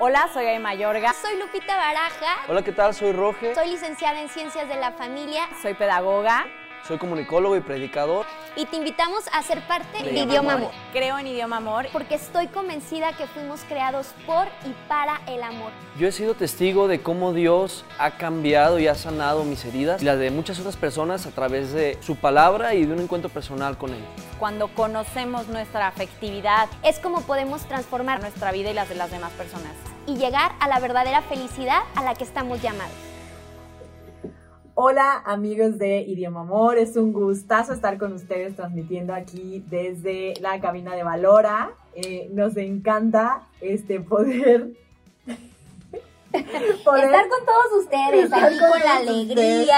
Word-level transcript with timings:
Hola, 0.00 0.28
soy 0.32 0.46
Ay 0.46 0.60
Mayorga. 0.60 1.12
Soy 1.12 1.36
Lupita 1.40 1.76
Baraja. 1.76 2.36
Hola, 2.46 2.62
¿qué 2.62 2.70
tal? 2.70 2.94
Soy 2.94 3.10
Roge. 3.10 3.52
Soy 3.52 3.68
licenciada 3.68 4.20
en 4.20 4.28
Ciencias 4.28 4.68
de 4.68 4.76
la 4.76 4.92
Familia. 4.92 5.48
Soy 5.60 5.74
pedagoga. 5.74 6.46
Soy 6.86 6.96
comunicólogo 6.98 7.54
y 7.56 7.60
predicador. 7.60 8.24
Y 8.56 8.64
te 8.64 8.76
invitamos 8.76 9.24
a 9.32 9.42
ser 9.42 9.60
parte 9.68 10.02
de, 10.02 10.10
De 10.10 10.20
Idioma 10.20 10.54
Amor. 10.54 10.70
Amor. 10.70 10.70
Creo 10.92 11.18
en 11.18 11.26
idioma 11.26 11.56
amor. 11.58 11.86
Porque 11.92 12.14
estoy 12.14 12.46
convencida 12.48 13.12
que 13.12 13.26
fuimos 13.26 13.60
creados 13.68 14.08
por 14.26 14.46
y 14.64 14.74
para 14.88 15.20
el 15.26 15.42
amor. 15.42 15.70
Yo 15.98 16.08
he 16.08 16.12
sido 16.12 16.34
testigo 16.34 16.88
de 16.88 17.02
cómo 17.02 17.34
Dios 17.34 17.84
ha 17.98 18.12
cambiado 18.12 18.78
y 18.78 18.86
ha 18.86 18.94
sanado 18.94 19.44
mis 19.44 19.64
heridas 19.66 20.00
y 20.00 20.06
las 20.06 20.18
de 20.18 20.30
muchas 20.30 20.58
otras 20.60 20.76
personas 20.76 21.26
a 21.26 21.30
través 21.30 21.72
de 21.72 21.98
su 22.00 22.16
palabra 22.16 22.74
y 22.74 22.86
de 22.86 22.94
un 22.94 23.00
encuentro 23.00 23.28
personal 23.28 23.76
con 23.76 23.90
Él. 23.92 24.02
Cuando 24.38 24.68
conocemos 24.74 25.48
nuestra 25.48 25.88
afectividad, 25.88 26.68
Es 26.82 26.98
como 27.00 27.20
podemos 27.22 27.62
transformar 27.66 28.20
nuestra 28.20 28.50
vida 28.52 28.70
y 28.70 28.74
las 28.74 28.88
de 28.88 28.94
las 28.94 29.10
demás 29.10 29.32
personas. 29.32 29.72
y 30.06 30.16
llegar 30.16 30.52
a 30.60 30.68
la 30.68 30.80
verdadera 30.80 31.20
felicidad 31.20 31.82
a 31.94 32.02
la 32.02 32.14
que 32.14 32.24
estamos 32.24 32.62
llamados. 32.62 32.94
Hola 34.80 35.24
amigos 35.26 35.76
de 35.76 36.02
Idioma 36.02 36.42
Amor, 36.42 36.78
es 36.78 36.96
un 36.96 37.12
gustazo 37.12 37.72
estar 37.72 37.98
con 37.98 38.12
ustedes 38.12 38.54
transmitiendo 38.54 39.12
aquí 39.12 39.64
desde 39.68 40.34
la 40.40 40.60
cabina 40.60 40.94
de 40.94 41.02
Valora. 41.02 41.72
Eh, 41.96 42.30
nos 42.32 42.56
encanta 42.56 43.42
este 43.60 43.98
poder, 44.08 44.74
Estar 47.04 47.28
con 47.28 47.46
todos 47.46 47.82
ustedes, 47.84 48.24
Estar 48.24 48.44
aquí 48.44 48.58
con 48.58 48.70
con 48.70 48.80
la 48.80 48.96
alegría 48.96 49.76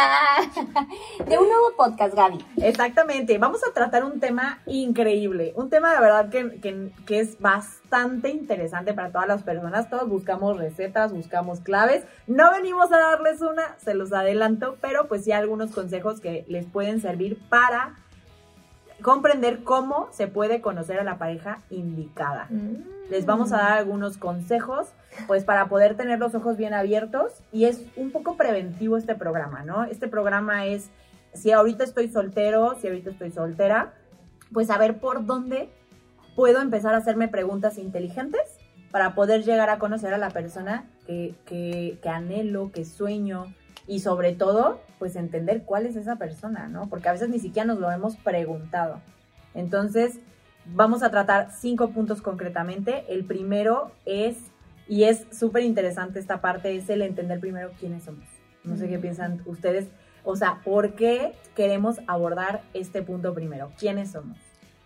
de 1.26 1.38
un 1.38 1.48
nuevo 1.48 1.72
podcast, 1.76 2.14
Gaby. 2.14 2.44
Exactamente, 2.62 3.38
vamos 3.38 3.60
a 3.68 3.72
tratar 3.72 4.04
un 4.04 4.18
tema 4.20 4.58
increíble, 4.66 5.52
un 5.56 5.70
tema 5.70 5.92
de 5.94 6.00
verdad 6.00 6.28
que, 6.28 6.60
que- 6.60 6.90
que 7.06 7.20
es 7.20 7.38
bastante 7.40 8.30
interesante 8.30 8.92
para 8.94 9.10
todas 9.12 9.28
las 9.28 9.42
personas, 9.42 9.88
todos 9.90 10.08
buscamos 10.08 10.56
recetas, 10.58 11.12
buscamos 11.12 11.60
claves, 11.60 12.04
no 12.26 12.50
venimos 12.52 12.90
a 12.92 12.98
darles 12.98 13.40
una, 13.42 13.76
se 13.78 13.94
los 13.94 14.12
adelanto, 14.12 14.76
pero 14.80 15.08
pues 15.08 15.24
sí 15.24 15.32
algunos 15.32 15.70
consejos 15.72 16.20
que 16.20 16.44
les 16.48 16.66
pueden 16.66 17.00
servir 17.00 17.38
para 17.48 17.94
comprender 19.00 19.64
cómo 19.64 20.08
se 20.12 20.28
puede 20.28 20.60
conocer 20.60 20.98
a 20.98 21.04
la 21.04 21.18
pareja 21.18 21.58
indicada. 21.70 22.48
Les 23.10 23.26
vamos 23.26 23.52
a 23.52 23.58
dar 23.58 23.72
algunos 23.72 24.16
consejos, 24.18 24.88
pues 25.26 25.44
para 25.44 25.68
poder 25.68 25.96
tener 25.96 26.18
los 26.18 26.34
ojos 26.34 26.56
bien 26.56 26.74
abiertos 26.74 27.32
y 27.52 27.64
es 27.64 27.82
un 27.96 28.10
poco 28.10 28.36
preventivo 28.36 28.96
este 28.96 29.14
programa, 29.14 29.64
¿no? 29.64 29.84
Este 29.84 30.08
programa 30.08 30.66
es, 30.66 30.90
si 31.34 31.52
ahorita 31.52 31.84
estoy 31.84 32.08
soltero, 32.08 32.76
si 32.80 32.86
ahorita 32.86 33.10
estoy 33.10 33.30
soltera, 33.30 33.94
pues 34.52 34.68
saber 34.68 34.98
por 34.98 35.26
dónde 35.26 35.70
puedo 36.36 36.60
empezar 36.60 36.94
a 36.94 36.98
hacerme 36.98 37.28
preguntas 37.28 37.78
inteligentes 37.78 38.40
para 38.90 39.14
poder 39.14 39.44
llegar 39.44 39.70
a 39.70 39.78
conocer 39.78 40.14
a 40.14 40.18
la 40.18 40.30
persona 40.30 40.88
que, 41.06 41.34
que, 41.46 41.98
que 42.02 42.08
anhelo, 42.08 42.70
que 42.72 42.84
sueño 42.84 43.54
y 43.90 43.98
sobre 43.98 44.32
todo, 44.34 44.80
pues 45.00 45.16
entender 45.16 45.64
cuál 45.64 45.84
es 45.84 45.96
esa 45.96 46.14
persona, 46.14 46.68
¿no? 46.68 46.88
Porque 46.88 47.08
a 47.08 47.12
veces 47.12 47.28
ni 47.28 47.40
siquiera 47.40 47.66
nos 47.66 47.80
lo 47.80 47.90
hemos 47.90 48.14
preguntado. 48.14 49.00
Entonces, 49.52 50.20
vamos 50.64 51.02
a 51.02 51.10
tratar 51.10 51.50
cinco 51.50 51.90
puntos 51.90 52.22
concretamente. 52.22 53.04
El 53.08 53.24
primero 53.24 53.90
es, 54.06 54.36
y 54.86 55.02
es 55.04 55.26
súper 55.32 55.64
interesante 55.64 56.20
esta 56.20 56.40
parte, 56.40 56.76
es 56.76 56.88
el 56.88 57.02
entender 57.02 57.40
primero 57.40 57.72
quiénes 57.80 58.04
somos. 58.04 58.28
No 58.62 58.76
sé 58.76 58.88
qué 58.88 59.00
piensan 59.00 59.42
ustedes. 59.44 59.88
O 60.22 60.36
sea, 60.36 60.60
¿por 60.64 60.94
qué 60.94 61.32
queremos 61.56 61.96
abordar 62.06 62.62
este 62.74 63.02
punto 63.02 63.34
primero? 63.34 63.72
¿Quiénes 63.76 64.12
somos? 64.12 64.38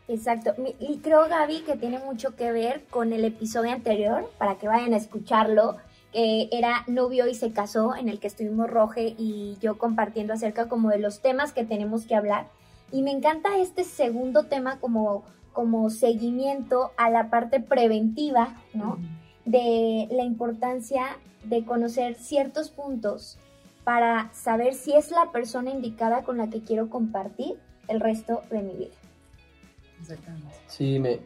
Exacto. 0.08 0.54
Y 0.80 1.00
creo, 1.00 1.28
Gaby, 1.28 1.60
que 1.60 1.76
tiene 1.76 1.98
mucho 1.98 2.36
que 2.36 2.52
ver 2.52 2.84
con 2.88 3.12
el 3.12 3.26
episodio 3.26 3.72
anterior, 3.72 4.30
para 4.38 4.54
que 4.54 4.66
vayan 4.66 4.94
a 4.94 4.96
escucharlo, 4.96 5.76
que 6.14 6.48
era 6.52 6.84
novio 6.86 7.26
y 7.26 7.34
se 7.34 7.50
casó, 7.50 7.96
en 7.96 8.08
el 8.08 8.20
que 8.20 8.28
estuvimos 8.28 8.70
Roge 8.70 9.16
y 9.18 9.58
yo 9.60 9.78
compartiendo 9.78 10.32
acerca 10.32 10.68
como 10.68 10.90
de 10.90 11.00
los 11.00 11.20
temas 11.20 11.52
que 11.52 11.64
tenemos 11.64 12.06
que 12.06 12.14
hablar. 12.14 12.46
Y 12.92 13.02
me 13.02 13.10
encanta 13.10 13.58
este 13.58 13.82
segundo 13.82 14.44
tema 14.44 14.78
como, 14.78 15.24
como 15.52 15.90
seguimiento 15.90 16.92
a 16.96 17.10
la 17.10 17.30
parte 17.30 17.58
preventiva, 17.58 18.54
¿no? 18.72 18.98
De 19.44 20.06
la 20.12 20.22
importancia 20.22 21.18
de 21.42 21.64
conocer 21.64 22.14
ciertos 22.14 22.70
puntos 22.70 23.36
para 23.82 24.32
saber 24.32 24.74
si 24.74 24.94
es 24.94 25.10
la 25.10 25.32
persona 25.32 25.70
indicada 25.70 26.22
con 26.22 26.38
la 26.38 26.48
que 26.48 26.60
quiero 26.60 26.90
compartir 26.90 27.56
el 27.88 27.98
resto 27.98 28.42
de 28.52 28.62
mi 28.62 28.74
vida. 28.74 28.94
Exactamente. 30.00 30.54
Sí, 30.68 31.00
me 31.00 31.18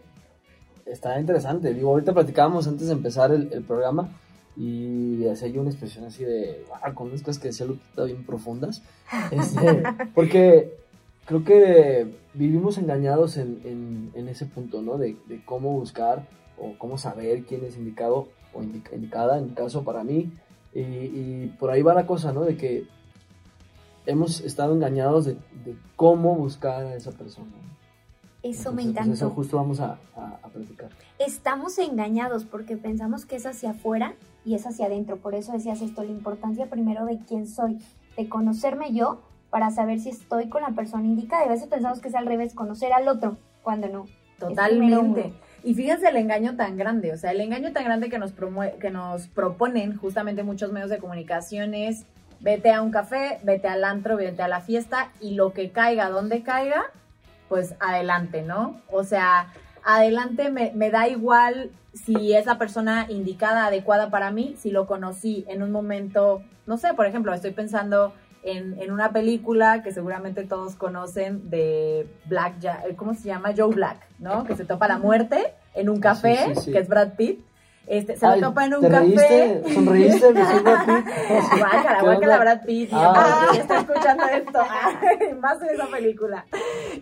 está 0.86 1.20
interesante. 1.20 1.74
Digo, 1.74 1.90
ahorita 1.90 2.14
platicábamos 2.14 2.66
antes 2.66 2.86
de 2.86 2.94
empezar 2.94 3.32
el, 3.32 3.52
el 3.52 3.62
programa 3.62 4.08
y 4.58 5.26
hacía 5.28 5.48
yo 5.48 5.60
una 5.60 5.70
expresión 5.70 6.04
así 6.04 6.24
de, 6.24 6.64
wow, 6.68 6.92
con 6.94 7.08
unas 7.08 7.22
cosas 7.22 7.40
que 7.40 7.48
decía 7.48 7.66
Lupita 7.66 8.04
bien 8.04 8.24
profundas. 8.24 8.82
Este, 9.30 9.82
porque 10.14 10.74
creo 11.26 11.44
que 11.44 12.14
vivimos 12.34 12.76
engañados 12.78 13.36
en, 13.36 13.60
en- 13.64 14.10
en 14.14 14.28
ese 14.28 14.46
punto, 14.46 14.82
¿no? 14.82 14.98
De, 14.98 15.16
de 15.26 15.44
cómo 15.44 15.72
buscar 15.72 16.26
o 16.58 16.74
cómo 16.78 16.98
saber 16.98 17.44
quién 17.44 17.64
es 17.64 17.76
indicado 17.76 18.28
o 18.52 18.62
indica- 18.62 18.94
indicada, 18.96 19.38
en 19.38 19.44
mi 19.46 19.50
caso 19.52 19.84
para 19.84 20.02
mí. 20.02 20.32
Y, 20.74 20.80
y 20.80 21.54
por 21.58 21.70
ahí 21.70 21.82
va 21.82 21.94
la 21.94 22.06
cosa, 22.06 22.32
¿no? 22.32 22.42
De 22.44 22.56
que 22.56 22.84
hemos 24.06 24.40
estado 24.40 24.74
engañados 24.74 25.24
de, 25.26 25.34
de 25.64 25.76
cómo 25.96 26.34
buscar 26.34 26.84
a 26.86 26.94
esa 26.96 27.12
persona. 27.12 27.48
Eso 28.42 28.72
me 28.72 28.82
Entonces, 28.82 28.84
pues, 28.84 28.88
encantó. 28.88 29.12
eso 29.14 29.30
justo 29.30 29.56
vamos 29.56 29.80
a, 29.80 29.98
a- 30.16 30.38
a 30.42 30.48
platicar. 30.48 30.90
Estamos 31.18 31.78
engañados 31.78 32.44
porque 32.44 32.76
pensamos 32.76 33.26
que 33.26 33.36
es 33.36 33.46
hacia 33.46 33.70
afuera 33.70 34.14
y 34.44 34.54
es 34.54 34.66
hacia 34.66 34.86
adentro. 34.86 35.16
Por 35.16 35.34
eso 35.34 35.52
decías 35.52 35.82
esto, 35.82 36.04
la 36.04 36.10
importancia 36.10 36.66
primero 36.70 37.04
de 37.04 37.18
quién 37.26 37.46
soy, 37.48 37.78
de 38.16 38.28
conocerme 38.28 38.92
yo 38.92 39.20
para 39.50 39.70
saber 39.70 39.98
si 39.98 40.10
estoy 40.10 40.48
con 40.48 40.62
la 40.62 40.70
persona 40.70 41.04
indicada. 41.06 41.44
Y 41.44 41.48
a 41.48 41.52
veces 41.52 41.68
pensamos 41.68 42.00
que 42.00 42.08
es 42.08 42.14
al 42.14 42.26
revés, 42.26 42.54
conocer 42.54 42.92
al 42.92 43.08
otro, 43.08 43.36
cuando 43.62 43.88
no. 43.88 44.06
Totalmente. 44.38 45.32
Y 45.64 45.74
fíjense 45.74 46.08
el 46.08 46.16
engaño 46.16 46.54
tan 46.54 46.76
grande, 46.76 47.12
o 47.12 47.16
sea, 47.16 47.32
el 47.32 47.40
engaño 47.40 47.72
tan 47.72 47.84
grande 47.84 48.08
que 48.08 48.18
nos, 48.20 48.34
promue- 48.36 48.78
que 48.78 48.90
nos 48.90 49.26
proponen 49.26 49.96
justamente 49.96 50.44
muchos 50.44 50.70
medios 50.72 50.90
de 50.90 50.98
comunicación 50.98 51.74
es 51.74 52.04
vete 52.40 52.70
a 52.72 52.82
un 52.82 52.92
café, 52.92 53.40
vete 53.42 53.66
al 53.66 53.82
antro, 53.82 54.16
vete 54.16 54.40
a 54.42 54.48
la 54.48 54.60
fiesta 54.60 55.10
y 55.20 55.34
lo 55.34 55.52
que 55.52 55.70
caiga, 55.72 56.08
donde 56.08 56.44
caiga, 56.44 56.84
pues 57.48 57.74
adelante, 57.80 58.42
¿no? 58.42 58.80
O 58.90 59.04
sea, 59.04 59.52
adelante 59.84 60.50
me, 60.50 60.72
me 60.74 60.90
da 60.90 61.08
igual 61.08 61.70
si 61.94 62.34
es 62.34 62.46
la 62.46 62.58
persona 62.58 63.06
indicada, 63.08 63.66
adecuada 63.66 64.10
para 64.10 64.30
mí, 64.30 64.54
si 64.58 64.70
lo 64.70 64.86
conocí 64.86 65.44
en 65.48 65.62
un 65.62 65.72
momento, 65.72 66.42
no 66.66 66.76
sé, 66.76 66.94
por 66.94 67.06
ejemplo, 67.06 67.32
estoy 67.32 67.50
pensando 67.52 68.12
en, 68.44 68.80
en 68.80 68.92
una 68.92 69.10
película 69.12 69.82
que 69.82 69.90
seguramente 69.92 70.44
todos 70.44 70.76
conocen 70.76 71.50
de 71.50 72.06
Black, 72.26 72.54
Ja- 72.62 72.82
eh, 72.88 72.94
¿cómo 72.94 73.14
se 73.14 73.24
llama? 73.24 73.52
Joe 73.56 73.74
Black, 73.74 73.98
¿no? 74.18 74.44
Que 74.44 74.54
se 74.54 74.64
topa 74.64 74.86
la 74.86 74.98
muerte 74.98 75.54
en 75.74 75.88
un 75.88 75.98
café, 76.00 76.38
Ah, 76.38 76.44
Sí, 76.48 76.54
sí, 76.54 76.60
sí. 76.66 76.72
que 76.72 76.78
es 76.78 76.88
Brad 76.88 77.14
Pitt. 77.14 77.40
Este, 77.88 78.16
se 78.16 78.26
Ay, 78.26 78.40
lo 78.40 78.48
topa 78.48 78.66
en 78.66 78.74
un 78.74 78.80
¿te 78.82 78.88
café. 78.90 79.00
reíste? 79.00 79.74
¿Sonreíste? 79.74 80.32
¿Me 80.34 80.44
siento 80.46 80.70
a 80.70 80.84
ti? 80.84 80.92
Guácala, 81.58 81.98
¿Qué 81.98 82.04
guácala? 82.04 82.38
Brad 82.38 82.62
Pitt. 82.64 82.90
Ah. 82.92 83.12
Ah, 83.16 83.56
está 83.56 83.78
escuchando 83.78 84.24
esto. 84.26 84.58
Ay, 84.60 85.34
más 85.40 85.62
en 85.62 85.68
esa 85.70 85.86
película. 85.86 86.44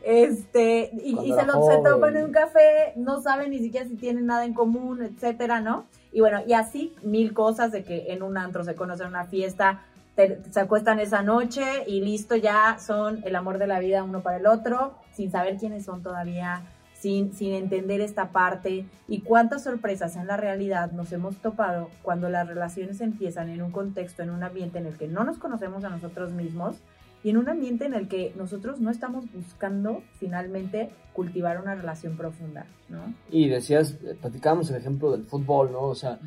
Este, 0.04 0.90
y, 1.02 1.32
se 1.32 1.44
lo 1.44 1.66
se 1.66 1.78
topan 1.78 2.16
en 2.16 2.26
un 2.26 2.32
café, 2.32 2.92
no 2.96 3.20
saben 3.20 3.50
ni 3.50 3.58
siquiera 3.58 3.86
si 3.88 3.96
tienen 3.96 4.26
nada 4.26 4.44
en 4.44 4.54
común, 4.54 5.02
etcétera, 5.02 5.60
¿no? 5.60 5.86
Y 6.12 6.20
bueno, 6.20 6.40
y 6.46 6.52
así 6.52 6.94
mil 7.02 7.34
cosas 7.34 7.72
de 7.72 7.82
que 7.82 8.12
en 8.12 8.22
un 8.22 8.38
antro 8.38 8.62
se 8.64 8.74
conocen 8.74 9.06
en 9.08 9.12
una 9.14 9.24
fiesta, 9.24 9.82
te- 10.14 10.40
se 10.50 10.60
acuestan 10.60 11.00
esa 11.00 11.22
noche 11.22 11.64
y 11.86 12.00
listo, 12.00 12.36
ya 12.36 12.76
son 12.78 13.20
el 13.24 13.34
amor 13.36 13.58
de 13.58 13.66
la 13.66 13.80
vida 13.80 14.02
uno 14.04 14.20
para 14.22 14.36
el 14.36 14.46
otro, 14.46 14.94
sin 15.12 15.30
saber 15.30 15.56
quiénes 15.56 15.84
son 15.84 16.02
todavía, 16.02 16.62
sin, 17.06 17.32
sin 17.34 17.52
entender 17.52 18.00
esta 18.00 18.32
parte 18.32 18.84
y 19.06 19.20
cuántas 19.20 19.62
sorpresas 19.62 20.16
en 20.16 20.26
la 20.26 20.36
realidad 20.36 20.90
nos 20.90 21.12
hemos 21.12 21.36
topado 21.36 21.88
cuando 22.02 22.28
las 22.28 22.48
relaciones 22.48 23.00
empiezan 23.00 23.48
en 23.48 23.62
un 23.62 23.70
contexto, 23.70 24.24
en 24.24 24.30
un 24.30 24.42
ambiente 24.42 24.78
en 24.78 24.86
el 24.86 24.96
que 24.96 25.06
no 25.06 25.22
nos 25.22 25.38
conocemos 25.38 25.84
a 25.84 25.88
nosotros 25.88 26.32
mismos 26.32 26.78
y 27.22 27.30
en 27.30 27.36
un 27.36 27.48
ambiente 27.48 27.84
en 27.84 27.94
el 27.94 28.08
que 28.08 28.32
nosotros 28.36 28.80
no 28.80 28.90
estamos 28.90 29.24
buscando 29.32 30.02
finalmente 30.18 30.90
cultivar 31.12 31.60
una 31.62 31.76
relación 31.76 32.16
profunda, 32.16 32.66
¿no? 32.88 33.14
Y 33.30 33.48
decías, 33.50 33.96
eh, 34.04 34.16
platicábamos 34.20 34.68
el 34.70 34.76
ejemplo 34.76 35.12
del 35.12 35.26
fútbol, 35.26 35.70
¿no? 35.70 35.82
O 35.82 35.94
sea, 35.94 36.18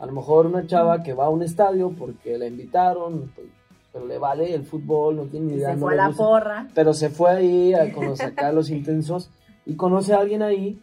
a 0.00 0.04
lo 0.04 0.12
mejor 0.12 0.46
una 0.46 0.66
chava 0.66 1.04
que 1.04 1.14
va 1.14 1.26
a 1.26 1.30
un 1.30 1.44
estadio 1.44 1.90
porque 1.96 2.36
la 2.38 2.46
invitaron, 2.46 3.30
pues, 3.36 3.46
pero 3.92 4.04
le 4.04 4.18
vale 4.18 4.52
el 4.52 4.64
fútbol, 4.64 5.14
no 5.14 5.22
tiene 5.26 5.46
ni 5.46 5.54
idea. 5.58 5.68
se 5.68 5.74
no 5.76 5.80
fue 5.82 5.92
a 5.92 5.96
la 5.96 6.08
gusta, 6.08 6.24
porra. 6.24 6.68
Pero 6.74 6.92
se 6.92 7.08
fue 7.08 7.30
ahí 7.30 7.72
a 7.72 7.92
conocer 7.92 8.26
acá 8.26 8.50
los 8.50 8.68
intensos 8.70 9.30
y 9.66 9.76
conoce 9.76 10.12
a 10.14 10.18
alguien 10.18 10.42
ahí 10.42 10.80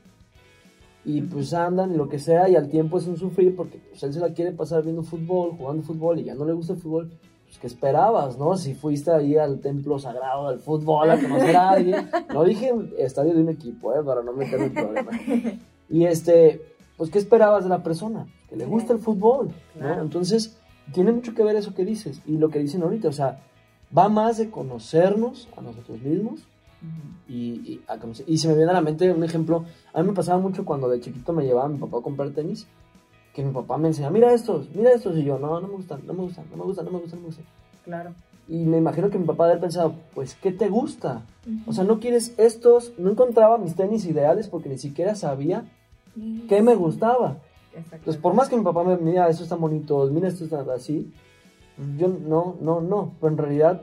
y 1.03 1.21
pues 1.21 1.53
andan 1.53 1.93
y 1.93 1.97
lo 1.97 2.09
que 2.09 2.19
sea 2.19 2.47
y 2.49 2.55
al 2.55 2.69
tiempo 2.69 2.97
es 2.97 3.07
un 3.07 3.17
sufrir 3.17 3.55
porque 3.55 3.79
pues, 3.89 4.03
él 4.03 4.13
se 4.13 4.19
la 4.19 4.33
quiere 4.33 4.51
pasar 4.51 4.83
viendo 4.83 5.03
fútbol, 5.03 5.51
jugando 5.57 5.83
fútbol 5.83 6.19
y 6.19 6.25
ya 6.25 6.35
no 6.35 6.45
le 6.45 6.53
gusta 6.53 6.73
el 6.73 6.79
fútbol. 6.79 7.11
Pues, 7.45 7.59
¿qué 7.59 7.67
esperabas, 7.67 8.37
no? 8.37 8.55
Si 8.55 8.75
fuiste 8.75 9.11
ahí 9.11 9.35
al 9.35 9.59
templo 9.59 9.99
sagrado 9.99 10.49
del 10.49 10.59
fútbol 10.59 11.09
a 11.09 11.19
conocer 11.19 11.55
a 11.55 11.69
alguien. 11.71 12.09
No 12.33 12.45
dije 12.45 12.71
estadio 12.97 13.33
de 13.33 13.41
un 13.41 13.49
equipo, 13.49 13.93
¿eh? 13.93 14.03
Para 14.03 14.23
no 14.23 14.31
meterme 14.33 14.67
en 14.67 14.73
problema. 14.73 15.11
Y 15.89 16.05
este, 16.05 16.61
pues, 16.95 17.09
¿qué 17.09 17.19
esperabas 17.19 17.63
de 17.65 17.69
la 17.69 17.83
persona? 17.83 18.25
Que 18.47 18.55
le 18.55 18.65
gusta 18.65 18.93
el 18.93 18.99
fútbol, 18.99 19.49
¿no? 19.75 20.01
Entonces, 20.01 20.57
tiene 20.93 21.11
mucho 21.11 21.33
que 21.33 21.43
ver 21.43 21.57
eso 21.57 21.73
que 21.73 21.83
dices 21.83 22.21
y 22.25 22.37
lo 22.37 22.49
que 22.49 22.59
dicen 22.59 22.83
ahorita, 22.83 23.09
o 23.09 23.11
sea, 23.11 23.41
va 23.95 24.07
más 24.07 24.37
de 24.37 24.49
conocernos 24.49 25.49
a 25.57 25.61
nosotros 25.61 26.01
mismos. 26.01 26.47
Y, 27.27 27.33
y, 27.71 27.81
a 27.87 27.97
conocer- 27.97 28.25
y 28.27 28.37
se 28.37 28.47
me 28.47 28.55
viene 28.55 28.71
a 28.71 28.73
la 28.73 28.81
mente 28.81 29.11
un 29.11 29.23
ejemplo, 29.23 29.65
a 29.93 30.01
mí 30.01 30.07
me 30.07 30.13
pasaba 30.13 30.39
mucho 30.39 30.65
cuando 30.65 30.89
de 30.89 30.99
chiquito 30.99 31.33
me 31.33 31.43
llevaba 31.45 31.69
mi 31.69 31.77
papá 31.77 31.99
a 31.99 32.01
comprar 32.01 32.29
tenis, 32.31 32.67
que 33.33 33.43
mi 33.43 33.51
papá 33.53 33.77
me 33.77 33.87
enseñaba, 33.89 34.11
mira 34.13 34.33
estos, 34.33 34.67
mira 34.75 34.91
estos, 34.91 35.17
y 35.17 35.23
yo, 35.23 35.39
no, 35.39 35.59
no 35.61 35.67
me 35.67 35.75
gustan, 35.75 36.01
no 36.05 36.13
me 36.13 36.21
gustan, 36.23 36.45
no 36.51 36.57
me 36.57 36.63
gustan, 36.63 36.85
no 36.85 36.91
me 36.91 36.99
gustan, 36.99 37.19
no 37.19 37.21
me 37.21 37.27
gustan. 37.27 37.45
Claro. 37.85 38.11
Y 38.49 38.65
me 38.65 38.77
imagino 38.77 39.09
que 39.09 39.17
mi 39.17 39.25
papá 39.25 39.45
haber 39.45 39.59
pensado, 39.61 39.93
pues, 40.13 40.35
¿qué 40.35 40.51
te 40.51 40.67
gusta? 40.67 41.21
O 41.65 41.73
sea, 41.73 41.83
no 41.85 41.99
quieres 41.99 42.33
estos, 42.37 42.91
no 42.97 43.09
encontraba 43.11 43.57
mis 43.57 43.75
tenis 43.75 44.05
ideales 44.05 44.47
porque 44.49 44.67
ni 44.69 44.77
siquiera 44.77 45.15
sabía 45.15 45.63
qué 46.49 46.61
me 46.61 46.75
gustaba. 46.75 47.37
Entonces, 47.73 48.17
por 48.21 48.33
más 48.33 48.49
que 48.49 48.57
mi 48.57 48.63
papá 48.63 48.83
me 48.83 48.97
mira, 48.97 49.29
estos 49.29 49.43
están 49.43 49.61
bonitos, 49.61 50.11
mira, 50.11 50.27
estos 50.27 50.43
están 50.51 50.69
así, 50.69 51.13
yo 51.97 52.09
no, 52.09 52.57
no, 52.59 52.81
no, 52.81 53.13
pero 53.21 53.31
en 53.31 53.37
realidad 53.37 53.81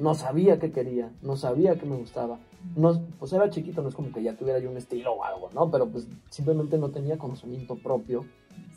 no 0.00 0.14
sabía 0.14 0.58
qué 0.58 0.72
quería, 0.72 1.10
no 1.22 1.36
sabía 1.36 1.76
qué 1.78 1.86
me 1.86 1.96
gustaba. 1.96 2.38
No, 2.76 3.00
pues 3.18 3.32
era 3.32 3.48
chiquito, 3.50 3.82
no 3.82 3.88
es 3.88 3.94
como 3.94 4.12
que 4.12 4.22
ya 4.22 4.34
tuviera 4.36 4.58
yo 4.58 4.70
un 4.70 4.76
estilo 4.76 5.12
o 5.14 5.24
algo, 5.24 5.50
¿no? 5.54 5.70
Pero 5.70 5.88
pues 5.88 6.06
simplemente 6.28 6.76
no 6.78 6.90
tenía 6.90 7.16
conocimiento 7.18 7.76
propio, 7.76 8.24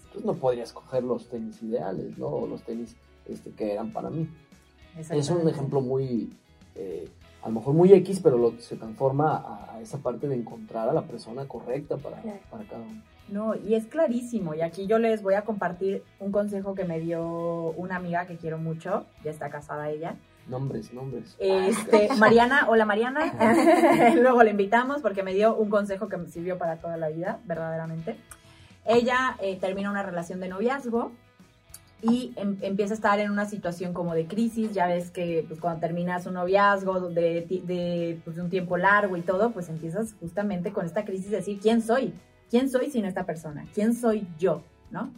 entonces 0.05 0.25
no 0.25 0.33
podría 0.35 0.63
escoger 0.63 1.03
los 1.03 1.27
tenis 1.29 1.61
ideales, 1.63 2.17
¿no? 2.17 2.27
O 2.27 2.47
los 2.47 2.63
tenis 2.63 2.95
este, 3.27 3.51
que 3.51 3.73
eran 3.73 3.91
para 3.91 4.09
mí. 4.09 4.27
Es 5.09 5.29
un 5.29 5.47
ejemplo 5.49 5.81
muy, 5.81 6.31
eh, 6.75 7.09
a 7.41 7.49
lo 7.49 7.55
mejor 7.55 7.73
muy 7.73 7.91
X, 7.93 8.19
pero 8.23 8.37
lo, 8.37 8.51
se 8.59 8.75
transforma 8.75 9.35
a, 9.37 9.75
a 9.75 9.81
esa 9.81 9.97
parte 9.97 10.27
de 10.27 10.35
encontrar 10.35 10.87
a 10.87 10.93
la 10.93 11.01
persona 11.07 11.47
correcta 11.47 11.97
para, 11.97 12.21
Claro. 12.21 12.39
para 12.51 12.63
cada 12.65 12.83
uno. 12.83 13.01
No, 13.29 13.55
y 13.55 13.73
es 13.75 13.85
clarísimo. 13.87 14.53
Y 14.53 14.61
aquí 14.61 14.85
yo 14.85 14.99
les 14.99 15.23
voy 15.23 15.33
a 15.33 15.43
compartir 15.43 16.03
un 16.19 16.31
consejo 16.31 16.75
que 16.75 16.83
me 16.83 16.99
dio 16.99 17.71
una 17.71 17.95
amiga 17.95 18.27
que 18.27 18.35
quiero 18.37 18.57
mucho. 18.57 19.05
Ya 19.23 19.31
está 19.31 19.49
casada 19.49 19.89
ella. 19.89 20.17
Nombres, 20.48 20.94
nombres. 20.94 21.36
Este, 21.40 22.10
Mariana, 22.18 22.68
hola 22.69 22.86
Mariana. 22.86 23.34
Luego 24.16 24.44
la 24.44 24.50
invitamos 24.50 25.01
porque 25.01 25.24
me 25.24 25.34
dio 25.34 25.56
un 25.56 25.69
consejo 25.69 26.10
que 26.10 26.18
me 26.18 26.28
sirvió 26.28 26.57
para 26.57 26.78
toda 26.78 26.98
la 26.98 27.10
vida, 27.10 27.40
verdaderamente. 27.45 28.18
Ella 28.86 29.38
eh, 29.40 29.57
termina 29.60 29.90
una 29.90 30.04
relación 30.04 30.40
de 30.42 30.50
noviazgo 30.50 31.13
y 32.01 32.34
em- 32.36 32.57
empieza 32.62 32.94
a 32.94 32.95
estar 32.95 33.19
en 33.19 33.31
una 33.31 33.45
situación 33.45 33.94
como 33.94 34.13
de 34.13 34.28
crisis. 34.28 34.74
Ya 34.74 34.88
ves 34.88 35.10
que 35.10 35.45
pues, 35.48 35.62
cuando 35.62 35.80
terminas 35.80 36.25
un 36.25 36.34
noviazgo 36.34 37.10
de, 37.10 37.45
de, 37.63 38.19
pues, 38.25 38.36
de 38.36 38.42
un 38.42 38.50
tiempo 38.50 38.75
largo 38.75 39.16
y 39.16 39.22
todo, 39.22 39.51
pues 39.51 39.69
empiezas 39.69 40.13
justamente 40.19 40.74
con 40.74 40.86
esta 40.86 41.06
crisis 41.06 41.31
de 41.31 41.38
decir, 41.38 41.60
¿quién 41.62 41.81
soy? 41.81 42.13
¿Quién 42.50 42.69
soy 42.69 42.92
sin 42.92 43.06
esta 43.06 43.25
persona? 43.25 43.66
¿Quién 43.74 43.95
soy 43.95 44.28
yo? 44.38 44.63
¿No? 44.92 45.12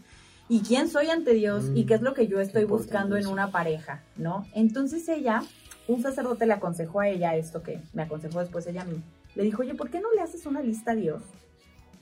¿Y 0.47 0.61
quién 0.61 0.89
soy 0.89 1.09
ante 1.09 1.33
Dios? 1.33 1.71
¿Y 1.73 1.83
Mm, 1.83 1.87
qué 1.87 1.93
es 1.95 2.01
lo 2.01 2.13
que 2.13 2.27
yo 2.27 2.39
estoy 2.39 2.65
buscando 2.65 3.17
en 3.17 3.27
una 3.27 3.51
pareja? 3.51 4.03
¿No? 4.15 4.45
Entonces 4.53 5.07
ella, 5.09 5.41
un 5.87 6.01
sacerdote 6.01 6.45
le 6.45 6.53
aconsejó 6.53 6.99
a 6.99 7.09
ella 7.09 7.35
esto 7.35 7.63
que 7.63 7.81
me 7.93 8.03
aconsejó 8.03 8.39
después 8.39 8.67
ella 8.67 8.83
a 8.83 8.85
mí. 8.85 9.01
Le 9.33 9.43
dijo, 9.43 9.63
oye, 9.63 9.73
¿por 9.73 9.89
qué 9.89 9.99
no 9.99 10.13
le 10.13 10.21
haces 10.21 10.45
una 10.45 10.61
lista 10.61 10.91
a 10.91 10.95
Dios? 10.95 11.23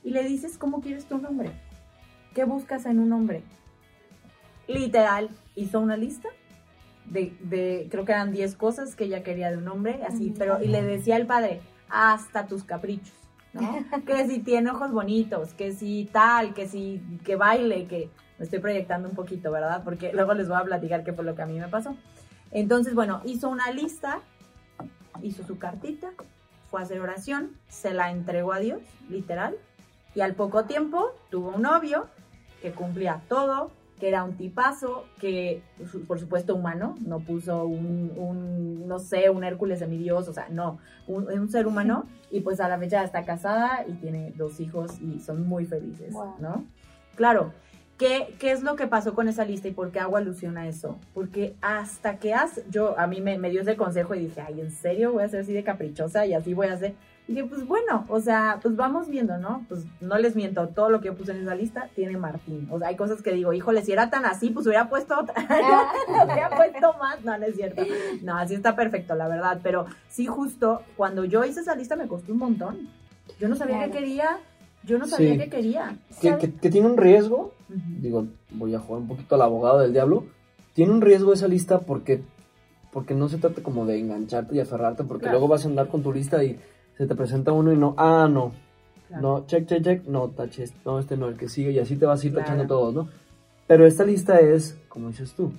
Y 0.02 0.10
le 0.10 0.24
dices 0.24 0.58
cómo 0.58 0.82
quieres 0.82 1.06
tu 1.06 1.18
nombre. 1.18 1.50
¿Qué 2.34 2.44
buscas 2.44 2.84
en 2.84 2.98
un 2.98 3.12
hombre? 3.12 3.42
Literal, 4.68 5.30
hizo 5.54 5.80
una 5.80 5.96
lista 5.96 6.28
de, 7.06 7.36
de 7.40 7.88
creo 7.90 8.04
que 8.04 8.12
eran 8.12 8.32
10 8.32 8.56
cosas 8.56 8.94
que 8.94 9.04
ella 9.04 9.22
quería 9.22 9.50
de 9.50 9.56
un 9.56 9.68
hombre, 9.68 10.00
así, 10.06 10.34
pero, 10.36 10.62
y 10.62 10.68
le 10.68 10.82
decía 10.82 11.16
al 11.16 11.26
padre, 11.26 11.60
hasta 11.88 12.46
tus 12.46 12.64
caprichos, 12.64 13.14
¿no? 13.52 13.84
que 14.06 14.26
si 14.28 14.40
tiene 14.40 14.70
ojos 14.70 14.92
bonitos, 14.92 15.54
que 15.54 15.72
si 15.72 16.08
tal, 16.12 16.54
que 16.54 16.66
si, 16.66 17.00
que 17.24 17.36
baile, 17.36 17.86
que 17.86 18.10
me 18.38 18.44
estoy 18.44 18.58
proyectando 18.58 19.08
un 19.08 19.14
poquito, 19.14 19.50
¿verdad? 19.50 19.82
Porque 19.84 20.12
luego 20.12 20.34
les 20.34 20.48
voy 20.48 20.58
a 20.58 20.64
platicar 20.64 21.04
qué 21.04 21.12
fue 21.12 21.24
lo 21.24 21.34
que 21.34 21.42
a 21.42 21.46
mí 21.46 21.58
me 21.58 21.68
pasó. 21.68 21.96
Entonces, 22.50 22.94
bueno, 22.94 23.20
hizo 23.24 23.48
una 23.48 23.70
lista, 23.70 24.20
hizo 25.22 25.44
su 25.44 25.58
cartita, 25.58 26.10
fue 26.70 26.80
a 26.80 26.84
hacer 26.84 27.00
oración, 27.00 27.52
se 27.68 27.92
la 27.94 28.10
entregó 28.10 28.52
a 28.52 28.58
Dios, 28.58 28.80
literal, 29.08 29.56
y 30.14 30.20
al 30.20 30.34
poco 30.34 30.64
tiempo 30.64 31.12
tuvo 31.30 31.50
un 31.50 31.62
novio 31.62 32.06
que 32.62 32.72
cumplía 32.72 33.22
todo, 33.28 33.70
que 34.00 34.08
era 34.08 34.24
un 34.24 34.36
tipazo, 34.36 35.04
que 35.20 35.62
por 36.08 36.18
supuesto 36.18 36.54
humano, 36.54 36.96
no 37.00 37.20
puso 37.20 37.64
un, 37.64 38.12
un, 38.16 38.88
no 38.88 38.98
sé, 38.98 39.30
un 39.30 39.44
Hércules 39.44 39.78
semidios, 39.78 40.28
o 40.28 40.32
sea, 40.32 40.48
no, 40.50 40.78
un, 41.06 41.28
un 41.28 41.48
ser 41.48 41.66
humano, 41.66 42.06
y 42.30 42.40
pues 42.40 42.60
a 42.60 42.68
la 42.68 42.78
fecha 42.78 43.04
está 43.04 43.24
casada 43.24 43.84
y 43.86 43.92
tiene 43.94 44.32
dos 44.36 44.58
hijos 44.60 45.00
y 45.00 45.20
son 45.20 45.46
muy 45.46 45.64
felices, 45.64 46.12
Wow. 46.12 46.34
¿no? 46.40 46.64
Claro, 47.14 47.52
¿qué, 47.98 48.34
¿qué 48.38 48.52
es 48.52 48.62
lo 48.62 48.76
que 48.76 48.86
pasó 48.86 49.14
con 49.14 49.28
esa 49.28 49.44
lista 49.44 49.68
y 49.68 49.72
por 49.72 49.90
qué 49.90 50.00
hago 50.00 50.16
alusión 50.16 50.56
a 50.58 50.66
eso? 50.68 50.98
Porque 51.14 51.54
hasta 51.60 52.18
que 52.18 52.34
has, 52.34 52.60
yo, 52.70 52.98
a 52.98 53.06
mí 53.06 53.20
me, 53.20 53.38
me 53.38 53.50
dio 53.50 53.62
ese 53.62 53.76
consejo 53.76 54.14
y 54.14 54.20
dije, 54.20 54.40
ay, 54.40 54.60
¿en 54.60 54.70
serio 54.70 55.12
voy 55.12 55.22
a 55.24 55.28
ser 55.28 55.40
así 55.40 55.52
de 55.52 55.64
caprichosa 55.64 56.26
y 56.26 56.34
así 56.34 56.54
voy 56.54 56.66
a 56.68 56.74
hacer? 56.74 56.94
Y 57.26 57.32
dije, 57.32 57.46
pues 57.46 57.66
bueno, 57.66 58.04
o 58.10 58.20
sea, 58.20 58.58
pues 58.60 58.76
vamos 58.76 59.08
viendo, 59.08 59.38
¿no? 59.38 59.64
Pues 59.66 59.86
no 60.02 60.18
les 60.18 60.36
miento, 60.36 60.68
todo 60.68 60.90
lo 60.90 61.00
que 61.00 61.06
yo 61.06 61.14
puse 61.16 61.32
en 61.32 61.38
esa 61.40 61.54
lista 61.54 61.88
tiene 61.94 62.18
Martín. 62.18 62.68
O 62.70 62.78
sea, 62.78 62.88
hay 62.88 62.96
cosas 62.96 63.22
que 63.22 63.32
digo, 63.32 63.54
híjole, 63.54 63.80
si 63.82 63.92
era 63.92 64.10
tan 64.10 64.26
así, 64.26 64.50
pues 64.50 64.66
hubiera 64.66 64.90
puesto 64.90 65.18
otra. 65.18 65.34
hubiera 66.08 66.50
puesto 66.50 66.94
más. 66.98 67.24
No, 67.24 67.38
no 67.38 67.46
es 67.46 67.56
cierto. 67.56 67.82
No, 68.22 68.36
así 68.36 68.54
está 68.54 68.76
perfecto, 68.76 69.14
la 69.14 69.26
verdad. 69.28 69.60
Pero 69.62 69.86
sí, 70.08 70.26
justo 70.26 70.82
cuando 70.98 71.24
yo 71.24 71.44
hice 71.44 71.60
esa 71.60 71.74
lista 71.74 71.96
me 71.96 72.08
costó 72.08 72.32
un 72.32 72.38
montón. 72.40 72.90
Yo 73.40 73.48
no 73.48 73.56
sabía 73.56 73.76
Claro. 73.78 73.92
qué 73.92 73.98
quería. 74.00 74.38
Yo 74.84 74.98
no 74.98 75.06
sabía 75.06 75.32
Sí. 75.32 75.38
qué 75.38 75.48
quería. 75.48 75.96
Que, 76.20 76.36
que- 76.36 76.52
que 76.52 76.70
tiene 76.70 76.86
un 76.88 76.96
riesgo, 76.96 77.52
digo, 78.00 78.26
voy 78.50 78.74
a 78.74 78.78
jugar 78.80 79.02
un 79.02 79.08
poquito 79.08 79.34
al 79.34 79.42
abogado 79.42 79.80
del 79.80 79.92
diablo, 79.92 80.24
tiene 80.74 80.92
un 80.92 81.00
riesgo 81.00 81.32
esa 81.32 81.48
lista 81.48 81.80
porque, 81.80 82.22
porque 82.92 83.14
no 83.14 83.28
se 83.28 83.38
trata 83.38 83.62
como 83.62 83.86
de 83.86 83.98
engancharte 83.98 84.54
y 84.56 84.60
aferrarte, 84.60 85.04
porque 85.04 85.22
Claro. 85.24 85.38
luego 85.38 85.48
vas 85.48 85.64
a 85.64 85.68
andar 85.68 85.88
con 85.88 86.02
tu 86.02 86.12
lista 86.12 86.42
y 86.44 86.58
se 86.96 87.06
te 87.06 87.14
presenta 87.14 87.52
uno 87.52 87.72
y 87.72 87.76
no, 87.76 87.94
ah, 87.96 88.28
no, 88.30 88.52
Claro. 89.08 89.22
no, 89.22 89.46
check, 89.46 89.66
check, 89.66 89.82
check, 89.82 90.06
no, 90.06 90.28
taches, 90.28 90.74
no, 90.84 90.98
este 90.98 91.16
no, 91.16 91.28
el 91.28 91.36
que 91.36 91.48
sigue, 91.48 91.70
y 91.72 91.78
así 91.78 91.96
te 91.96 92.06
vas 92.06 92.22
a 92.22 92.26
ir 92.26 92.32
Claro. 92.32 92.44
tachando 92.46 92.66
todos, 92.66 92.94
¿no? 92.94 93.08
Pero 93.66 93.86
esta 93.86 94.04
lista 94.04 94.38
es, 94.40 94.78
como 94.88 95.08
dices 95.08 95.32
tú, 95.34 95.52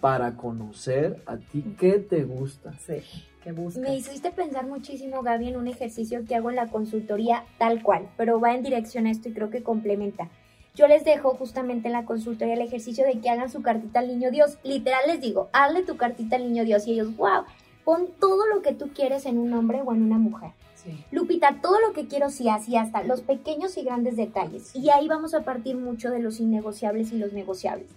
para 0.00 0.36
conocer 0.36 1.22
a 1.26 1.36
ti 1.38 1.74
qué 1.78 1.98
te 1.98 2.24
gusta. 2.24 2.72
Sí, 2.78 2.94
¿qué 3.42 3.52
buscas? 3.52 3.82
Me 3.82 3.96
hiciste 3.96 4.30
pensar 4.30 4.66
muchísimo, 4.66 5.22
Gaby, 5.22 5.48
en 5.48 5.56
un 5.56 5.68
ejercicio 5.68 6.24
que 6.26 6.34
hago 6.34 6.50
en 6.50 6.56
la 6.56 6.68
consultoría 6.68 7.44
tal 7.58 7.82
cual, 7.82 8.08
pero 8.16 8.40
va 8.40 8.54
en 8.54 8.62
dirección 8.62 9.06
a 9.06 9.10
esto 9.10 9.28
y 9.28 9.32
creo 9.32 9.50
que 9.50 9.62
complementa. 9.62 10.28
Yo 10.74 10.86
les 10.86 11.04
dejo 11.04 11.34
justamente 11.34 11.88
en 11.88 11.92
la 11.92 12.04
consultoría 12.04 12.54
el 12.54 12.60
ejercicio 12.60 13.04
de 13.04 13.18
que 13.20 13.28
hagan 13.30 13.50
su 13.50 13.62
cartita 13.62 13.98
al 13.98 14.06
niño 14.06 14.30
Dios. 14.30 14.58
Literal 14.62 15.02
les 15.08 15.20
digo, 15.20 15.48
hazle 15.52 15.82
tu 15.82 15.96
cartita 15.96 16.36
al 16.36 16.44
niño 16.44 16.64
Dios 16.64 16.86
y 16.86 16.92
ellos, 16.92 17.16
wow, 17.16 17.42
pon 17.84 18.06
todo 18.20 18.46
lo 18.46 18.62
que 18.62 18.74
tú 18.74 18.90
quieres 18.94 19.26
en 19.26 19.38
un 19.38 19.52
hombre 19.54 19.82
o 19.84 19.92
en 19.92 20.02
una 20.02 20.18
mujer. 20.18 20.52
Sí. 20.76 21.04
Lupita, 21.10 21.58
todo 21.60 21.80
lo 21.80 21.92
que 21.92 22.06
quiero 22.06 22.30
sí, 22.30 22.48
así 22.48 22.76
hasta 22.76 23.02
los 23.02 23.22
pequeños 23.22 23.76
y 23.76 23.82
grandes 23.82 24.16
detalles. 24.16 24.76
Y 24.76 24.90
ahí 24.90 25.08
vamos 25.08 25.34
a 25.34 25.42
partir 25.42 25.76
mucho 25.76 26.10
de 26.10 26.20
los 26.20 26.38
innegociables 26.38 27.10
y 27.10 27.18
los 27.18 27.32
negociables. 27.32 27.88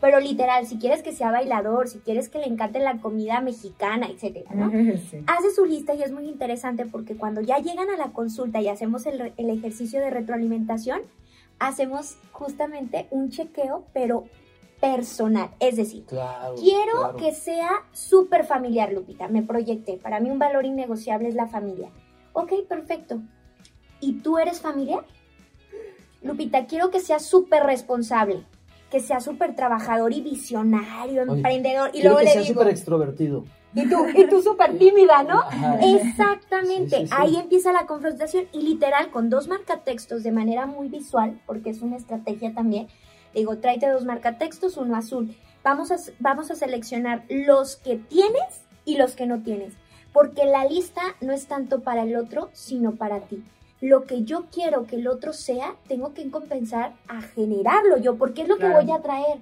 Pero 0.00 0.18
literal, 0.18 0.66
si 0.66 0.78
quieres 0.78 1.02
que 1.02 1.12
sea 1.12 1.30
bailador, 1.30 1.88
si 1.88 1.98
quieres 1.98 2.28
que 2.30 2.38
le 2.38 2.46
encante 2.46 2.78
la 2.78 2.98
comida 3.00 3.40
mexicana, 3.40 4.06
etcétera, 4.08 4.50
¿no? 4.54 4.70
Sí. 5.10 5.22
hace 5.26 5.50
su 5.54 5.66
lista 5.66 5.94
y 5.94 6.02
es 6.02 6.10
muy 6.10 6.26
interesante 6.26 6.86
porque 6.86 7.16
cuando 7.16 7.40
ya 7.42 7.58
llegan 7.58 7.90
a 7.90 7.96
la 7.96 8.12
consulta 8.12 8.60
y 8.60 8.68
hacemos 8.68 9.04
el, 9.06 9.32
ejercicio 9.36 10.00
de 10.00 10.10
retroalimentación, 10.10 11.02
hacemos 11.58 12.16
justamente 12.32 13.08
un 13.10 13.28
chequeo, 13.30 13.84
pero 13.92 14.24
personal. 14.80 15.50
Es 15.60 15.76
decir, 15.76 16.06
Claro. 16.06 16.54
quiero 16.54 16.92
claro. 16.92 17.16
que 17.16 17.32
sea 17.32 17.70
súper 17.92 18.44
familiar, 18.44 18.92
Lupita. 18.92 19.28
Me 19.28 19.42
proyecté. 19.42 19.98
Para 19.98 20.20
mí 20.20 20.30
un 20.30 20.38
valor 20.38 20.64
innegociable 20.64 21.28
es 21.28 21.34
la 21.34 21.46
familia. 21.48 21.90
Ok, 22.32 22.52
perfecto. 22.66 23.20
¿Y 24.00 24.14
tú 24.20 24.38
eres 24.38 24.62
familiar? 24.62 25.04
Lupita, 26.22 26.66
quiero 26.66 26.90
que 26.90 27.00
sea 27.00 27.18
súper 27.18 27.64
responsable, 27.64 28.44
que 28.90 29.00
sea 29.00 29.20
súper 29.20 29.54
trabajador 29.54 30.12
y 30.12 30.20
visionario, 30.20 31.22
Oye, 31.22 31.32
emprendedor. 31.32 31.90
Y 31.92 32.02
luego 32.02 32.18
que 32.18 32.24
le 32.24 32.30
sea 32.32 32.42
digo, 32.42 32.54
súper 32.54 32.68
extrovertido. 32.68 33.44
y 33.74 33.88
tú, 33.88 34.06
y 34.16 34.26
tú 34.26 34.42
súper 34.42 34.76
tímida, 34.78 35.22
¿no? 35.22 35.38
Ajá. 35.46 35.78
Exactamente, 35.80 36.96
Sí, 36.96 37.02
sí, 37.02 37.06
sí. 37.06 37.14
ahí 37.16 37.36
empieza 37.36 37.72
la 37.72 37.86
confrontación 37.86 38.46
y 38.52 38.62
literal 38.62 39.10
con 39.10 39.30
dos 39.30 39.46
marcatextos 39.48 40.22
de 40.22 40.32
manera 40.32 40.66
muy 40.66 40.88
visual, 40.88 41.40
porque 41.46 41.70
es 41.70 41.82
una 41.82 41.96
estrategia 41.96 42.52
también. 42.52 42.88
Digo, 43.34 43.58
tráete 43.58 43.88
dos 43.88 44.04
marcatextos, 44.04 44.76
uno 44.76 44.96
azul. 44.96 45.36
Vamos 45.62 45.92
a, 45.92 45.96
vamos 46.18 46.50
a 46.50 46.56
seleccionar 46.56 47.24
los 47.28 47.76
que 47.76 47.96
tienes 47.96 48.64
y 48.84 48.96
los 48.96 49.14
que 49.14 49.26
no 49.26 49.42
tienes, 49.42 49.74
porque 50.12 50.46
la 50.46 50.64
lista 50.64 51.02
no 51.20 51.32
es 51.32 51.46
tanto 51.46 51.80
para 51.82 52.02
el 52.02 52.16
otro, 52.16 52.48
sino 52.52 52.92
para 52.96 53.20
ti. 53.20 53.44
Lo 53.80 54.04
que 54.04 54.24
yo 54.24 54.44
quiero 54.52 54.84
que 54.86 54.96
el 54.96 55.08
otro 55.08 55.32
sea, 55.32 55.74
tengo 55.88 56.12
que 56.12 56.30
compensar 56.30 56.92
a 57.08 57.22
generarlo 57.22 57.96
yo, 57.98 58.16
porque 58.16 58.42
es 58.42 58.48
lo 58.48 58.56
Claro. 58.56 58.78
que 58.78 58.84
voy 58.84 58.94
a 58.94 59.00
traer. 59.02 59.38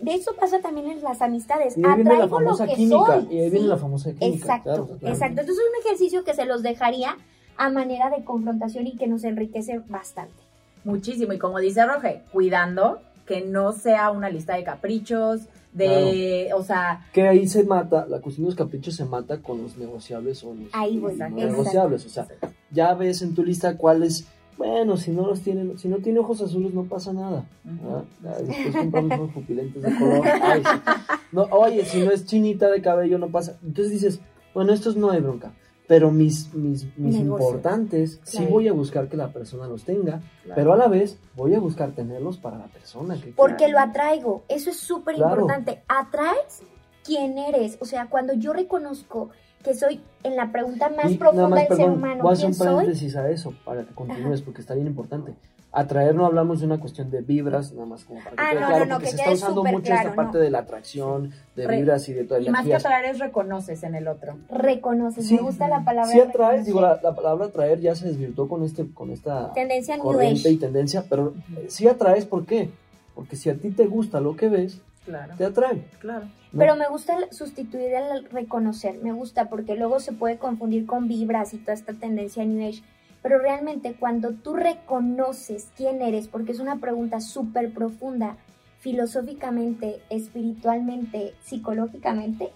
De 0.00 0.14
eso 0.14 0.34
pasa 0.34 0.60
también 0.60 0.90
en 0.90 1.02
las 1.02 1.22
amistades. 1.22 1.76
Y 1.76 1.84
ahí 1.84 1.94
viene 1.96 2.04
la 2.10 2.24
Atraigo 2.24 2.40
lo 2.40 2.46
famosa 2.46 2.66
que 2.66 2.74
química. 2.74 3.06
soy. 3.06 3.24
Y 3.34 3.40
ahí 3.40 3.50
viene 3.50 3.60
¿sí? 3.60 3.66
la 3.66 3.76
famosa 3.76 4.10
química. 4.12 4.26
Exacto, 4.36 4.62
claro, 4.70 4.86
claro. 4.86 5.14
exacto. 5.14 5.40
Entonces 5.40 5.56
es 5.64 5.70
un 5.70 5.86
ejercicio 5.86 6.24
que 6.24 6.34
se 6.34 6.44
los 6.46 6.62
dejaría 6.62 7.16
a 7.58 7.70
manera 7.70 8.10
de 8.10 8.24
confrontación 8.24 8.86
y 8.86 8.96
que 8.96 9.06
nos 9.06 9.24
enriquece 9.24 9.80
bastante. 9.88 10.34
Muchísimo. 10.84 11.32
Y 11.32 11.38
como 11.38 11.58
dice 11.58 11.84
Roge, 11.86 12.22
cuidando 12.32 13.00
que 13.26 13.40
no 13.40 13.72
sea 13.72 14.10
una 14.10 14.28
lista 14.30 14.54
de 14.56 14.64
caprichos, 14.64 15.40
de, 15.76 16.50
o 16.54 16.62
sea, 16.62 17.06
Que 17.12 17.28
ahí 17.28 17.46
se 17.46 17.64
mata, 17.64 18.06
la 18.08 18.20
cuestión 18.20 18.44
de 18.44 18.50
los 18.50 18.56
caprichos 18.56 18.94
se 18.94 19.04
mata 19.04 19.42
con 19.42 19.62
los 19.62 19.76
negociables 19.76 20.42
o 20.42 20.54
los 20.54 20.68
Ahí 20.72 20.98
voy. 20.98 21.12
Exacto. 21.12 21.36
no 21.36 21.42
exacto. 21.42 21.58
negociables. 21.58 22.06
O 22.06 22.08
sea, 22.08 22.26
ya 22.70 22.94
ves 22.94 23.20
en 23.20 23.34
tu 23.34 23.44
lista 23.44 23.76
cuáles, 23.76 24.26
bueno, 24.56 24.96
si 24.96 25.10
no 25.10 25.26
los 25.26 25.42
tienen, 25.42 25.78
si 25.78 25.88
no 25.88 25.98
tiene 25.98 26.20
ojos 26.20 26.40
azules 26.40 26.72
no 26.72 26.84
pasa 26.84 27.12
nada. 27.12 27.46
Después 28.22 28.74
compramos 28.74 29.18
unos 29.18 29.32
pupilentes 29.32 29.82
de 29.82 29.98
color. 29.98 30.22
Ay, 30.42 30.62
sí. 30.62 30.92
no, 31.32 31.42
oye, 31.50 31.84
si 31.84 32.00
no 32.00 32.10
es 32.10 32.24
chinita 32.24 32.70
de 32.70 32.80
cabello 32.80 33.18
no 33.18 33.28
pasa. 33.28 33.58
Entonces 33.62 33.92
dices, 33.92 34.20
bueno, 34.54 34.72
estos 34.72 34.96
no 34.96 35.10
hay 35.10 35.20
bronca. 35.20 35.52
Pero 35.88 36.10
mis, 36.10 36.52
mis, 36.52 36.86
mis 36.98 37.16
importantes, 37.16 38.20
sí 38.24 38.44
voy 38.46 38.66
a 38.68 38.72
buscar 38.72 39.08
que 39.08 39.16
la 39.16 39.28
persona 39.32 39.68
los 39.68 39.84
tenga, 39.84 40.20
Claro. 40.42 40.54
pero 40.56 40.72
a 40.72 40.76
la 40.76 40.88
vez 40.88 41.16
voy 41.36 41.54
a 41.54 41.60
buscar 41.60 41.92
tenerlos 41.92 42.38
para 42.38 42.58
la 42.58 42.66
persona. 42.66 43.14
Que 43.20 43.32
Porque 43.32 43.66
quiera. 43.66 43.72
lo 43.72 43.90
atraigo. 43.90 44.44
Eso 44.48 44.70
es 44.70 44.78
súper 44.78 45.14
Claro. 45.14 45.42
importante. 45.42 45.82
Atraes 45.88 46.62
quién 47.04 47.38
eres. 47.38 47.78
O 47.80 47.84
sea, 47.84 48.06
cuando 48.10 48.32
yo 48.34 48.52
reconozco 48.52 49.30
que 49.62 49.74
soy 49.74 50.00
en 50.24 50.36
la 50.36 50.50
pregunta 50.52 50.88
más 50.88 51.10
Y 51.12 51.16
profunda 51.18 51.48
más, 51.48 51.68
del 51.68 51.76
ser 51.78 51.90
humano, 51.90 52.22
voy 52.22 52.30
a 52.30 52.34
hacer 52.34 52.46
un 52.46 52.54
soy, 52.54 52.66
paréntesis 52.74 53.16
a 53.16 53.30
eso 53.30 53.52
para 53.64 53.84
que 53.84 53.94
continúes 53.94 54.42
porque 54.42 54.60
está 54.60 54.74
bien 54.74 54.86
importante. 54.88 55.34
Atraer 55.78 56.14
no 56.14 56.24
hablamos 56.24 56.60
de 56.60 56.66
una 56.66 56.80
cuestión 56.80 57.10
de 57.10 57.20
vibras, 57.20 57.72
nada 57.72 57.86
más 57.86 58.04
como 58.04 58.20
para 58.24 58.30
que 58.34 58.42
Ah, 58.42 58.50
quede 58.50 58.60
no, 58.60 58.66
claro, 58.66 58.84
no, 58.84 58.90
no, 58.92 58.94
porque 58.96 59.04
que 59.10 59.16
se 59.16 59.22
está 59.22 59.32
usando 59.32 59.62
mucho 59.64 59.82
claro, 59.82 60.02
esta 60.08 60.14
parte 60.16 60.38
no. 60.38 60.44
de 60.44 60.50
la 60.50 60.58
atracción, 60.60 61.32
de 61.54 61.66
Re- 61.66 61.76
vibras 61.76 62.08
y 62.08 62.14
de 62.14 62.24
toda 62.24 62.40
y 62.40 62.48
más 62.48 62.64
que 62.64 62.74
atraer 62.74 63.04
es 63.04 63.18
reconoces 63.18 63.82
en 63.82 63.94
el 63.94 64.08
otro. 64.08 64.38
reconoces. 64.48 65.26
Sí. 65.26 65.34
Me 65.36 65.42
gusta 65.42 65.68
la 65.68 65.84
palabra. 65.84 66.10
Sí 66.10 66.20
atraes, 66.20 66.64
digo, 66.64 66.80
la, 66.80 66.98
la 67.02 67.14
palabra 67.14 67.46
atraer 67.46 67.80
ya 67.80 67.94
se 67.94 68.06
desvirtuó 68.08 68.48
con 68.48 68.62
este 68.64 68.86
con 68.94 69.10
esta 69.10 69.52
Tendencia 69.52 69.96
New 69.96 70.04
corriente 70.04 70.40
Age. 70.40 70.50
y 70.50 70.56
tendencia, 70.56 71.04
pero 71.08 71.34
eh, 71.56 71.66
sí 71.68 71.86
atraes, 71.86 72.24
¿por 72.24 72.46
qué? 72.46 72.70
Porque 73.14 73.36
si 73.36 73.50
a 73.50 73.54
ti 73.56 73.70
te 73.70 73.86
gusta 73.86 74.18
lo 74.20 74.34
que 74.34 74.48
ves, 74.48 74.80
Claro, 75.04 75.34
te 75.36 75.44
atrae. 75.44 75.84
claro. 76.00 76.24
¿no? 76.52 76.58
Pero 76.58 76.74
me 76.76 76.88
gusta 76.88 77.16
el- 77.18 77.30
sustituir 77.32 77.92
el 77.92 78.24
reconocer, 78.30 78.96
me 79.02 79.12
gusta 79.12 79.48
porque 79.50 79.74
luego 79.76 80.00
se 80.00 80.12
puede 80.12 80.38
confundir 80.38 80.86
con 80.86 81.06
vibras 81.06 81.52
y 81.54 81.58
toda 81.58 81.74
esta 81.74 81.92
tendencia 81.92 82.44
New 82.44 82.66
Age. 82.66 82.82
Pero 83.26 83.40
realmente 83.40 83.96
cuando 83.98 84.34
tú 84.34 84.54
reconoces 84.54 85.72
quién 85.76 86.00
eres, 86.00 86.28
porque 86.28 86.52
es 86.52 86.60
una 86.60 86.76
pregunta 86.76 87.18
súper 87.20 87.72
profunda, 87.74 88.36
filosóficamente, 88.78 90.00
espiritualmente, 90.10 91.34
psicológicamente, 91.44 92.52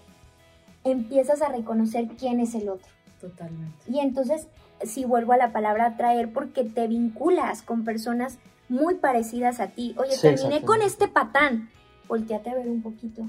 empiezas 0.85 1.41
a 1.41 1.49
reconocer 1.49 2.07
quién 2.17 2.39
es 2.39 2.55
el 2.55 2.69
otro. 2.69 2.87
Totalmente. 3.19 3.75
Y 3.91 3.99
entonces, 3.99 4.47
si 4.81 5.03
vuelvo 5.03 5.33
a 5.33 5.37
la 5.37 5.51
palabra 5.51 5.87
atraer, 5.87 6.31
porque 6.31 6.63
te 6.63 6.87
vinculas 6.87 7.63
con 7.63 7.83
personas 7.83 8.39
muy 8.69 8.95
parecidas 8.95 9.59
a 9.59 9.67
ti. 9.67 9.93
Oye, 9.97 10.11
Sí, 10.15 10.21
terminé 10.21 10.61
con 10.61 10.81
este 10.81 11.09
patán. 11.09 11.69
Volteate 12.07 12.49
a 12.49 12.55
ver 12.55 12.69
un 12.69 12.81
poquito. 12.81 13.23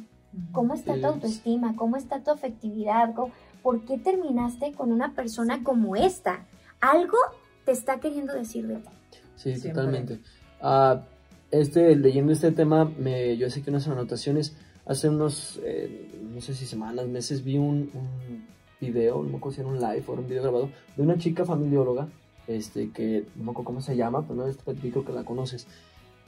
¿Cómo 0.52 0.74
está 0.74 0.94
tu 0.94 1.06
autoestima? 1.08 1.74
¿Cómo 1.74 1.96
está 1.96 2.20
tu 2.20 2.30
afectividad? 2.30 3.12
¿Cómo- 3.14 3.32
¿Por 3.64 3.84
qué 3.84 3.98
terminaste 3.98 4.70
con 4.74 4.92
una 4.92 5.12
persona 5.12 5.64
como 5.64 5.96
esta? 5.96 6.46
Algo 6.82 7.16
te 7.64 7.72
está 7.72 8.00
queriendo 8.00 8.34
decir 8.34 8.66
de 8.66 8.76
ti. 8.76 8.90
Sí, 9.36 9.52
Siempre. 9.52 9.70
totalmente. 9.70 10.18
Ah, 10.60 11.04
este, 11.50 11.94
leyendo 11.96 12.32
este 12.32 12.50
tema, 12.50 12.84
me, 12.84 13.36
yo 13.36 13.48
sé 13.50 13.62
que 13.62 13.70
unas 13.70 13.86
anotaciones, 13.86 14.56
hace 14.84 15.08
unos, 15.08 15.60
eh, 15.64 16.10
no 16.34 16.40
sé 16.40 16.54
si 16.54 16.66
semanas, 16.66 17.06
meses, 17.06 17.44
vi 17.44 17.56
un, 17.56 17.90
un 17.94 18.46
video, 18.80 19.22
no 19.22 19.30
me 19.30 19.36
acuerdo 19.36 19.54
si 19.54 19.60
era 19.60 19.70
un 19.70 19.78
live 19.78 20.04
o 20.06 20.12
era 20.12 20.22
un 20.22 20.28
video 20.28 20.42
grabado, 20.42 20.70
de 20.96 21.02
una 21.02 21.18
chica 21.18 21.44
familióloga, 21.44 22.08
este, 22.48 22.90
que 22.90 23.26
no 23.36 23.44
me 23.44 23.50
acuerdo 23.52 23.66
cómo 23.66 23.80
se 23.80 23.96
llama, 23.96 24.22
pero 24.22 24.34
no 24.34 24.46
es 24.46 24.56
creo 24.56 25.04
que 25.04 25.12
la 25.12 25.24
conoces, 25.24 25.68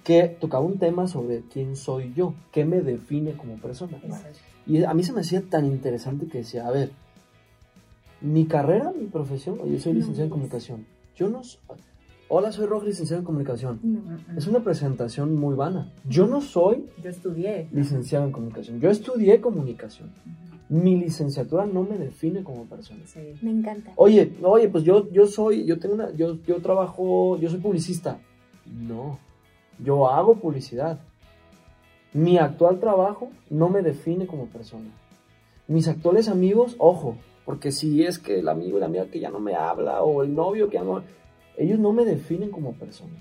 que 0.04 0.28
tocaba 0.28 0.64
un 0.64 0.78
tema 0.78 1.08
sobre 1.08 1.42
quién 1.52 1.74
soy 1.74 2.12
yo, 2.14 2.34
qué 2.52 2.64
me 2.64 2.80
define 2.80 3.32
como 3.32 3.56
persona. 3.56 3.98
Exacto. 4.04 4.38
Y 4.66 4.84
a 4.84 4.94
mí 4.94 5.02
se 5.02 5.12
me 5.12 5.22
hacía 5.22 5.42
tan 5.42 5.66
interesante 5.66 6.26
que 6.26 6.38
decía, 6.38 6.66
a 6.66 6.70
ver, 6.70 6.90
mi 8.24 8.46
carrera, 8.46 8.92
mi 8.98 9.06
profesión, 9.06 9.58
yo 9.58 9.78
soy 9.78 9.92
No 9.92 9.98
licenciado 9.98 10.24
en 10.24 10.30
comunicación. 10.30 10.86
Yo 11.16 11.28
no 11.28 11.40
s- 11.42 11.58
Hola, 12.28 12.50
soy 12.52 12.66
Roger, 12.66 12.88
licenciado 12.88 13.20
en 13.20 13.26
comunicación. 13.26 13.80
No. 13.82 14.00
Es 14.36 14.46
una 14.46 14.60
presentación 14.64 15.36
muy 15.36 15.54
vana. 15.54 15.92
Yo 16.08 16.26
no 16.26 16.40
soy 16.40 16.86
Yo 17.02 17.10
estudié. 17.10 17.68
licenciado 17.70 18.24
en 18.24 18.32
comunicación. 18.32 18.80
Yo 18.80 18.90
estudié 18.90 19.40
comunicación. 19.42 20.10
Mi 20.70 20.96
licenciatura 20.96 21.66
no 21.66 21.82
me 21.82 21.98
define 21.98 22.42
como 22.42 22.64
persona. 22.64 23.00
Sí. 23.06 23.34
Me 23.42 23.50
encanta. 23.50 23.92
Oye, 23.96 24.32
oye, 24.42 24.68
pues 24.68 24.82
yo, 24.84 25.08
yo 25.12 25.26
soy, 25.26 25.66
yo 25.66 25.78
tengo 25.78 25.94
una, 25.94 26.10
yo, 26.14 26.40
yo 26.46 26.56
trabajo, 26.62 27.36
yo 27.38 27.50
soy 27.50 27.60
publicista. 27.60 28.18
No, 28.66 29.18
yo 29.78 30.08
hago 30.10 30.36
publicidad. 30.36 30.98
Mi 32.14 32.38
actual 32.38 32.80
trabajo 32.80 33.28
no 33.50 33.68
me 33.68 33.82
define 33.82 34.26
como 34.26 34.46
persona. 34.46 34.88
Mis 35.68 35.88
actuales 35.88 36.28
amigos, 36.28 36.74
ojo, 36.78 37.16
porque 37.44 37.72
si 37.72 38.04
es 38.04 38.18
que 38.18 38.38
el 38.38 38.48
amigo 38.48 38.76
y 38.76 38.80
la 38.80 38.86
amiga 38.86 39.06
que 39.06 39.20
ya 39.20 39.30
no 39.30 39.40
me 39.40 39.54
habla 39.54 40.02
o 40.02 40.22
el 40.22 40.34
novio 40.34 40.68
que 40.68 40.74
ya 40.74 40.84
no, 40.84 41.02
ellos 41.56 41.78
no 41.78 41.92
me 41.92 42.04
definen 42.04 42.50
como 42.50 42.72
persona. 42.72 43.12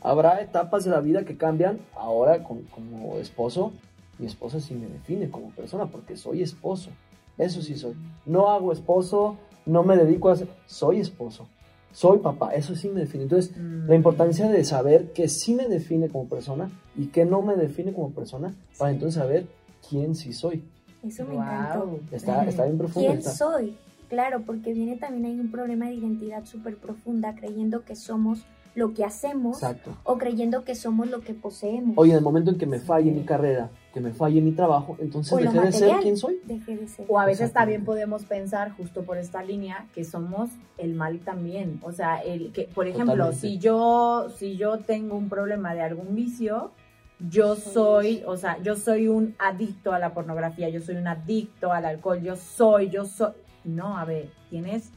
Habrá 0.00 0.40
etapas 0.42 0.84
de 0.84 0.90
la 0.90 1.00
vida 1.00 1.24
que 1.24 1.36
cambian. 1.36 1.78
Ahora 1.94 2.42
con- 2.44 2.62
como 2.64 3.16
esposo, 3.18 3.72
mi 4.18 4.26
esposa 4.26 4.60
sí 4.60 4.74
me 4.74 4.86
define 4.86 5.30
como 5.30 5.50
persona 5.50 5.86
porque 5.86 6.16
soy 6.16 6.42
esposo. 6.42 6.90
Eso 7.38 7.62
sí 7.62 7.74
soy. 7.76 7.94
No 8.26 8.50
hago 8.50 8.72
esposo, 8.72 9.36
no 9.66 9.82
me 9.82 9.96
dedico 9.96 10.28
a 10.28 10.34
hacer, 10.34 10.48
soy 10.66 11.00
esposo. 11.00 11.48
Soy 11.92 12.18
papá, 12.18 12.54
eso 12.54 12.74
sí 12.74 12.88
me 12.88 13.00
define. 13.00 13.22
Entonces, 13.24 13.56
Mm. 13.56 13.88
la 13.88 13.94
importancia 13.94 14.48
de 14.48 14.64
saber 14.64 15.12
que 15.12 15.28
sí 15.28 15.54
me 15.54 15.68
define 15.68 16.08
como 16.08 16.28
persona 16.28 16.70
y 16.96 17.06
que 17.06 17.24
no 17.24 17.40
me 17.40 17.54
define 17.56 17.92
como 17.92 18.10
persona 18.10 18.54
para 18.78 18.90
entonces 18.90 19.14
saber 19.14 19.46
quién 19.88 20.14
sí 20.16 20.32
soy. 20.32 20.64
Eso 21.06 21.24
me 21.26 21.34
Guau. 21.34 21.46
encantó. 21.48 22.00
Está, 22.12 22.44
está 22.44 22.64
bien 22.64 22.78
profundo. 22.78 23.08
¿Quién 23.08 23.18
está- 23.18 23.30
soy? 23.32 23.76
Claro, 24.08 24.42
porque 24.46 24.72
viene 24.72 24.96
también 24.96 25.24
hay 25.26 25.40
un 25.40 25.50
problema 25.50 25.86
de 25.86 25.94
identidad 25.94 26.44
súper 26.44 26.76
profunda, 26.76 27.34
creyendo 27.34 27.84
que 27.84 27.96
somos 27.96 28.44
lo 28.74 28.92
que 28.92 29.04
hacemos 29.04 29.62
Exacto. 29.62 29.96
o 30.02 30.18
creyendo 30.18 30.64
que 30.64 30.74
somos 30.74 31.08
lo 31.08 31.20
que 31.20 31.32
poseemos. 31.32 31.94
Oye, 31.96 32.10
en 32.12 32.18
el 32.18 32.24
momento 32.24 32.50
en 32.50 32.58
que 32.58 32.66
me 32.66 32.80
falle 32.80 33.12
mi 33.12 33.22
carrera, 33.22 33.70
que 33.92 34.00
me 34.00 34.12
falle 34.12 34.40
mi 34.40 34.50
trabajo, 34.52 34.96
entonces 35.00 35.32
O 35.32 35.36
dejé 35.36 35.52
de 35.60 35.72
ser 35.72 35.80
material. 35.82 36.00
quien 36.02 36.16
soy. 36.16 36.40
Deje 36.44 36.76
de 36.76 36.88
ser. 36.88 37.06
O 37.08 37.18
a 37.20 37.24
veces 37.24 37.52
también 37.52 37.84
podemos 37.84 38.24
pensar, 38.24 38.72
justo 38.72 39.04
por 39.04 39.16
esta 39.16 39.42
línea, 39.44 39.86
que 39.94 40.02
somos 40.04 40.50
el 40.76 40.94
mal 40.94 41.20
también. 41.20 41.78
O 41.84 41.92
sea, 41.92 42.16
el 42.20 42.50
que, 42.52 42.64
por 42.74 42.86
ejemplo, 42.88 43.14
Totalmente. 43.14 43.40
si 43.40 43.58
yo, 43.58 44.26
si 44.36 44.56
yo 44.56 44.78
tengo 44.80 45.16
un 45.16 45.28
problema 45.28 45.72
de 45.74 45.82
algún 45.82 46.14
vicio, 46.16 46.72
yo 47.18 47.56
soy, 47.56 48.22
o 48.26 48.36
sea, 48.36 48.60
yo 48.62 48.76
soy 48.76 49.08
un 49.08 49.34
adicto 49.38 49.92
a 49.92 49.98
la 49.98 50.14
pornografía, 50.14 50.68
yo 50.68 50.80
soy 50.80 50.96
un 50.96 51.06
adicto 51.06 51.72
al 51.72 51.84
alcohol, 51.84 52.20
yo 52.20 52.36
soy, 52.36 52.90
yo 52.90 53.06
soy. 53.06 53.32
No, 53.64 53.96
a 53.96 54.04
ver, 54.04 54.30
tienes, 54.50 54.90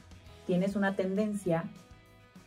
tienes 0.45 0.75
una 0.75 0.95
tendencia 0.95 1.63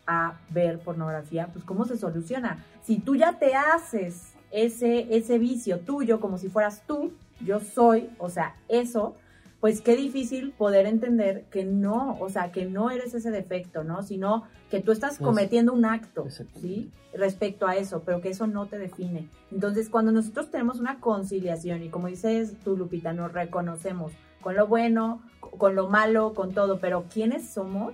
a 0.07 0.39
ver 0.51 0.81
pornografía, 0.81 1.49
pues 1.53 1.65
¿cómo 1.65 1.85
se 1.85 1.97
soluciona? 1.97 2.65
Si 2.83 2.99
tú 2.99 3.15
ya 3.15 3.39
te 3.39 3.55
haces 3.55 4.33
ese, 4.51 5.15
ese 5.17 5.39
vicio 5.39 5.79
tuyo 5.81 6.21
como 6.21 6.37
si 6.37 6.49
fueras 6.49 6.83
tú, 6.87 7.13
yo 7.41 7.61
soy, 7.61 8.11
o 8.19 8.29
sea, 8.29 8.57
eso, 8.69 9.15
pues 9.61 9.83
qué 9.83 9.95
difícil 9.95 10.53
poder 10.53 10.87
entender 10.87 11.45
que 11.51 11.65
no, 11.65 12.17
o 12.19 12.31
sea, 12.31 12.51
que 12.51 12.65
no 12.65 12.91
eres 12.91 13.15
ese 13.15 13.31
defecto, 13.31 13.85
¿no? 13.85 14.03
Sino 14.03 14.45
que 14.71 14.81
tú 14.81 14.91
estás 14.91 15.15
Eso. 15.15 15.25
cometiendo 15.25 15.73
un 15.75 15.85
acto. 15.85 16.27
¿sí? 16.61 16.91
Respecto 17.13 17.67
a 17.67 17.77
eso, 17.77 18.03
pero 18.05 18.23
que 18.23 18.31
eso 18.31 18.47
no 18.47 18.67
te 18.67 18.79
define. 18.79 19.29
Entonces, 19.53 19.91
cuando 19.91 20.13
nosotros 20.13 20.51
tenemos 20.51 20.81
una 20.81 20.99
conciliación 20.99 21.83
y 21.83 21.91
como 21.91 22.07
dices 22.07 22.55
tú, 22.65 22.77
Lupita, 22.77 23.13
nos 23.13 23.33
reconocemos 23.33 24.13
con 24.41 24.57
lo 24.57 24.67
bueno, 24.67 25.21
con 25.41 25.75
lo 25.75 25.89
malo, 25.89 26.33
con 26.33 26.55
todo, 26.55 26.79
pero 26.79 27.05
quiénes 27.13 27.47
somos, 27.47 27.93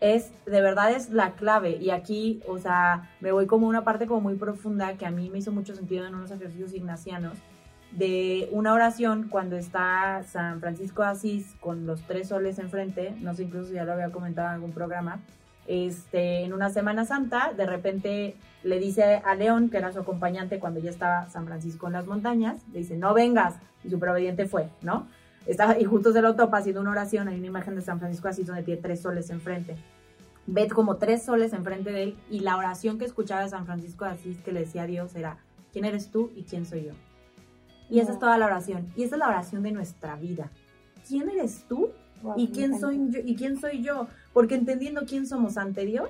es, 0.00 0.32
de 0.44 0.60
verdad 0.60 0.90
es 0.90 1.10
la 1.10 1.34
clave. 1.34 1.76
Y 1.76 1.90
aquí, 1.90 2.40
o 2.48 2.58
sea, 2.58 3.10
me 3.20 3.30
voy 3.30 3.46
como 3.46 3.68
una 3.68 3.84
parte 3.84 4.06
como 4.08 4.22
muy 4.22 4.34
profunda 4.34 4.96
que 4.96 5.06
a 5.06 5.12
mí 5.12 5.30
me 5.30 5.38
hizo 5.38 5.52
mucho 5.52 5.76
sentido 5.76 6.04
en 6.06 6.16
unos 6.16 6.32
ejercicios 6.32 6.74
ignacianos 6.74 7.38
de 7.96 8.48
una 8.50 8.72
oración 8.72 9.28
cuando 9.28 9.56
está 9.56 10.22
San 10.24 10.60
Francisco 10.60 11.02
de 11.02 11.08
Asís 11.08 11.54
con 11.60 11.86
los 11.86 12.02
tres 12.02 12.28
soles 12.28 12.58
enfrente, 12.58 13.14
no 13.20 13.34
sé 13.34 13.44
incluso 13.44 13.68
si 13.68 13.74
ya 13.74 13.84
lo 13.84 13.92
había 13.92 14.10
comentado 14.10 14.48
en 14.48 14.54
algún 14.54 14.72
programa, 14.72 15.20
este, 15.66 16.44
en 16.44 16.52
una 16.52 16.70
Semana 16.70 17.04
Santa, 17.04 17.52
de 17.56 17.66
repente 17.66 18.36
le 18.62 18.78
dice 18.78 19.22
a 19.24 19.34
León, 19.34 19.70
que 19.70 19.78
era 19.78 19.92
su 19.92 20.00
acompañante 20.00 20.58
cuando 20.58 20.80
ya 20.80 20.90
estaba 20.90 21.28
San 21.30 21.46
Francisco 21.46 21.86
en 21.86 21.94
las 21.94 22.06
montañas, 22.06 22.60
le 22.72 22.80
dice, 22.80 22.96
no 22.96 23.14
vengas, 23.14 23.54
y 23.82 23.90
su 23.90 23.96
obediente 23.96 24.46
fue, 24.46 24.68
¿no? 24.82 25.06
Estaba, 25.46 25.78
y 25.78 25.84
justo 25.84 26.12
se 26.12 26.22
lo 26.22 26.34
topa 26.34 26.58
haciendo 26.58 26.80
una 26.80 26.90
oración, 26.90 27.28
hay 27.28 27.38
una 27.38 27.46
imagen 27.46 27.76
de 27.76 27.82
San 27.82 27.98
Francisco 27.98 28.28
de 28.28 28.32
Asís 28.32 28.46
donde 28.46 28.62
tiene 28.62 28.80
tres 28.80 29.00
soles 29.02 29.30
enfrente. 29.30 29.76
Ve 30.46 30.68
como 30.68 30.96
tres 30.96 31.22
soles 31.22 31.52
enfrente 31.52 31.92
de 31.92 32.02
él, 32.02 32.16
y 32.30 32.40
la 32.40 32.56
oración 32.56 32.98
que 32.98 33.04
escuchaba 33.04 33.42
de 33.42 33.50
San 33.50 33.66
Francisco 33.66 34.04
de 34.04 34.12
Asís 34.12 34.38
que 34.40 34.52
le 34.52 34.60
decía 34.60 34.82
a 34.82 34.86
Dios 34.86 35.14
era, 35.14 35.38
¿quién 35.72 35.84
eres 35.84 36.10
tú 36.10 36.32
y 36.34 36.42
quién 36.42 36.66
soy 36.66 36.84
yo? 36.84 36.92
Y 37.90 38.00
esa 38.00 38.12
es 38.12 38.18
toda 38.18 38.38
la 38.38 38.46
oración, 38.46 38.88
y 38.96 39.04
esa 39.04 39.16
es 39.16 39.18
la 39.18 39.28
oración 39.28 39.62
de 39.62 39.72
nuestra 39.72 40.16
vida. 40.16 40.50
¿Quién 41.08 41.28
eres 41.28 41.64
tú 41.68 41.90
Wow, 42.22 42.34
¿Y 42.38 42.48
quién, 42.48 42.80
soy 42.80 43.10
yo, 43.10 43.20
¿Y 43.22 43.36
quién 43.36 43.60
soy 43.60 43.82
yo? 43.82 44.06
Porque 44.32 44.54
entendiendo 44.54 45.02
quién 45.06 45.26
somos 45.26 45.58
ante 45.58 45.84
Dios, 45.84 46.08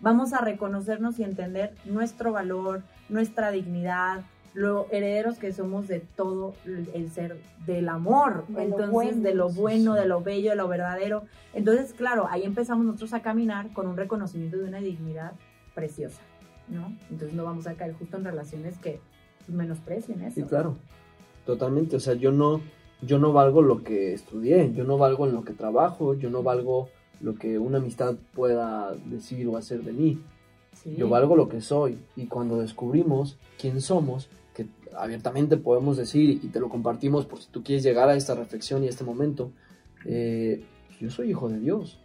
vamos 0.00 0.34
a 0.34 0.42
reconocernos 0.42 1.18
y 1.18 1.24
entender 1.24 1.72
nuestro 1.86 2.30
valor, 2.32 2.82
nuestra 3.08 3.50
dignidad, 3.50 4.20
lo 4.52 4.86
herederos 4.90 5.38
que 5.38 5.52
somos 5.52 5.88
de 5.88 6.00
todo 6.00 6.54
el 6.66 7.10
ser 7.10 7.38
del 7.64 7.88
amor, 7.88 8.46
De 8.48 8.54
lo 8.54 8.60
entonces 8.60 8.90
bueno. 8.90 9.22
de 9.22 9.34
lo 9.34 9.48
bueno, 9.50 9.94
Sí. 9.94 10.00
de 10.00 10.06
lo 10.06 10.20
bello, 10.20 10.50
de 10.50 10.56
lo 10.56 10.68
verdadero. 10.68 11.22
Entonces, 11.54 11.94
claro, 11.94 12.26
ahí 12.30 12.42
empezamos 12.42 12.84
nosotros 12.84 13.14
a 13.14 13.20
caminar 13.20 13.72
con 13.72 13.86
un 13.86 13.96
reconocimiento 13.96 14.58
de 14.58 14.64
una 14.64 14.80
dignidad 14.80 15.32
preciosa, 15.74 16.20
¿no? 16.68 16.92
Entonces 17.10 17.34
no 17.34 17.44
vamos 17.44 17.66
a 17.66 17.74
caer 17.74 17.94
justo 17.94 18.18
en 18.18 18.24
relaciones 18.24 18.76
que 18.78 19.00
menosprecien 19.48 20.20
eso. 20.22 20.34
Sí, 20.34 20.42
claro. 20.42 20.76
Totalmente. 21.46 21.96
O 21.96 22.00
sea, 22.00 22.14
yo 22.14 22.32
no, 22.32 22.60
yo 23.00 23.18
no 23.18 23.32
valgo 23.32 23.62
lo 23.62 23.82
que 23.82 24.12
estudié, 24.12 24.72
yo 24.74 24.84
no 24.84 24.98
valgo 24.98 25.26
en 25.26 25.32
lo 25.32 25.44
que 25.44 25.52
trabajo, 25.52 26.14
yo 26.14 26.28
no 26.28 26.42
valgo 26.42 26.88
lo 27.20 27.36
que 27.36 27.58
una 27.58 27.78
amistad 27.78 28.16
pueda 28.34 28.94
decir 29.06 29.46
o 29.46 29.56
hacer 29.56 29.82
de 29.82 29.92
mí. 29.92 30.20
Sí. 30.74 30.94
Yo 30.96 31.08
valgo 31.08 31.36
lo 31.36 31.48
que 31.48 31.60
soy. 31.60 31.98
Y 32.16 32.26
cuando 32.26 32.58
descubrimos 32.58 33.38
quién 33.58 33.80
somos, 33.80 34.28
que 34.54 34.66
abiertamente 34.94 35.56
podemos 35.56 35.96
decir 35.96 36.28
y 36.30 36.48
te 36.48 36.60
lo 36.60 36.68
compartimos 36.68 37.26
por 37.26 37.40
si 37.40 37.48
tú 37.50 37.62
quieres 37.62 37.84
llegar 37.84 38.08
a 38.08 38.16
esta 38.16 38.34
reflexión 38.34 38.82
y 38.82 38.88
a 38.88 38.90
este 38.90 39.04
momento, 39.04 39.52
eh, 40.04 40.64
yo 41.00 41.10
soy 41.10 41.30
hijo 41.30 41.48
de 41.48 41.60
Dios. 41.60 42.00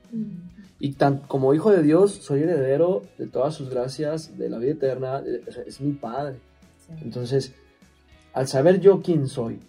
Y 0.80 0.94
tan, 0.94 1.20
como 1.20 1.54
hijo 1.54 1.72
de 1.72 1.82
Dios, 1.82 2.12
soy 2.12 2.42
heredero 2.42 3.04
de 3.18 3.28
todas 3.28 3.56
sus 3.56 3.70
gracias, 3.70 4.38
de 4.38 4.50
la 4.50 4.58
vida 4.58 4.72
eterna, 4.72 5.24
sea, 5.50 5.64
es 5.64 5.82
mi 5.82 5.94
padre. 5.94 6.38
Sí. 6.78 6.94
Entonces, 7.02 7.54
al 8.34 8.48
saber 8.48 8.80
yo 8.80 9.02
quién 9.02 9.28
soy, 9.28 9.60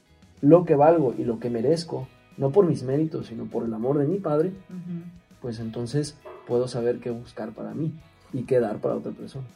lo 0.41 0.65
que 0.65 0.75
valgo 0.75 1.15
y 1.17 1.25
lo 1.25 1.39
que 1.39 1.51
merezco, 1.51 2.09
no 2.37 2.51
por 2.51 2.67
mis 2.67 2.83
méritos, 2.83 3.27
sino 3.27 3.47
por 3.47 3.65
el 3.65 3.75
amor 3.75 3.99
de 3.99 4.07
mi 4.07 4.19
padre, 4.19 4.53
pues 5.41 5.59
entonces 5.61 6.17
puedo 6.47 6.69
saber 6.69 6.99
qué 6.99 7.11
buscar 7.11 7.53
para 7.53 7.75
mí 7.75 7.93
y 8.33 8.43
qué 8.45 8.61
dar 8.61 8.79
para 8.79 8.97
otra 8.97 9.13
persona. 9.13 9.47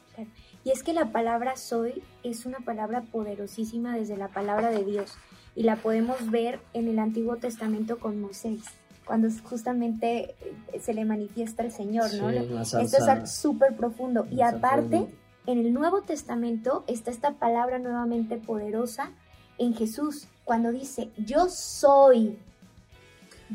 Y 0.64 0.70
es 0.70 0.82
que 0.82 0.92
la 0.92 1.12
palabra 1.12 1.56
soy 1.56 2.02
es 2.22 2.46
una 2.46 2.58
palabra 2.58 3.02
poderosísima 3.02 3.96
desde 3.96 4.16
la 4.16 4.28
palabra 4.28 4.70
de 4.70 4.84
Dios 4.84 5.14
y 5.54 5.62
la 5.62 5.76
podemos 5.76 6.30
ver 6.30 6.60
en 6.75 6.88
el 6.88 6.98
Antiguo 6.98 7.36
Testamento 7.36 7.98
con 7.98 8.20
Moisés, 8.20 8.62
cuando 9.06 9.28
justamente 9.44 10.34
eh, 10.72 10.80
se 10.80 10.92
le 10.92 11.04
manifiesta 11.04 11.62
el 11.62 11.70
Señor, 11.70 12.12
¿no? 12.14 12.30
Sí, 12.30 12.75
la 12.75 12.82
Esto 12.82 12.82
es 12.82 13.32
súper 13.32 13.76
profundo. 13.76 14.26
Y 14.30 14.42
aparte, 14.42 15.06
en 15.46 15.58
el 15.58 15.72
Nuevo 15.72 16.02
Testamento 16.02 16.84
está 16.86 17.10
esta 17.10 17.32
palabra 17.32 17.78
nuevamente 17.78 18.36
poderosa 18.36 19.12
en 19.58 19.74
Jesús, 19.74 20.28
cuando 20.44 20.70
dice, 20.72 21.10
yo 21.16 21.48
soy, 21.48 22.38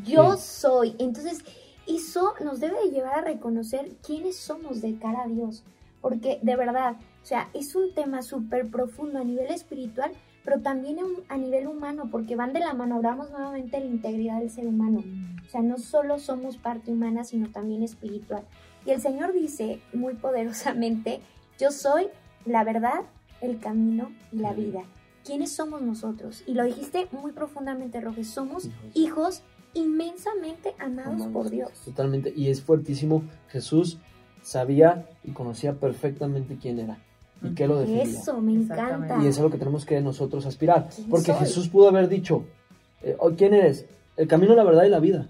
yo 0.04 0.36
Sí. 0.36 0.42
soy. 0.60 0.96
Entonces, 0.98 1.44
eso 1.86 2.34
nos 2.44 2.60
debe 2.60 2.78
de 2.84 2.90
llevar 2.90 3.18
a 3.18 3.22
reconocer 3.22 3.92
quiénes 4.04 4.36
somos 4.36 4.80
de 4.80 4.96
cara 4.98 5.24
a 5.24 5.28
Dios, 5.28 5.64
porque 6.00 6.38
de 6.42 6.56
verdad, 6.56 6.96
o 7.22 7.26
sea, 7.26 7.48
es 7.54 7.74
un 7.74 7.94
tema 7.94 8.22
súper 8.22 8.68
profundo 8.68 9.18
a 9.18 9.24
nivel 9.24 9.50
espiritual, 9.52 10.12
pero 10.44 10.60
también 10.60 10.98
a 11.28 11.36
nivel 11.36 11.68
humano, 11.68 12.08
porque 12.10 12.34
van 12.34 12.52
de 12.52 12.60
la 12.60 12.74
mano, 12.74 12.96
hablamos 12.96 13.30
nuevamente 13.30 13.76
de 13.78 13.84
la 13.84 13.90
integridad 13.90 14.40
del 14.40 14.50
ser 14.50 14.66
humano. 14.66 15.04
O 15.46 15.48
sea, 15.50 15.62
no 15.62 15.78
solo 15.78 16.18
somos 16.18 16.56
parte 16.56 16.90
humana, 16.90 17.22
sino 17.22 17.50
también 17.50 17.82
espiritual. 17.82 18.44
Y 18.84 18.90
el 18.90 19.00
Señor 19.00 19.32
dice 19.32 19.80
muy 19.92 20.14
poderosamente, 20.14 21.20
yo 21.62 21.70
soy 21.70 22.08
la 22.44 22.64
verdad, 22.64 23.02
el 23.40 23.60
camino 23.60 24.10
y 24.32 24.38
la 24.38 24.52
vida. 24.52 24.82
¿Quiénes 25.24 25.52
somos 25.52 25.80
nosotros? 25.80 26.42
Y 26.46 26.54
lo 26.54 26.64
dijiste 26.64 27.06
muy 27.12 27.30
profundamente, 27.30 28.00
Roge, 28.00 28.24
somos 28.24 28.64
Hijos. 28.66 28.90
hijos 28.94 29.42
inmensamente 29.74 30.74
amados 30.80 31.14
Amados. 31.14 31.32
por 31.32 31.50
Dios. 31.50 31.70
Totalmente. 31.84 32.32
Y 32.34 32.48
es 32.50 32.60
fuertísimo. 32.62 33.22
Jesús 33.48 33.98
sabía 34.42 35.06
y 35.22 35.30
conocía 35.30 35.74
perfectamente 35.74 36.58
quién 36.60 36.80
era 36.80 36.98
y 37.40 37.54
qué 37.54 37.68
lo 37.68 37.78
definía. 37.78 38.02
Eso, 38.02 38.40
me 38.40 38.54
encanta. 38.54 39.18
Y 39.22 39.28
es 39.28 39.38
a 39.38 39.42
lo 39.42 39.50
que 39.50 39.58
tenemos 39.58 39.84
que 39.86 40.00
nosotros 40.00 40.44
aspirar. 40.46 40.88
¿Quién 40.92 41.08
Porque 41.08 41.26
soy? 41.32 41.36
Jesús 41.36 41.68
pudo 41.68 41.88
haber 41.88 42.08
dicho, 42.08 42.44
eh, 43.02 43.14
"Oh, 43.20 43.30
¿quién 43.36 43.54
eres? 43.54 43.86
El 44.16 44.26
camino, 44.26 44.56
la 44.56 44.64
verdad 44.64 44.82
y 44.84 44.88
la 44.88 44.98
vida. 44.98 45.28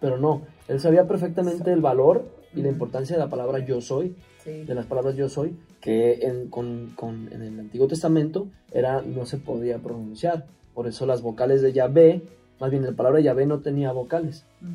Pero 0.00 0.18
no, 0.18 0.42
él 0.68 0.78
sabía 0.80 1.06
perfectamente 1.08 1.72
el 1.72 1.80
valor 1.80 2.28
y 2.54 2.60
la 2.60 2.68
importancia 2.68 3.16
de 3.16 3.22
la 3.22 3.30
palabra 3.30 3.60
yo 3.60 3.80
soy, 3.80 4.14
Sí. 4.44 4.64
de 4.64 4.74
las 4.74 4.86
palabras 4.86 5.16
yo 5.16 5.28
soy, 5.28 5.56
que 5.80 6.20
en, 6.26 6.48
con- 6.50 6.92
con- 6.96 7.32
en 7.32 7.42
el 7.42 7.58
Antiguo 7.58 7.86
Testamento 7.88 8.48
era, 8.72 9.02
no 9.02 9.24
se 9.26 9.38
podía 9.38 9.78
pronunciar. 9.78 10.46
Por 10.74 10.86
eso 10.86 11.06
las 11.06 11.22
vocales 11.22 11.62
de 11.62 11.72
Yahvé, 11.72 12.22
más 12.60 12.70
bien 12.70 12.82
la 12.84 12.92
palabra 12.92 13.20
Yahvé 13.20 13.46
no 13.46 13.60
tenía 13.60 13.92
vocales. 13.92 14.44
Ujú. 14.62 14.72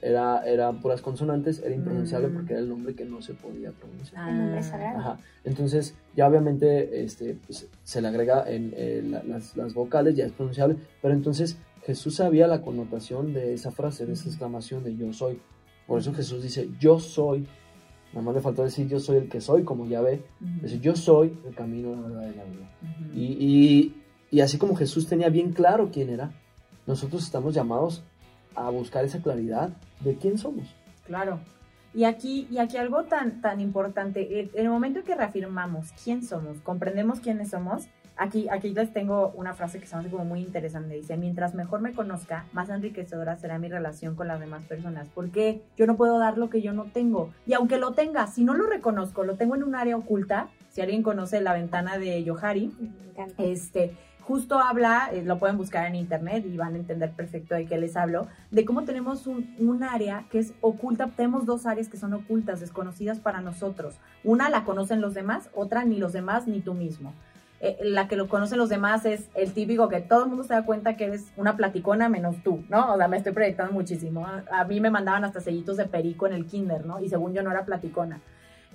Era, 0.00 0.42
eran 0.46 0.80
puras 0.80 1.02
consonantes, 1.02 1.58
era 1.58 1.74
impronunciable 1.74 2.28
Mm. 2.28 2.34
porque 2.34 2.52
era 2.52 2.62
el 2.62 2.68
nombre 2.68 2.94
que 2.94 3.04
no 3.04 3.20
se 3.20 3.34
podía 3.34 3.72
pronunciar. 3.72 4.28
El 4.30 4.38
nombre 4.38 4.58
Ah. 4.60 4.62
sagrado. 4.62 4.98
Ajá. 4.98 5.18
Entonces, 5.44 5.94
ya 6.14 6.28
obviamente 6.28 7.02
este, 7.04 7.34
pues, 7.46 7.66
se 7.82 8.00
le 8.00 8.06
agrega 8.08 8.44
en 8.48 8.72
eh, 8.76 9.02
la- 9.04 9.24
las, 9.24 9.56
las 9.56 9.74
vocales, 9.74 10.14
ya 10.14 10.24
es 10.24 10.32
pronunciable, 10.32 10.76
pero 11.02 11.14
entonces 11.14 11.58
Jesús 11.84 12.14
sabía 12.16 12.46
la 12.46 12.62
connotación 12.62 13.32
de 13.34 13.54
esa 13.54 13.72
frase, 13.72 14.06
de 14.06 14.12
esa 14.12 14.28
exclamación 14.28 14.84
de 14.84 14.94
yo 14.96 15.12
soy. 15.12 15.40
Por 15.86 15.98
eso 15.98 16.12
Jesús 16.14 16.42
dice, 16.44 16.68
yo 16.78 17.00
soy. 17.00 17.46
Nada 18.12 18.24
más 18.24 18.34
le 18.34 18.40
faltó 18.40 18.64
decir 18.64 18.88
yo 18.88 19.00
soy 19.00 19.18
el 19.18 19.28
que 19.28 19.40
soy, 19.40 19.64
como 19.64 19.86
ya 19.86 20.00
ve. 20.00 20.22
Ujú. 20.40 20.50
Dice, 20.62 20.80
yo 20.80 20.96
soy 20.96 21.38
el 21.46 21.54
camino, 21.54 21.94
la 21.94 22.08
verdad 22.08 22.30
y 22.32 22.36
la 22.36 22.44
vida. 22.44 22.70
Y, 23.14 23.24
y- 23.24 23.94
y 24.30 24.40
así 24.40 24.58
como 24.58 24.74
Jesús 24.76 25.06
tenía 25.08 25.28
bien 25.30 25.52
claro 25.52 25.90
quién 25.92 26.10
era, 26.10 26.30
nosotros 26.86 27.22
estamos 27.24 27.54
llamados 27.54 28.02
a 28.54 28.68
buscar 28.70 29.04
esa 29.04 29.20
claridad 29.22 29.70
de 30.00 30.16
quién 30.16 30.36
somos. 30.38 30.74
Claro. 31.06 31.40
Y 31.94 32.04
aquí, 32.04 32.46
y 32.50 32.58
aquí 32.58 32.76
algo 32.76 33.04
tan, 33.04 33.40
tan 33.40 33.60
importante, 33.60 34.40
en 34.40 34.50
el 34.54 34.68
momento 34.68 34.98
en 35.00 35.04
que 35.06 35.14
reafirmamos 35.14 35.92
quién 36.04 36.22
somos, 36.22 36.60
comprendemos 36.60 37.20
quiénes 37.20 37.48
somos, 37.50 37.88
aquí, 38.18 38.48
aquí 38.50 38.70
les 38.70 38.92
tengo 38.92 39.32
una 39.34 39.54
frase 39.54 39.78
que 39.78 39.86
se 39.86 39.96
me 39.96 40.00
hace 40.00 40.10
como 40.10 40.24
muy 40.24 40.40
interesante. 40.40 40.94
Dice, 40.94 41.16
mientras 41.16 41.54
mejor 41.54 41.80
me 41.80 41.92
conozca, 41.92 42.46
más 42.52 42.68
enriquecedora 42.68 43.36
será 43.36 43.58
mi 43.58 43.68
relación 43.68 44.14
con 44.14 44.28
las 44.28 44.40
demás 44.40 44.64
personas. 44.64 45.08
Porque 45.14 45.62
yo 45.76 45.86
no 45.86 45.96
puedo 45.96 46.18
dar 46.18 46.36
lo 46.36 46.50
que 46.50 46.60
yo 46.60 46.72
no 46.72 46.84
tengo. 46.84 47.30
Y 47.46 47.54
aunque 47.54 47.78
lo 47.78 47.92
tenga, 47.92 48.26
si 48.26 48.44
no 48.44 48.54
lo 48.54 48.66
reconozco, 48.66 49.24
lo 49.24 49.36
tengo 49.36 49.54
en 49.54 49.62
un 49.62 49.74
área 49.74 49.96
oculta, 49.96 50.48
si 50.68 50.82
alguien 50.82 51.02
conoce 51.02 51.40
la 51.40 51.54
ventana 51.54 51.98
de 51.98 52.22
Yohari, 52.22 52.72
este, 53.38 53.96
justo 54.20 54.58
habla, 54.58 55.08
eh, 55.12 55.22
lo 55.24 55.38
pueden 55.38 55.56
buscar 55.56 55.86
en 55.86 55.94
internet 55.94 56.44
y 56.46 56.56
van 56.56 56.74
a 56.74 56.78
entender 56.78 57.12
perfecto 57.12 57.54
de 57.54 57.64
qué 57.64 57.78
les 57.78 57.96
hablo, 57.96 58.26
de 58.50 58.64
cómo 58.64 58.84
tenemos 58.84 59.26
un, 59.26 59.54
un 59.58 59.82
área 59.82 60.26
que 60.30 60.38
es 60.38 60.52
oculta, 60.60 61.08
tenemos 61.16 61.46
dos 61.46 61.66
áreas 61.66 61.88
que 61.88 61.96
son 61.96 62.12
ocultas, 62.12 62.60
desconocidas 62.60 63.20
para 63.20 63.40
nosotros. 63.40 63.98
Una 64.24 64.50
la 64.50 64.64
conocen 64.64 65.00
los 65.00 65.14
demás, 65.14 65.48
otra 65.54 65.84
ni 65.84 65.96
los 65.96 66.12
demás 66.12 66.46
ni 66.46 66.60
tú 66.60 66.74
mismo. 66.74 67.14
Eh, 67.60 67.76
la 67.82 68.06
que 68.06 68.14
lo 68.14 68.28
conocen 68.28 68.58
los 68.58 68.68
demás 68.68 69.04
es 69.04 69.28
el 69.34 69.52
típico 69.52 69.88
que 69.88 70.00
todo 70.00 70.22
el 70.22 70.28
mundo 70.28 70.44
se 70.44 70.54
da 70.54 70.64
cuenta 70.64 70.96
que 70.96 71.06
eres 71.06 71.26
una 71.36 71.56
platicona 71.56 72.08
menos 72.08 72.36
tú, 72.44 72.62
¿no? 72.68 72.94
O 72.94 72.96
sea, 72.96 73.08
me 73.08 73.16
estoy 73.16 73.32
proyectando 73.32 73.72
muchísimo. 73.72 74.26
A, 74.50 74.64
mí 74.64 74.80
me 74.80 74.90
mandaban 74.90 75.24
hasta 75.24 75.40
sellitos 75.40 75.76
de 75.76 75.86
perico 75.86 76.26
en 76.26 76.34
el 76.34 76.46
kinder, 76.46 76.86
¿no? 76.86 77.00
Y 77.00 77.08
según 77.08 77.34
yo 77.34 77.42
no 77.42 77.50
era 77.50 77.64
platicona 77.64 78.20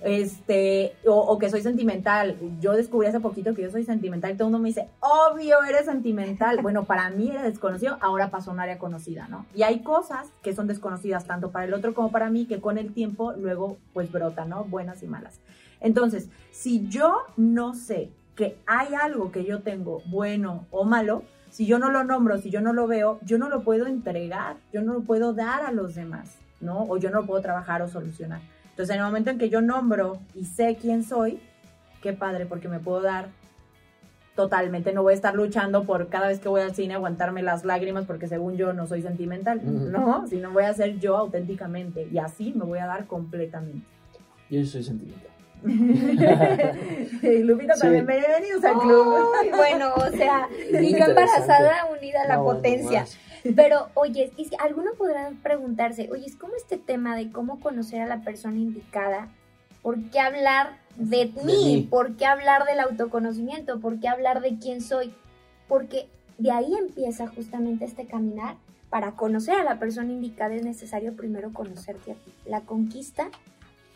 este, 0.02 0.94
o, 1.06 1.14
o 1.14 1.38
que 1.38 1.48
soy 1.48 1.62
sentimental. 1.62 2.36
Yo 2.60 2.72
descubrí 2.72 3.08
hace 3.08 3.20
poquito 3.20 3.54
que 3.54 3.62
yo 3.62 3.70
soy 3.70 3.84
sentimental 3.84 4.32
y 4.32 4.34
todo 4.34 4.48
el 4.48 4.52
mundo 4.52 4.62
me 4.62 4.68
dice, 4.68 4.88
obvio, 5.00 5.62
eres 5.64 5.86
sentimental. 5.86 6.60
Bueno, 6.60 6.84
para 6.84 7.08
mí 7.10 7.30
era 7.30 7.42
desconocido, 7.42 7.96
ahora 8.00 8.30
pasó 8.30 8.50
a 8.50 8.54
un 8.54 8.60
área 8.60 8.78
conocida, 8.78 9.28
¿no? 9.28 9.46
Y 9.54 9.62
hay 9.62 9.80
cosas 9.80 10.28
que 10.42 10.54
son 10.54 10.66
desconocidas 10.66 11.26
tanto 11.26 11.50
para 11.50 11.64
el 11.64 11.72
otro 11.72 11.94
como 11.94 12.10
para 12.10 12.28
mí 12.28 12.46
que 12.46 12.60
con 12.60 12.76
el 12.76 12.92
tiempo 12.92 13.32
luego 13.32 13.78
pues 13.94 14.12
brotan, 14.12 14.50
¿no? 14.50 14.64
Buenas 14.64 15.02
y 15.02 15.06
malas. 15.06 15.40
Entonces, 15.80 16.28
si 16.50 16.86
yo 16.88 17.22
no 17.36 17.74
sé 17.74 18.10
que 18.36 18.58
hay 18.66 18.94
algo 18.94 19.30
que 19.30 19.44
yo 19.44 19.60
tengo 19.60 20.02
bueno 20.06 20.66
o 20.70 20.84
malo, 20.84 21.22
si 21.50 21.66
yo 21.66 21.78
no 21.78 21.90
lo 21.90 22.04
nombro, 22.04 22.38
si 22.38 22.50
yo 22.50 22.60
no 22.60 22.72
lo 22.72 22.86
veo, 22.86 23.20
yo 23.22 23.38
no 23.38 23.48
lo 23.48 23.62
puedo 23.62 23.86
entregar, 23.86 24.56
yo 24.72 24.82
no 24.82 24.92
lo 24.92 25.02
puedo 25.02 25.32
dar 25.32 25.64
a 25.64 25.70
los 25.70 25.94
demás, 25.94 26.36
¿no? 26.60 26.82
O 26.88 26.96
yo 26.96 27.10
no 27.10 27.20
lo 27.20 27.26
puedo 27.26 27.40
trabajar 27.40 27.80
o 27.82 27.88
solucionar. 27.88 28.40
Entonces, 28.70 28.94
en 28.94 29.00
el 29.00 29.06
momento 29.06 29.30
en 29.30 29.38
que 29.38 29.50
yo 29.50 29.60
nombro 29.60 30.18
y 30.34 30.46
sé 30.46 30.76
quién 30.80 31.04
soy, 31.04 31.38
qué 32.02 32.12
padre, 32.12 32.46
porque 32.46 32.68
me 32.68 32.80
puedo 32.80 33.02
dar 33.02 33.28
totalmente. 34.34 34.92
No 34.92 35.02
voy 35.02 35.12
a 35.12 35.16
estar 35.16 35.34
luchando 35.34 35.84
por 35.84 36.08
cada 36.08 36.28
vez 36.28 36.40
que 36.40 36.48
voy 36.48 36.60
al 36.60 36.74
cine 36.74 36.94
aguantarme 36.94 37.42
las 37.42 37.64
lágrimas 37.64 38.04
porque 38.04 38.26
según 38.26 38.56
yo 38.56 38.72
no 38.72 38.86
soy 38.86 39.02
sentimental. 39.02 39.60
¿no? 39.64 40.26
Sino 40.26 40.50
voy 40.50 40.64
a 40.64 40.74
ser 40.74 40.98
yo 40.98 41.16
auténticamente 41.16 42.08
y 42.10 42.18
así 42.18 42.52
me 42.52 42.64
voy 42.64 42.80
a 42.80 42.86
dar 42.86 43.06
completamente. 43.06 43.86
Yo 44.50 44.64
soy 44.64 44.82
sentimental. 44.82 45.30
Y 47.22 47.38
Lupita 47.42 47.74
Sí. 47.74 47.80
también, 47.80 48.06
bienvenidos 48.06 48.64
al 48.64 48.78
club. 48.80 49.14
Ay, 49.40 49.50
bueno, 49.50 49.94
o 49.94 50.10
sea, 50.16 50.48
y 50.80 50.92
yo 50.98 51.04
embarazada 51.06 51.86
unida 51.86 52.22
a 52.22 52.28
la 52.28 52.36
No, 52.36 52.44
potencia. 52.44 53.00
más. 53.00 53.18
Pero, 53.56 53.88
oye, 53.94 54.30
es 54.38 54.50
que 54.50 54.56
alguno 54.58 54.92
podrá 54.96 55.30
preguntarse, 55.42 56.08
oye, 56.10 56.26
es 56.26 56.36
como 56.36 56.54
este 56.56 56.78
tema 56.78 57.14
de 57.16 57.30
cómo 57.30 57.60
conocer 57.60 58.00
a 58.00 58.06
la 58.06 58.20
persona 58.22 58.56
indicada, 58.56 59.28
¿por 59.82 60.02
qué 60.10 60.18
hablar 60.20 60.78
de 60.96 61.26
De 61.26 61.42
mí? 61.44 61.64
mí. 61.64 61.86
¿Por 61.90 62.16
qué 62.16 62.24
hablar 62.26 62.64
del 62.64 62.80
autoconocimiento? 62.80 63.80
¿Por 63.80 64.00
qué 64.00 64.08
hablar 64.08 64.40
de 64.40 64.58
quién 64.58 64.80
soy? 64.80 65.14
Porque 65.68 66.08
de 66.38 66.50
ahí 66.52 66.74
empieza 66.74 67.26
justamente 67.26 67.84
este 67.84 68.06
caminar. 68.06 68.56
Para 68.90 69.12
conocer 69.16 69.54
a 69.58 69.64
la 69.64 69.80
persona 69.80 70.12
indicada 70.12 70.54
es 70.54 70.62
necesario 70.62 71.16
primero 71.16 71.52
conocerte 71.52 72.12
a 72.12 72.14
ti. 72.14 72.32
La 72.46 72.60
conquista 72.60 73.28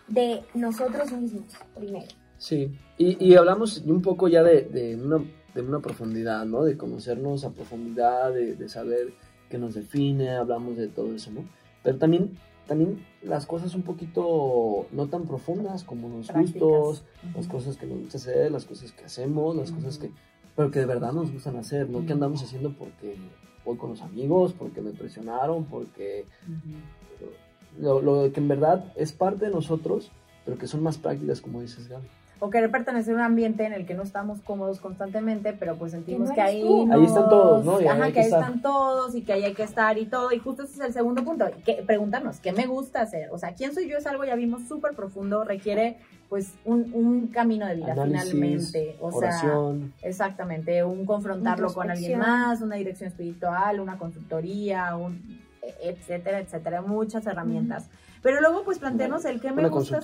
de 0.08 0.42
nosotros 0.54 1.12
mismos 1.12 1.44
primero. 1.76 2.06
Sí, 2.38 2.78
y, 2.96 3.24
y 3.24 3.34
hablamos 3.36 3.78
un 3.84 4.00
poco 4.00 4.28
ya 4.28 4.42
de, 4.42 4.62
de, 4.62 4.96
una, 4.96 5.24
de 5.54 5.60
una 5.62 5.80
profundidad, 5.80 6.44
¿no? 6.46 6.64
De 6.64 6.76
conocernos 6.76 7.44
a 7.44 7.50
profundidad, 7.50 8.32
de, 8.32 8.54
de 8.54 8.68
saber 8.68 9.12
qué 9.50 9.58
nos 9.58 9.74
define, 9.74 10.30
hablamos 10.30 10.76
de 10.76 10.88
todo 10.88 11.14
eso, 11.14 11.30
¿no? 11.32 11.44
Pero 11.82 11.98
también, 11.98 12.38
también 12.66 13.04
las 13.22 13.44
cosas 13.46 13.74
un 13.74 13.82
poquito 13.82 14.86
no 14.92 15.08
tan 15.08 15.26
profundas 15.26 15.84
como 15.84 16.08
los 16.08 16.28
Prácticas. 16.28 16.60
gustos, 16.60 17.04
las 17.34 17.48
cosas 17.48 17.76
que 17.76 17.86
nos 17.86 17.98
gusta 18.00 18.18
hacer, 18.18 18.50
las 18.52 18.64
cosas 18.66 18.92
que 18.92 19.04
hacemos, 19.04 19.56
las 19.56 19.72
cosas 19.72 19.98
que, 19.98 20.10
pero 20.54 20.70
que 20.70 20.78
de 20.80 20.86
verdad 20.86 21.12
nos 21.12 21.32
gustan 21.32 21.56
hacer, 21.56 21.88
no 21.88 21.98
que 22.00 22.04
Ujú. 22.04 22.12
andamos 22.14 22.42
haciendo 22.42 22.72
porque 22.76 23.16
voy 23.64 23.76
con 23.76 23.90
los 23.90 24.00
amigos, 24.02 24.54
porque 24.56 24.80
me 24.80 24.92
presionaron, 24.92 25.64
porque. 25.64 26.26
Lo, 27.78 28.00
lo 28.00 28.32
que 28.32 28.40
en 28.40 28.48
verdad 28.48 28.92
es 28.96 29.12
parte 29.12 29.46
de 29.46 29.50
nosotros, 29.50 30.10
pero 30.44 30.58
que 30.58 30.66
son 30.66 30.82
más 30.82 30.98
prácticas, 30.98 31.40
como 31.40 31.60
dices, 31.60 31.88
Gaby. 31.88 32.08
O 32.40 32.50
querer 32.50 32.70
pertenecer 32.70 33.14
a 33.14 33.16
un 33.16 33.22
ambiente 33.22 33.64
en 33.64 33.72
el 33.72 33.84
que 33.84 33.94
no 33.94 34.04
estamos 34.04 34.40
cómodos 34.42 34.78
constantemente, 34.78 35.52
pero 35.54 35.76
pues 35.76 35.90
sentimos 35.90 36.28
no 36.28 36.34
que, 36.34 36.40
ahí 36.40 36.62
tú. 36.62 36.88
Ahí 36.92 37.04
están 37.04 37.28
todos, 37.28 37.64
¿no? 37.64 37.80
Y 37.80 37.84
ahí 37.84 37.88
Ajá, 37.88 38.04
hay 38.04 38.12
que 38.12 38.14
que 38.14 38.20
ahí 38.20 38.26
están 38.26 38.62
todos 38.62 39.14
y 39.16 39.22
que 39.22 39.32
ahí 39.32 39.42
hay 39.42 39.54
que 39.54 39.64
estar 39.64 39.98
y 39.98 40.06
todo. 40.06 40.30
Y 40.30 40.38
justo 40.38 40.62
ese 40.62 40.74
es 40.74 40.80
el 40.80 40.92
segundo 40.92 41.24
punto. 41.24 41.46
Que, 41.64 41.82
preguntarnos, 41.84 42.38
¿qué 42.38 42.52
me 42.52 42.66
gusta 42.66 43.00
hacer? 43.00 43.30
O 43.32 43.38
sea, 43.38 43.54
¿quién 43.54 43.74
soy 43.74 43.88
yo? 43.88 43.98
Es 43.98 44.06
algo, 44.06 44.24
ya 44.24 44.36
vimos, 44.36 44.68
súper 44.68 44.94
profundo. 44.94 45.42
Requiere, 45.42 45.98
pues, 46.28 46.54
un, 46.64 46.92
un 46.94 47.26
camino 47.26 47.66
de 47.66 47.74
vida, 47.74 47.92
Análisis, 47.92 48.30
finalmente. 48.30 48.96
O 49.00 49.10
sea, 49.10 49.18
oración, 49.18 49.94
Exactamente, 50.02 50.84
un 50.84 51.06
confrontarlo 51.06 51.74
con 51.74 51.90
alguien 51.90 52.20
más, 52.20 52.60
una 52.60 52.76
dirección 52.76 53.08
espiritual, 53.08 53.80
una 53.80 53.98
consultoría, 53.98 54.94
un 54.94 55.40
etcétera, 55.82 56.40
etcétera, 56.40 56.82
muchas 56.82 57.26
herramientas. 57.26 57.88
Pero 58.22 58.40
luego 58.40 58.64
pues 58.64 58.78
plantearnos 58.78 59.24
el 59.24 59.40
qué 59.40 59.52
me 59.52 59.62
una 59.62 59.68
gusta. 59.68 60.00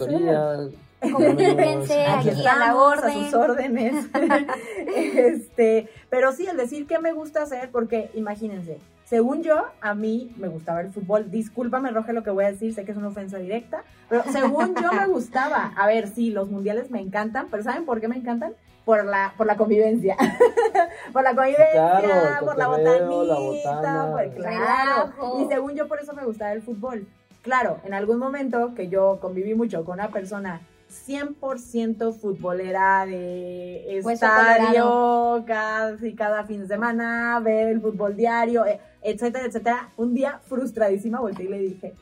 Comuníquense 1.00 2.06
Aquí 2.06 2.30
a 2.30 2.32
la 2.32 2.40
Estamos 2.40 2.48
a 2.58 2.74
orden. 2.76 3.24
sus 3.24 3.34
órdenes. 3.34 4.06
este, 4.96 5.88
pero 6.10 6.32
sí, 6.32 6.46
el 6.46 6.56
decir 6.56 6.86
qué 6.86 6.98
me 6.98 7.12
gusta 7.12 7.42
hacer, 7.42 7.70
porque 7.70 8.10
imagínense, 8.14 8.78
según 9.04 9.42
yo, 9.42 9.66
a 9.80 9.94
mí 9.94 10.32
me 10.38 10.48
gustaba 10.48 10.80
el 10.80 10.90
fútbol. 10.90 11.30
Discúlpame, 11.30 11.90
Roge, 11.90 12.12
lo 12.12 12.22
que 12.22 12.30
voy 12.30 12.44
a 12.44 12.52
decir, 12.52 12.72
sé 12.72 12.84
que 12.84 12.92
es 12.92 12.96
una 12.96 13.08
ofensa 13.08 13.38
directa, 13.38 13.84
pero 14.08 14.22
según 14.32 14.74
yo 14.80 14.92
me 14.92 15.06
gustaba. 15.06 15.72
A 15.76 15.86
ver, 15.86 16.08
sí, 16.08 16.30
los 16.30 16.48
mundiales 16.50 16.90
me 16.90 17.00
encantan, 17.00 17.48
pero 17.50 17.62
¿saben 17.62 17.84
por 17.84 18.00
qué 18.00 18.08
me 18.08 18.16
encantan? 18.16 18.54
Por 18.84 19.04
la, 19.04 19.32
por 19.36 19.46
la 19.46 19.56
convivencia. 19.56 20.16
por 21.12 21.22
la 21.22 21.34
convivencia, 21.34 21.72
Claro, 21.72 22.44
por 22.46 22.58
la 22.58 22.68
botanita, 22.68 23.00
la 23.24 23.38
botana. 23.38 24.10
por- 24.12 24.34
claro. 24.34 25.12
Relajo. 25.16 25.40
Y 25.42 25.48
según 25.48 25.74
yo, 25.74 25.88
por 25.88 26.00
eso 26.00 26.12
me 26.12 26.24
gustaba 26.24 26.52
el 26.52 26.62
fútbol. 26.62 27.06
Claro, 27.42 27.78
en 27.84 27.94
algún 27.94 28.18
momento 28.18 28.74
que 28.74 28.88
yo 28.88 29.18
conviví 29.20 29.54
mucho 29.54 29.84
con 29.84 29.94
una 29.94 30.08
persona 30.08 30.60
100% 31.06 32.12
futbolera 32.14 33.04
de 33.06 33.98
estadio, 33.98 35.44
casi 35.46 36.14
cada 36.14 36.44
fin 36.44 36.60
de 36.62 36.66
semana, 36.68 37.40
ver 37.40 37.68
el 37.68 37.80
fútbol 37.80 38.16
diario, 38.16 38.64
eh, 38.66 38.80
etcétera, 39.02 39.46
etcétera. 39.46 39.88
Un 39.96 40.14
día 40.14 40.40
frustradísima 40.46 41.20
volteé 41.20 41.46
y 41.46 41.48
le 41.48 41.58
dije, 41.58 41.94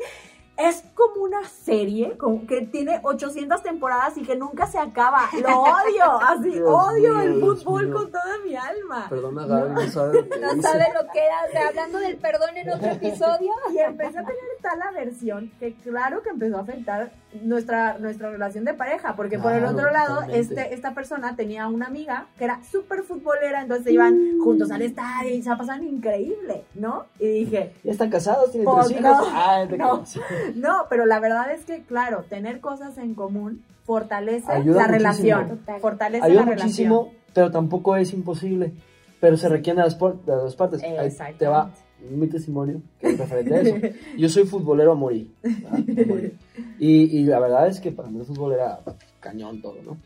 es 0.69 0.85
como 0.95 1.25
una 1.25 1.45
serie 1.45 2.17
como 2.17 2.47
que 2.47 2.63
tiene 2.63 3.01
800 3.03 3.63
temporadas 3.63 4.17
y 4.17 4.23
que 4.23 4.37
nunca 4.37 4.67
se 4.67 4.79
acaba. 4.79 5.29
Lo 5.41 5.63
odio, 5.63 6.21
así, 6.21 6.51
Dios 6.51 6.69
odio 6.69 7.15
mío, 7.15 7.23
el 7.23 7.41
fútbol 7.41 7.93
con 7.93 8.11
toda 8.11 8.39
mi 8.45 8.55
alma. 8.55 9.07
Perdona, 9.09 9.47
Gaby, 9.47 9.75
no, 9.75 9.81
sabe 9.91 10.23
lo 10.23 10.29
que 10.29 10.39
No 10.39 10.63
sabe 10.63 10.87
lo 10.95 11.13
que 11.13 11.19
era, 11.19 11.37
o 11.49 11.51
sea, 11.51 11.69
hablando 11.69 11.99
del 11.99 12.17
perdón 12.17 12.57
en 12.57 12.71
otro 12.71 12.89
episodio. 12.91 13.53
Y 13.73 13.79
empecé 13.79 14.19
a 14.19 14.23
tener 14.23 14.39
tal 14.61 14.83
aversión 14.83 15.51
que 15.59 15.75
claro 15.75 16.23
que 16.23 16.31
empezó 16.31 16.59
a 16.59 16.61
afectar 16.61 17.11
nuestra, 17.43 17.97
nuestra 17.99 18.31
relación 18.31 18.65
de 18.65 18.75
pareja, 18.75 19.17
porque 19.17 19.39
por 19.39 19.53
el 19.53 19.65
otro 19.65 19.91
lado, 19.91 20.17
totalmente. 20.17 20.41
este, 20.41 20.75
esta 20.75 20.93
persona 20.95 21.35
tenía 21.37 21.67
una 21.69 21.87
amiga 21.87 22.27
que 22.39 22.45
era 22.45 22.61
súper 22.71 23.03
futbolera, 23.03 23.63
entonces 23.63 23.87
se 23.87 23.93
iban 23.93 24.39
juntos 24.43 24.71
al 24.71 24.83
estadio 24.83 25.35
y 25.35 25.43
se 25.43 25.49
la 25.49 25.57
pasaban 25.57 25.85
increíble, 25.85 26.65
¿no? 26.75 27.07
Y 27.19 27.29
dije, 27.29 27.73
Ya 27.83 27.93
están 27.93 28.11
casados, 28.11 28.53
tienen 28.53 28.69
tres 28.75 28.91
hijos. 28.91 29.03
no, 29.03 29.25
Ay, 29.33 29.69
te 29.69 29.79
no. 30.57 30.87
pero 30.91 31.07
la 31.07 31.21
verdad 31.21 31.51
es 31.53 31.65
que, 31.65 31.83
claro, 31.83 32.25
tener 32.29 32.61
cosas 32.61 32.99
en 32.99 33.15
común 33.15 33.65
fortalece 33.85 34.51
Ayuda 34.53 34.83
la 34.83 34.89
muchísimo. 34.89 34.99
relación, 34.99 35.49
Total. 35.59 35.81
fortalece 35.81 36.25
Ayuda 36.25 36.41
la 36.41 36.47
relación. 36.51 36.89
muchísimo, 36.89 37.13
pero 37.35 37.51
tampoco 37.51 37.97
es 37.97 38.13
imposible. 38.13 38.73
Pero 39.21 39.37
se 39.37 39.49
requiere 39.49 39.77
de 39.79 39.85
las, 39.85 39.95
por- 39.95 40.21
de 40.25 40.33
las 40.33 40.43
dos 40.43 40.57
partes. 40.57 40.83
Ahí 40.83 41.35
te 41.39 41.47
va 41.47 41.71
mi 42.11 42.27
testimonio, 42.27 42.83
que 43.01 43.09
es 43.11 43.19
referente 43.19 43.55
a 43.55 43.61
eso. 43.61 43.77
Yo 44.19 44.29
soy 44.29 44.45
futbolero 44.45 44.93
a 44.93 44.95
morir. 44.95 45.31
¿verdad? 45.43 45.75
A 45.75 46.07
morir. 46.07 46.37
Y, 46.79 47.19
y 47.19 47.25
la 47.25 47.39
verdad 47.41 47.69
es 47.69 47.81
que 47.81 47.93
para 47.93 48.09
mí 48.09 48.19
el 48.21 48.27
fútbol 48.27 48.53
era 48.55 48.81
cañón 49.21 49.61
todo, 49.63 49.77
¿no? 49.85 49.97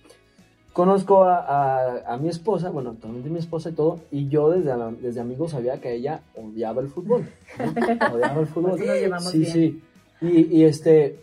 Conozco 0.73 1.25
a, 1.25 1.39
a- 1.39 2.15
a 2.15 2.17
mi 2.19 2.29
esposa, 2.29 2.69
bueno, 2.69 2.91
actualmente 2.91 3.31
mi 3.31 3.39
esposa 3.39 3.71
y 3.71 3.73
todo, 3.73 4.01
y 4.11 4.29
yo 4.29 4.51
desde, 4.51 4.77
la- 4.77 4.91
desde 4.93 5.21
amigo 5.21 5.49
sabía 5.49 5.81
que 5.81 5.95
ella 5.95 6.21
odiaba 6.35 6.83
el 6.83 6.89
fútbol. 6.89 7.27
¿no? 7.59 8.15
Odiaba 8.15 8.41
el 8.41 8.47
fútbol. 8.47 8.73
Por 8.73 8.83
eso 8.83 9.09
nos 9.09 9.25
sí, 9.31 9.39
bien. 9.39 9.53
sí. 9.53 9.83
Y, 10.21 10.57
y 10.59 10.65
este. 10.65 11.19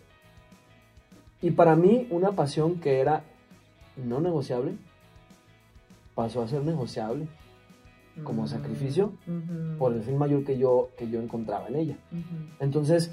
Y 1.41 1.51
para 1.51 1.75
mí, 1.75 2.07
una 2.09 2.31
pasión 2.31 2.79
que 2.79 2.99
era 2.99 3.21
no 3.97 4.19
negociable 4.21 4.71
pasó 6.15 6.41
a 6.41 6.47
ser 6.47 6.63
negociable 6.63 7.27
como 8.23 8.43
Mm, 8.43 8.47
sacrificio 8.47 9.13
por 9.79 9.93
el 9.93 10.03
fin 10.03 10.17
mayor 10.17 10.43
que 10.43 10.57
yo, 10.57 10.89
que 10.97 11.09
yo 11.09 11.19
encontraba 11.21 11.67
en 11.67 11.75
ella. 11.75 11.97
Entonces, 12.59 13.11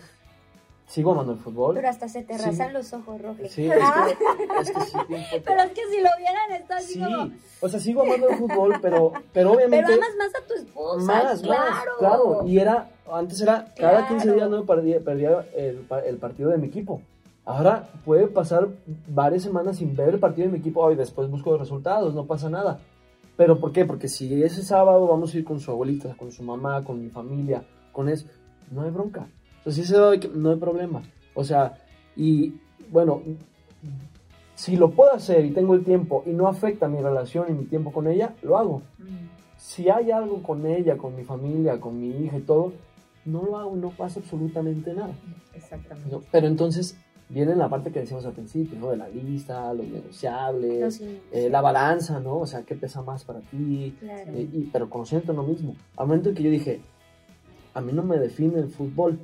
sigo 0.86 1.12
amando 1.12 1.32
el 1.32 1.38
fútbol. 1.38 1.74
Pero 1.76 1.88
hasta 1.88 2.08
se 2.08 2.22
te 2.22 2.36
Sí. 2.36 2.44
rasan 2.44 2.72
los 2.72 2.92
ojos 2.92 3.20
rojos. 3.22 3.48
Sí, 3.50 3.66
es 3.66 3.72
que, 3.72 4.60
es 4.60 4.70
que 4.72 4.80
sí, 4.82 4.98
bien 5.08 5.22
fuerte. 5.24 5.42
Pero 5.46 5.62
es 5.62 5.70
que 5.70 5.80
si 5.90 6.00
lo 6.02 6.08
vieran, 6.18 6.52
está 6.60 6.76
así 6.76 6.94
Sí, 6.94 7.00
como. 7.02 7.30
o 7.60 7.68
sea, 7.68 7.80
sigo 7.80 8.02
amando 8.02 8.28
el 8.28 8.36
fútbol, 8.36 8.74
pero, 8.82 9.12
pero 9.32 9.52
obviamente... 9.52 9.86
Pero 9.86 10.02
amas 10.02 10.16
más 10.18 10.42
a 10.42 10.46
tu 10.46 10.54
esposa. 10.54 11.06
Más, 11.06 11.40
claro. 11.42 11.70
más, 11.70 11.84
claro. 11.98 12.42
Y 12.46 12.58
era, 12.58 12.90
antes 13.10 13.40
era, 13.40 13.72
cada 13.78 14.06
15 14.08 14.24
Claro. 14.24 14.36
días 14.36 14.50
no 14.50 14.64
perdía, 14.66 15.00
perdía 15.00 15.46
el, 15.56 15.86
el 16.06 16.16
partido 16.18 16.50
de 16.50 16.58
mi 16.58 16.66
equipo. 16.66 17.00
Ahora 17.46 17.88
puede 18.04 18.26
pasar 18.26 18.68
varias 19.08 19.42
semanas 19.44 19.78
sin 19.78 19.96
ver 19.96 20.10
el 20.10 20.20
partido 20.20 20.46
de 20.46 20.52
mi 20.52 20.58
equipo 20.58 20.90
y 20.92 20.94
después 20.96 21.30
busco 21.30 21.50
los 21.52 21.60
resultados, 21.60 22.14
no 22.14 22.26
pasa 22.26 22.50
nada. 22.50 22.80
¿Pero 23.40 23.58
por 23.58 23.72
qué? 23.72 23.86
Porque 23.86 24.06
si 24.06 24.42
ese 24.42 24.62
sábado 24.62 25.06
vamos 25.06 25.32
a 25.32 25.38
ir 25.38 25.44
con 25.44 25.60
su 25.60 25.70
abuelita, 25.70 26.14
con 26.14 26.30
su 26.30 26.42
mamá, 26.42 26.84
con 26.84 27.00
mi 27.02 27.08
familia, 27.08 27.64
con 27.90 28.10
eso, 28.10 28.26
no 28.70 28.82
hay 28.82 28.90
bronca. 28.90 29.28
O 29.64 29.70
sea, 29.70 29.72
si 29.72 29.80
ese 29.80 30.28
no 30.34 30.50
hay 30.50 30.56
problema. 30.58 31.00
O 31.32 31.42
sea, 31.42 31.72
y 32.14 32.52
bueno, 32.90 33.22
si 34.54 34.76
lo 34.76 34.90
puedo 34.90 35.14
hacer 35.14 35.46
y 35.46 35.52
tengo 35.52 35.72
el 35.72 35.84
tiempo 35.84 36.22
y 36.26 36.32
no 36.32 36.48
afecta 36.48 36.86
mi 36.86 37.00
relación 37.00 37.46
y 37.48 37.54
mi 37.54 37.64
tiempo 37.64 37.92
con 37.92 38.08
ella, 38.08 38.34
lo 38.42 38.58
hago 38.58 38.82
Mm. 38.98 39.28
si 39.56 39.88
hay 39.88 40.10
algo 40.10 40.42
con 40.42 40.66
ella, 40.66 40.98
con 40.98 41.16
mi 41.16 41.24
familia, 41.24 41.80
con 41.80 41.98
mi 41.98 42.10
hija 42.10 42.36
y 42.36 42.42
todo, 42.42 42.74
no 43.24 43.42
lo 43.42 43.56
hago, 43.56 43.74
no 43.74 43.88
pasa 43.88 44.20
absolutamente 44.20 44.92
nada. 44.92 45.14
Exactamente. 45.54 46.18
Pero 46.30 46.46
entonces 46.46 46.94
viene 47.30 47.54
la 47.56 47.68
parte 47.68 47.90
que 47.92 48.00
decíamos 48.00 48.26
al 48.26 48.32
principio, 48.32 48.78
¿no? 48.78 48.90
De 48.90 48.96
la 48.96 49.08
lista, 49.08 49.72
los 49.72 49.86
negociables, 49.86 50.80
No, 50.80 50.90
sí, 50.90 51.20
eh, 51.32 51.48
la 51.48 51.60
balanza, 51.60 52.20
¿no? 52.20 52.38
O 52.38 52.46
sea, 52.46 52.62
¿qué 52.64 52.74
pesa 52.74 53.02
más 53.02 53.24
para 53.24 53.40
ti? 53.40 53.94
Claro. 54.00 54.32
Eh, 54.34 54.48
y, 54.52 54.60
pero 54.72 54.90
conociendo 54.90 55.32
lo 55.32 55.42
mismo. 55.44 55.74
Al 55.96 56.06
momento 56.08 56.28
en 56.30 56.34
que 56.34 56.42
yo 56.42 56.50
dije, 56.50 56.80
a 57.74 57.80
mí 57.80 57.92
no 57.92 58.02
me 58.02 58.18
define 58.18 58.58
el 58.58 58.68
fútbol, 58.68 59.18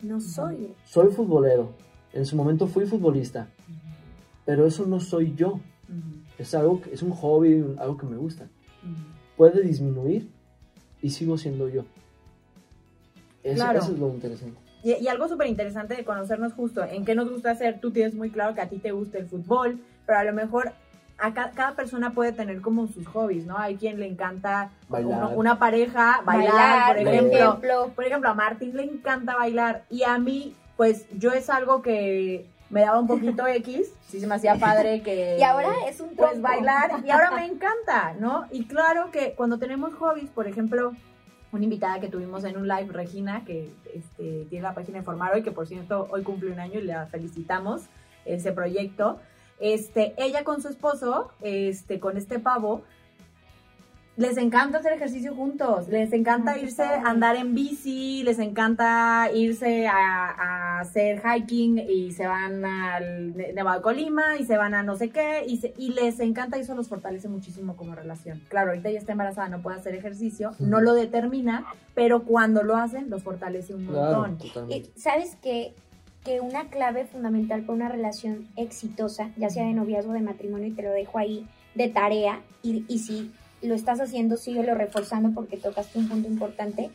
No 0.00 0.20
soy. 0.20 0.74
soy 0.84 1.12
futbolero, 1.12 1.70
en 2.12 2.26
su 2.26 2.34
momento 2.36 2.66
fui 2.66 2.84
futbolista, 2.84 3.48
pero 4.44 4.66
eso 4.66 4.84
no 4.86 4.98
soy 5.00 5.34
yo, 5.36 5.52
Ujú, 5.52 5.60
es 6.38 6.54
algo, 6.54 6.80
que- 6.80 6.92
es 6.92 7.02
un 7.02 7.12
hobby, 7.12 7.64
algo 7.78 7.96
que 7.96 8.06
me 8.06 8.16
gusta. 8.16 8.44
ujú. 8.82 8.92
puede 9.36 9.62
disminuir 9.62 10.28
y 11.00 11.10
sigo 11.10 11.38
siendo 11.38 11.68
yo. 11.68 11.84
Eso, 13.42 13.54
Claro. 13.56 13.78
eso 13.80 13.92
es 13.92 13.98
lo 13.98 14.08
interesante. 14.10 14.56
Y, 14.82 14.94
y 14.94 15.08
algo 15.08 15.28
súper 15.28 15.46
interesante 15.46 15.94
de 15.94 16.04
conocernos 16.04 16.52
justo, 16.54 16.82
en 16.84 17.04
qué 17.04 17.14
nos 17.14 17.30
gusta 17.30 17.50
hacer, 17.52 17.78
tú 17.80 17.90
tienes 17.92 18.14
muy 18.14 18.30
claro 18.30 18.54
que 18.54 18.60
a 18.60 18.68
ti 18.68 18.78
te 18.78 18.92
gusta 18.92 19.18
el 19.18 19.26
fútbol, 19.28 19.78
pero 20.06 20.18
a 20.18 20.24
lo 20.24 20.32
mejor 20.32 20.72
a 21.18 21.32
ca- 21.34 21.52
cada 21.54 21.74
persona 21.76 22.10
puede 22.14 22.32
tener 22.32 22.60
como 22.60 22.88
sus 22.88 23.06
hobbies, 23.06 23.46
¿no? 23.46 23.56
Hay 23.58 23.76
quien 23.76 24.00
le 24.00 24.06
encanta 24.08 24.70
Bailar. 24.88 25.18
uno- 25.18 25.30
una 25.36 25.58
pareja, 25.58 26.20
bailar, 26.24 26.52
Bailar, 26.54 26.86
por 26.86 26.96
por 27.04 27.12
ejemplo. 27.14 27.38
ejemplo. 27.38 27.92
Por 27.94 28.04
ejemplo, 28.04 28.30
a 28.30 28.34
Martín 28.34 28.76
le 28.76 28.82
encanta 28.84 29.36
bailar 29.36 29.84
y 29.88 30.02
a 30.02 30.18
mí, 30.18 30.56
pues 30.76 31.06
yo 31.16 31.30
es 31.32 31.48
algo 31.48 31.80
que 31.80 32.46
me 32.70 32.80
daba 32.80 32.98
un 32.98 33.06
poquito 33.06 33.46
X, 33.46 33.92
sí 34.08 34.18
se 34.18 34.26
me 34.26 34.34
hacía 34.34 34.56
padre 34.56 35.02
que... 35.02 35.36
Y 35.38 35.42
ahora 35.44 35.68
es 35.86 36.00
un 36.00 36.08
pues 36.16 36.30
tronco. 36.32 36.42
bailar 36.48 36.90
y 37.04 37.10
ahora 37.10 37.30
me 37.30 37.44
encanta, 37.52 38.14
¿no? 38.18 38.46
Y 38.50 38.64
claro 38.64 39.10
que 39.12 39.34
cuando 39.34 39.58
tenemos 39.58 39.94
hobbies, 39.94 40.30
por 40.30 40.48
ejemplo, 40.48 40.92
una 41.52 41.64
invitada 41.64 42.00
que 42.00 42.08
tuvimos 42.08 42.44
en 42.44 42.56
un 42.56 42.66
live, 42.66 42.88
Regina, 42.90 43.44
que 43.44 43.70
este, 43.94 44.46
tiene 44.48 44.62
la 44.62 44.74
página 44.74 44.98
de 44.98 45.04
Formar 45.04 45.34
Hoy, 45.34 45.42
que 45.42 45.52
por 45.52 45.66
cierto 45.66 46.08
hoy 46.10 46.22
cumple 46.22 46.50
un 46.50 46.58
año 46.58 46.80
y 46.80 46.84
la 46.84 47.06
felicitamos, 47.06 47.82
ese 48.24 48.52
proyecto. 48.52 49.20
Este, 49.60 50.14
ella 50.16 50.44
con 50.44 50.62
su 50.62 50.68
esposo, 50.68 51.30
este, 51.42 52.00
con 52.00 52.16
este 52.16 52.38
pavo, 52.38 52.82
les 54.16 54.36
encanta 54.36 54.78
hacer 54.78 54.92
ejercicio 54.92 55.34
juntos, 55.34 55.88
les 55.88 56.12
encanta 56.12 56.58
irse 56.58 56.82
a 56.82 57.02
andar 57.08 57.34
en 57.36 57.54
bici, 57.54 58.22
les 58.24 58.38
encanta 58.38 59.30
irse 59.34 59.86
a, 59.86 59.94
a 59.96 60.80
hacer 60.80 61.22
hiking 61.24 61.78
y 61.78 62.12
se 62.12 62.26
van 62.26 62.62
al 62.64 63.34
Ne- 63.34 63.54
Nevado 63.54 63.78
de 63.78 63.82
Colima 63.82 64.36
y 64.38 64.44
se 64.44 64.58
van 64.58 64.74
a 64.74 64.82
no 64.82 64.96
sé 64.96 65.08
qué 65.08 65.44
y, 65.46 65.56
se- 65.56 65.72
y 65.78 65.92
les 65.94 66.20
encanta 66.20 66.58
y 66.58 66.60
eso 66.60 66.74
los 66.74 66.88
fortalece 66.88 67.28
muchísimo 67.28 67.74
como 67.74 67.94
relación. 67.94 68.42
Claro, 68.48 68.70
ahorita 68.70 68.90
ella 68.90 68.98
está 68.98 69.12
embarazada, 69.12 69.48
no 69.48 69.62
puede 69.62 69.78
hacer 69.78 69.94
ejercicio, 69.94 70.50
no 70.58 70.82
lo 70.82 70.92
determina, 70.92 71.64
pero 71.94 72.22
cuando 72.24 72.62
lo 72.62 72.76
hacen 72.76 73.08
los 73.08 73.22
fortalece 73.22 73.74
un 73.74 73.86
Claro, 73.86 74.20
montón. 74.20 74.70
Y, 74.70 74.90
¿Sabes 74.94 75.36
qué? 75.42 75.72
Que 76.22 76.40
una 76.40 76.68
clave 76.68 77.06
fundamental 77.06 77.62
para 77.62 77.72
una 77.76 77.88
relación 77.88 78.46
exitosa, 78.56 79.30
ya 79.38 79.48
sea 79.48 79.64
de 79.66 79.72
noviazgo 79.72 80.10
o 80.10 80.14
de 80.14 80.20
matrimonio, 80.20 80.68
y 80.68 80.72
te 80.72 80.82
lo 80.82 80.90
dejo 80.90 81.18
ahí 81.18 81.46
de 81.74 81.88
tarea, 81.88 82.40
y, 82.62 82.84
y 82.86 82.98
si 82.98 83.32
lo 83.62 83.74
estás 83.74 84.00
haciendo, 84.00 84.36
síguelo 84.36 84.74
reforzando 84.74 85.30
porque 85.32 85.56
tocaste 85.56 85.98
un 85.98 86.08
punto 86.08 86.28
importante, 86.28 86.90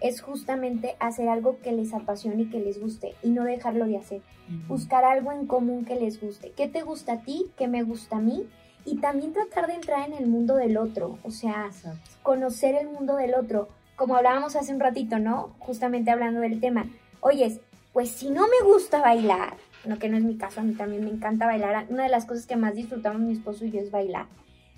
es 0.00 0.20
justamente 0.20 0.96
hacer 1.00 1.28
algo 1.28 1.58
que 1.60 1.72
les 1.72 1.94
apasione 1.94 2.42
y 2.42 2.50
que 2.50 2.60
les 2.60 2.80
guste, 2.80 3.14
y 3.22 3.30
no 3.30 3.44
dejarlo 3.44 3.86
de 3.86 3.96
hacer. 3.96 4.20
Buscar 4.68 5.04
algo 5.04 5.32
en 5.32 5.46
común 5.46 5.84
que 5.84 5.96
les 5.96 6.20
guste. 6.20 6.52
¿Qué 6.52 6.68
te 6.68 6.82
gusta 6.82 7.14
a 7.14 7.20
ti? 7.22 7.46
¿Qué 7.56 7.66
me 7.66 7.82
gusta 7.82 8.16
a 8.16 8.20
mí? 8.20 8.46
Y 8.84 8.98
también 8.98 9.32
tratar 9.32 9.66
de 9.66 9.74
entrar 9.74 10.06
en 10.06 10.14
el 10.14 10.26
mundo 10.26 10.54
del 10.54 10.76
otro, 10.76 11.18
o 11.24 11.30
sea, 11.30 11.66
Exacto. 11.66 11.98
conocer 12.22 12.76
el 12.76 12.88
mundo 12.88 13.16
del 13.16 13.34
otro. 13.34 13.68
Como 13.96 14.14
hablábamos 14.14 14.54
hace 14.54 14.72
un 14.72 14.80
ratito, 14.80 15.18
¿no? 15.18 15.54
Justamente 15.58 16.10
hablando 16.10 16.40
del 16.40 16.60
tema. 16.60 16.86
Oyes, 17.20 17.60
pues 17.92 18.10
si 18.10 18.30
no 18.30 18.42
me 18.42 18.70
gusta 18.70 19.00
bailar, 19.00 19.56
no 19.86 19.98
que 19.98 20.08
no 20.08 20.16
es 20.18 20.22
mi 20.22 20.36
caso, 20.36 20.60
a 20.60 20.62
mí 20.62 20.74
también 20.74 21.02
me 21.02 21.10
encanta 21.10 21.46
bailar. 21.46 21.86
Una 21.88 22.04
de 22.04 22.10
las 22.10 22.26
cosas 22.26 22.46
que 22.46 22.54
más 22.54 22.74
disfrutamos 22.74 23.22
mi 23.22 23.32
esposo 23.32 23.64
y 23.64 23.70
yo 23.70 23.80
es 23.80 23.90
bailar. 23.90 24.26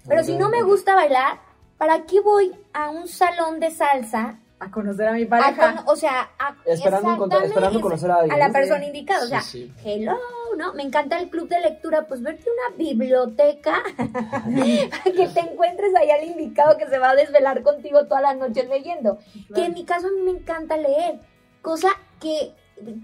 Pero 0.06 0.22
si 0.24 0.36
no 0.36 0.48
me 0.48 0.62
gusta 0.62 0.94
bailar, 0.94 1.38
¿para 1.76 2.04
qué 2.06 2.20
voy 2.20 2.54
a 2.72 2.90
un 2.90 3.08
salón 3.08 3.60
de 3.60 3.70
salsa? 3.70 4.38
A 4.60 4.70
conocer 4.72 5.06
a 5.06 5.12
mi 5.12 5.22
A 5.24 5.28
pareja. 5.28 5.76
con- 5.76 5.88
o 5.88 5.96
sea, 5.96 6.30
a- 6.38 6.56
Esperando, 6.64 7.10
encontrar- 7.12 7.44
esperando 7.44 7.80
conocer 7.80 8.10
a 8.10 8.14
alguien. 8.16 8.32
a 8.32 8.36
la 8.38 8.48
¿no? 8.48 8.52
persona 8.52 8.84
indicada. 8.84 9.24
O 9.24 9.28
sea, 9.28 9.40
Sí, 9.40 9.72
sí. 9.76 9.88
hello, 9.88 10.18
¿no? 10.56 10.74
Me 10.74 10.82
encanta 10.82 11.16
el 11.20 11.30
club 11.30 11.48
de 11.48 11.60
lectura, 11.60 12.06
pues 12.08 12.22
verte 12.22 12.44
una 12.50 12.76
biblioteca 12.76 13.80
para 13.96 14.42
que 15.04 15.28
te 15.32 15.40
encuentres 15.40 15.94
ahí 15.94 16.10
al 16.10 16.24
indicado 16.24 16.76
que 16.76 16.88
se 16.88 16.98
va 16.98 17.10
a 17.10 17.14
desvelar 17.14 17.62
contigo 17.62 18.06
todas 18.06 18.22
las 18.22 18.36
noches 18.36 18.68
leyendo. 18.68 19.18
Que 19.54 19.66
en 19.66 19.74
mi 19.74 19.84
caso 19.84 20.08
a 20.08 20.10
mí 20.10 20.22
me 20.22 20.32
encanta 20.32 20.76
leer, 20.76 21.20
cosa 21.62 21.90
que 22.20 22.52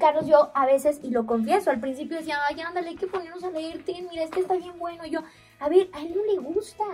Carlos 0.01 0.27
yo 0.27 0.51
a 0.55 0.67
veces, 0.67 0.99
y 1.03 1.11
lo 1.11 1.25
confieso, 1.27 1.71
al 1.71 1.81
principio 1.81 2.17
decía, 2.17 2.39
ay, 2.49 2.61
ándale, 2.61 2.89
hay 2.91 2.97
que 2.97 3.07
ponernos 3.07 3.43
a 3.45 3.51
leer, 3.51 3.81
mira, 4.11 4.25
este 4.25 4.41
está 4.41 4.55
bien 4.55 4.77
bueno. 4.79 5.05
Yo, 5.07 5.21
a 5.65 5.69
ver, 5.71 5.89
a 5.95 6.03
él 6.03 6.15
no 6.15 6.23
le 6.25 6.39
gusta. 6.47 6.85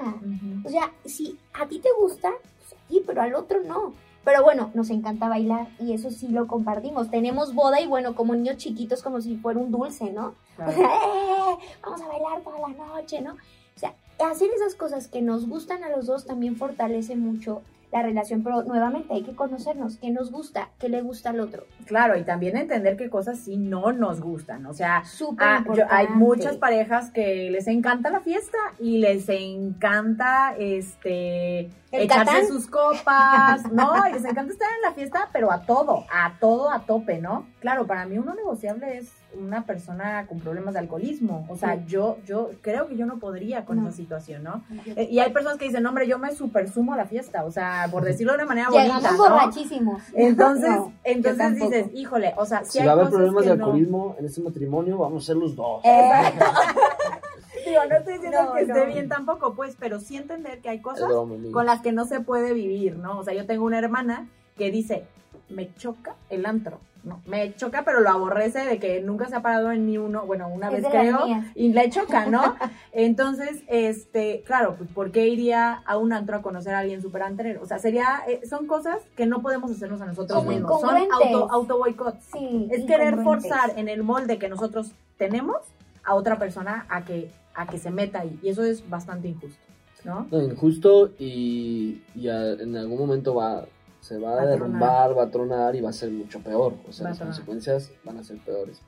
O 0.65 0.69
sea, 0.69 0.93
si 1.05 1.37
a 1.53 1.67
ti 1.67 1.81
te 1.81 1.89
gusta, 2.01 2.31
pues 2.31 2.81
sí, 2.89 3.03
pero 3.05 3.21
al 3.21 3.35
otro 3.35 3.61
no. 3.65 3.95
Pero 4.25 4.45
bueno, 4.45 4.71
nos 4.75 4.91
encanta 4.91 5.29
bailar 5.29 5.69
y 5.81 5.93
eso 5.93 6.11
sí 6.13 6.29
lo 6.29 6.47
compartimos. 6.47 7.11
Tenemos 7.11 7.53
boda 7.53 7.81
y 7.81 7.89
bueno, 7.89 8.15
como 8.15 8.37
niños 8.37 8.59
chiquitos, 8.59 9.03
como 9.03 9.21
si 9.21 9.37
fuera 9.37 9.59
un 9.59 9.73
dulce, 9.73 10.13
¿no? 10.13 10.35
Claro. 10.55 10.71
O 10.71 10.75
sea, 10.75 10.87
¡eh! 10.87 11.59
vamos 11.83 12.01
a 12.01 12.07
bailar 12.07 12.43
toda 12.43 12.61
la 12.61 12.69
noche, 12.69 13.21
¿no? 13.21 13.33
O 13.33 13.79
sea, 13.79 13.97
hacer 14.25 14.51
esas 14.55 14.77
cosas 14.77 15.09
que 15.09 15.21
nos 15.21 15.49
gustan 15.49 15.83
a 15.83 15.89
los 15.89 16.07
dos 16.07 16.27
también 16.27 16.55
fortalece 16.55 17.17
mucho 17.17 17.63
la 17.93 18.03
relación, 18.03 18.43
pero 18.45 18.63
nuevamente 18.63 19.13
hay 19.13 19.23
que 19.23 19.35
conocernos, 19.35 19.97
qué 19.97 20.11
nos 20.11 20.31
gusta, 20.31 20.69
qué 20.79 20.89
le 20.89 21.03
gusta 21.03 21.31
al 21.31 21.41
otro. 21.41 21.65
Claro, 21.87 22.17
y 22.17 22.23
también 22.23 22.57
entender 22.57 22.97
qué 22.97 23.11
cosas 23.11 23.39
sí 23.41 23.57
no 23.57 23.91
nos 23.93 24.21
gustan. 24.21 24.65
O 24.67 24.73
sea, 24.75 25.03
Ah, 25.39 25.65
yo- 25.75 25.85
hay 25.91 26.07
muchas 26.09 26.57
parejas 26.57 27.11
que 27.11 27.51
les 27.51 27.67
encanta 27.67 28.11
la 28.11 28.21
fiesta 28.21 28.59
y 28.79 28.99
les 28.99 29.29
encanta 29.29 30.55
este 30.59 31.61
El 31.93 32.03
echarse 32.03 32.33
Catán. 32.33 32.47
sus 32.47 32.67
copas, 32.69 33.71
¿no? 33.73 34.07
Y 34.09 34.13
les 34.13 34.25
encanta 34.25 34.53
estar 34.53 34.69
en 34.77 34.83
la 34.83 34.93
fiesta, 34.93 35.29
pero 35.33 35.51
a 35.51 35.63
todo, 35.67 36.05
a 36.13 36.35
todo, 36.39 36.71
a 36.71 36.81
tope, 36.87 37.19
¿no? 37.21 37.47
Claro, 37.61 37.87
para 37.87 38.07
mí 38.07 38.19
uno 38.19 38.35
negociable 38.35 38.99
es 38.99 39.13
una 39.39 39.65
persona 39.65 40.27
con 40.27 40.41
problemas 40.41 40.75
de 40.75 40.81
alcoholismo. 40.81 41.47
O 41.49 41.57
sea, 41.57 41.77
Sí. 41.77 41.83
yo, 41.89 42.19
yo 42.27 42.51
creo 42.61 42.89
que 42.89 42.97
yo 42.97 43.07
no 43.07 43.19
podría 43.19 43.65
con 43.65 43.81
No. 43.83 43.89
esa 43.89 43.97
situación, 43.97 44.43
¿no? 44.45 44.63
Eh, 44.97 45.09
Y 45.11 45.19
hay 45.21 45.33
personas 45.33 45.59
que 45.59 45.67
dicen, 45.67 45.87
hombre, 45.87 46.07
yo 46.09 46.19
me 46.19 46.35
supersumo 46.35 46.95
a 46.95 46.97
la 46.97 47.07
fiesta, 47.07 47.45
o 47.45 47.51
sea, 47.51 47.87
por 47.91 48.05
decirlo 48.05 48.33
de 48.33 48.39
una 48.39 48.47
manera 48.47 48.69
bonita, 48.71 48.97
Llegamos 48.99 49.13
¿no? 49.19 49.35
borrachísimos. 49.35 50.03
Entonces, 50.15 50.71
No, 50.71 50.93
entonces 51.05 51.39
tampoco. 51.39 51.71
dices, 51.71 51.91
híjole, 51.95 52.35
o 52.37 52.45
sea, 52.45 52.65
si, 52.65 52.73
Si 52.73 52.79
hay 52.81 52.87
va 52.87 52.93
a 52.93 52.95
haber 52.95 53.05
cosas 53.07 53.17
problemas 53.19 53.45
de 53.45 53.57
no- 53.57 53.65
alcoholismo 53.65 54.17
en 54.19 54.25
este 54.27 54.41
matrimonio, 54.43 54.99
vamos 54.99 55.23
a 55.23 55.27
ser 55.27 55.37
los 55.37 55.55
dos. 55.57 55.81
Exacto. 55.85 56.45
Digo, 57.67 57.81
no 57.89 57.97
estoy 57.97 58.15
diciendo 58.15 58.43
No, 58.45 58.53
que 58.55 58.61
esté 58.63 58.79
no. 58.81 58.87
bien 58.87 59.09
tampoco, 59.09 59.55
pues, 59.55 59.77
pero 59.79 60.01
sí 60.01 60.17
entender 60.17 60.61
que 60.61 60.71
hay 60.71 60.81
cosas 60.81 61.11
con 61.53 61.67
las 61.67 61.81
que 61.83 61.93
no 61.93 62.07
se 62.07 62.21
puede 62.21 62.53
vivir, 62.55 62.97
¿no? 62.97 63.19
O 63.19 63.23
sea, 63.25 63.35
yo 63.35 63.47
tengo 63.47 63.65
una 63.65 63.79
hermana 63.79 64.29
que 64.57 64.71
dice, 64.71 65.05
me 65.51 65.73
choca 65.75 66.15
el 66.29 66.47
antro. 66.47 66.81
No, 67.03 67.23
me 67.25 67.55
choca, 67.57 67.83
pero 67.83 68.01
lo 68.01 68.11
aborrece 68.11 68.59
de 68.67 68.79
que 68.79 69.01
nunca 69.01 69.27
se 69.27 69.35
ha 69.35 69.41
parado 69.41 69.73
en 69.73 69.87
ni 69.87 69.97
uno, 69.97 70.27
bueno, 70.27 70.49
una 70.49 70.69
Es 70.69 70.83
vez 70.83 70.91
creo, 70.91 71.21
y 71.55 71.73
le 71.73 71.89
choca, 71.89 72.27
¿no? 72.27 72.57
Entonces, 72.93 73.63
este, 73.69 74.43
claro, 74.45 74.75
pues, 74.77 74.91
¿por 74.91 75.11
qué 75.11 75.27
iría 75.29 75.73
a 75.87 75.97
un 75.97 76.13
antro 76.13 76.37
a 76.37 76.43
conocer 76.43 76.75
a 76.75 76.81
alguien 76.81 77.01
súper 77.01 77.23
anterero? 77.23 77.63
O 77.63 77.67
sea, 77.67 77.79
sería, 77.79 78.21
eh, 78.29 78.43
son 78.47 78.67
cosas 78.67 78.99
que 79.17 79.25
no 79.25 79.41
podemos 79.41 79.71
hacernos 79.71 80.03
a 80.03 80.07
nosotros 80.07 80.39
Como 80.39 80.51
mismos. 80.51 80.79
Son 80.83 80.95
auto, 81.11 81.51
auto 81.51 81.79
boicots. 81.79 82.23
Sí, 82.35 82.69
Es 82.71 82.85
querer 82.85 83.23
forzar 83.23 83.73
en 83.79 83.89
el 83.89 84.03
molde 84.03 84.39
que 84.39 84.51
nosotros 84.51 84.93
tenemos 85.17 85.57
a 86.05 86.15
otra 86.15 86.39
persona 86.39 86.85
a 86.91 87.07
que, 87.07 87.31
a 87.55 87.67
que 87.67 87.79
se 87.79 87.91
meta 87.91 88.21
ahí. 88.21 88.39
Y 88.43 88.51
eso 88.51 88.63
es 88.63 88.87
bastante 88.91 89.29
injusto, 89.29 89.59
¿no? 90.05 90.27
No, 90.31 90.43
injusto 90.43 91.13
y, 91.19 92.03
y 92.15 92.29
a- 92.29 92.53
en 92.53 92.77
algún 92.77 92.99
momento 92.99 93.35
va 93.37 93.65
se 94.01 94.19
va 94.19 94.39
a 94.39 94.43
a 94.43 94.47
derrumbar, 94.47 95.17
va 95.17 95.25
a 95.25 95.31
tronar 95.31 95.75
y 95.77 95.81
va 95.81 95.91
a 95.91 95.93
ser 95.93 96.11
mucho 96.11 96.41
peor. 96.41 96.75
O 96.89 96.93
sea, 96.93 97.05
Va 97.05 97.11
las 97.11 97.19
tronar. 97.19 97.35
consecuencias 97.35 97.91
van 98.05 98.19
a 98.19 98.25
ser 98.25 98.39
peores. 98.39 98.81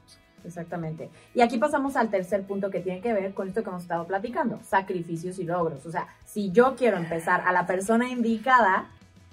Exactamente. 0.45 1.09
Y 1.35 1.41
aquí 1.41 1.59
pasamos 1.59 1.95
al 1.97 2.11
tercer 2.11 2.43
punto 2.45 2.71
que 2.71 2.81
tiene 2.81 3.01
que 3.01 3.13
ver 3.13 3.33
con 3.33 3.49
esto 3.49 3.63
que 3.63 3.69
hemos 3.71 3.83
estado 3.83 4.07
platicando, 4.07 4.59
sacrificios 4.63 5.39
y 5.39 5.45
logros. 5.45 5.87
O 5.87 5.91
sea, 5.93 6.09
si 6.25 6.51
yo 6.51 6.75
quiero 6.77 6.97
empezar 6.97 7.43
a 7.47 7.53
la 7.53 7.67
persona 7.67 8.09
indicada, 8.09 8.87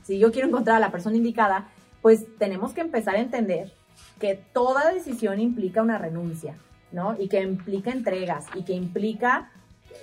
si 0.03 0.19
yo 0.19 0.31
quiero 0.31 0.47
encontrar 0.49 0.77
a 0.77 0.79
la 0.79 0.91
persona 0.91 1.17
indicada, 1.17 1.67
pues 2.01 2.25
tenemos 2.37 2.73
que 2.73 2.81
empezar 2.81 3.15
a 3.15 3.19
entender 3.19 3.73
que 4.19 4.35
toda 4.53 4.91
decisión 4.93 5.39
implica 5.39 5.81
una 5.81 5.97
renuncia, 5.97 6.55
¿no? 6.91 7.15
Y 7.19 7.27
que 7.27 7.41
implica 7.41 7.91
entregas 7.91 8.45
y 8.53 8.63
que 8.63 8.73
implica 8.73 9.51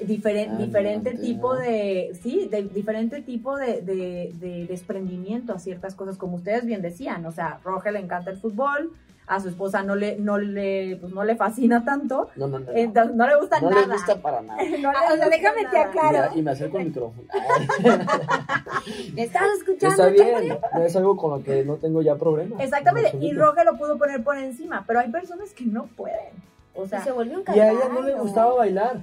diferen- 0.06 0.50
Ah, 0.52 0.56
diferente 0.58 1.14
no, 1.14 1.20
tipo 1.20 1.54
no. 1.54 1.60
de, 1.60 2.12
sí, 2.22 2.48
de 2.50 2.62
diferente 2.64 3.22
tipo 3.22 3.56
de, 3.56 3.80
de- 3.82 4.32
de 4.34 4.66
desprendimiento 4.66 5.52
a 5.52 5.58
ciertas 5.58 5.94
cosas, 5.94 6.16
como 6.16 6.36
ustedes 6.36 6.64
bien 6.66 6.82
decían, 6.82 7.24
o 7.26 7.32
sea, 7.32 7.60
Roge 7.64 7.92
le 7.92 8.00
encanta 8.00 8.30
el 8.30 8.36
fútbol, 8.38 8.92
a 9.28 9.40
su 9.40 9.48
esposa 9.48 9.82
no 9.82 9.96
le, 9.96 10.16
no 10.18 10.38
le, 10.38 10.98
pues 11.00 11.12
no 11.12 11.24
le 11.24 11.34
fascina 11.34 11.84
tanto, 11.84 12.28
No, 12.36 12.46
no, 12.46 12.60
no. 12.60 12.66
no. 12.66 12.72
entonces 12.78 13.16
no 13.16 13.26
le 13.26 13.34
gusta 13.36 13.60
no 13.60 13.70
nada. 13.70 13.86
le 13.86 13.92
gusta 13.94 14.14
para 14.22 14.40
nada. 14.40 14.62
No 14.80 14.92
le 14.92 14.96
Ah, 14.98 15.12
o 15.12 15.16
sea, 15.16 15.28
déjame 15.28 15.56
te 15.62 15.64
nada. 15.64 15.80
aclaro. 15.88 16.10
Claro. 16.10 16.26
Y, 16.30 16.34
me, 16.36 16.40
y 16.40 16.42
me 16.44 16.50
acerco 16.52 16.78
al 16.78 16.84
micrófono. 16.84 17.22
¿Me 19.14 19.22
estás 19.22 19.42
escuchando? 19.58 20.06
Está 20.06 20.08
bien, 20.10 20.58
no 20.74 20.82
es 20.82 20.94
algo 20.96 21.16
con 21.16 21.30
lo 21.32 21.42
que 21.42 21.64
no 21.64 21.74
tengo 21.76 22.02
ya 22.02 22.14
problema. 22.16 22.62
Exactamente, 22.62 23.10
En 23.16 23.22
y 23.22 23.30
absoluto. 23.30 23.46
Roge 23.52 23.64
lo 23.64 23.78
pudo 23.78 23.98
poner 23.98 24.22
por 24.22 24.38
encima, 24.38 24.84
pero 24.86 25.00
hay 25.00 25.10
personas 25.10 25.50
que 25.52 25.64
no 25.64 25.86
pueden. 25.96 26.30
O 26.74 26.86
sea, 26.86 27.00
Y 27.00 27.02
se 27.02 27.10
volvió 27.12 27.38
un 27.38 27.44
Y 27.54 27.58
a 27.58 27.72
ella 27.72 27.88
no 27.92 28.02
le 28.02 28.14
gustaba 28.14 28.54
bailar, 28.54 29.00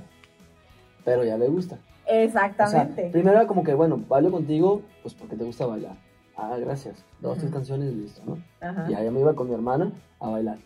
pero 1.03 1.23
ya 1.23 1.37
le 1.37 1.47
gusta. 1.47 1.75
O 2.05 2.09
sea, 2.09 2.23
exactamente. 2.23 3.09
primero 3.11 3.37
era 3.37 3.47
como 3.47 3.63
que, 3.63 3.73
bueno, 3.73 4.01
bailo 4.07 4.31
contigo, 4.31 4.81
pues 5.01 5.13
porque 5.13 5.35
te 5.35 5.43
gusta 5.43 5.65
bailar. 5.65 5.95
Ah, 6.35 6.57
gracias. 6.59 7.03
Dos, 7.19 7.37
tres 7.37 7.51
canciones 7.51 7.91
y 7.91 7.95
listo, 7.95 8.21
¿no? 8.25 8.37
Ajá. 8.59 8.87
Y 8.89 8.93
allá 8.93 9.11
me 9.11 9.19
iba 9.19 9.35
con 9.35 9.47
mi 9.47 9.53
hermana 9.53 9.91
a 10.19 10.29
bailar. 10.29 10.57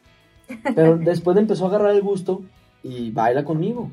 Pero 0.76 0.98
después 0.98 1.38
empezó 1.38 1.66
a 1.66 1.68
agarrar 1.70 1.92
el 1.92 2.02
gusto 2.02 2.42
y 2.84 3.12
baila 3.12 3.44
conmigo. 3.44 3.92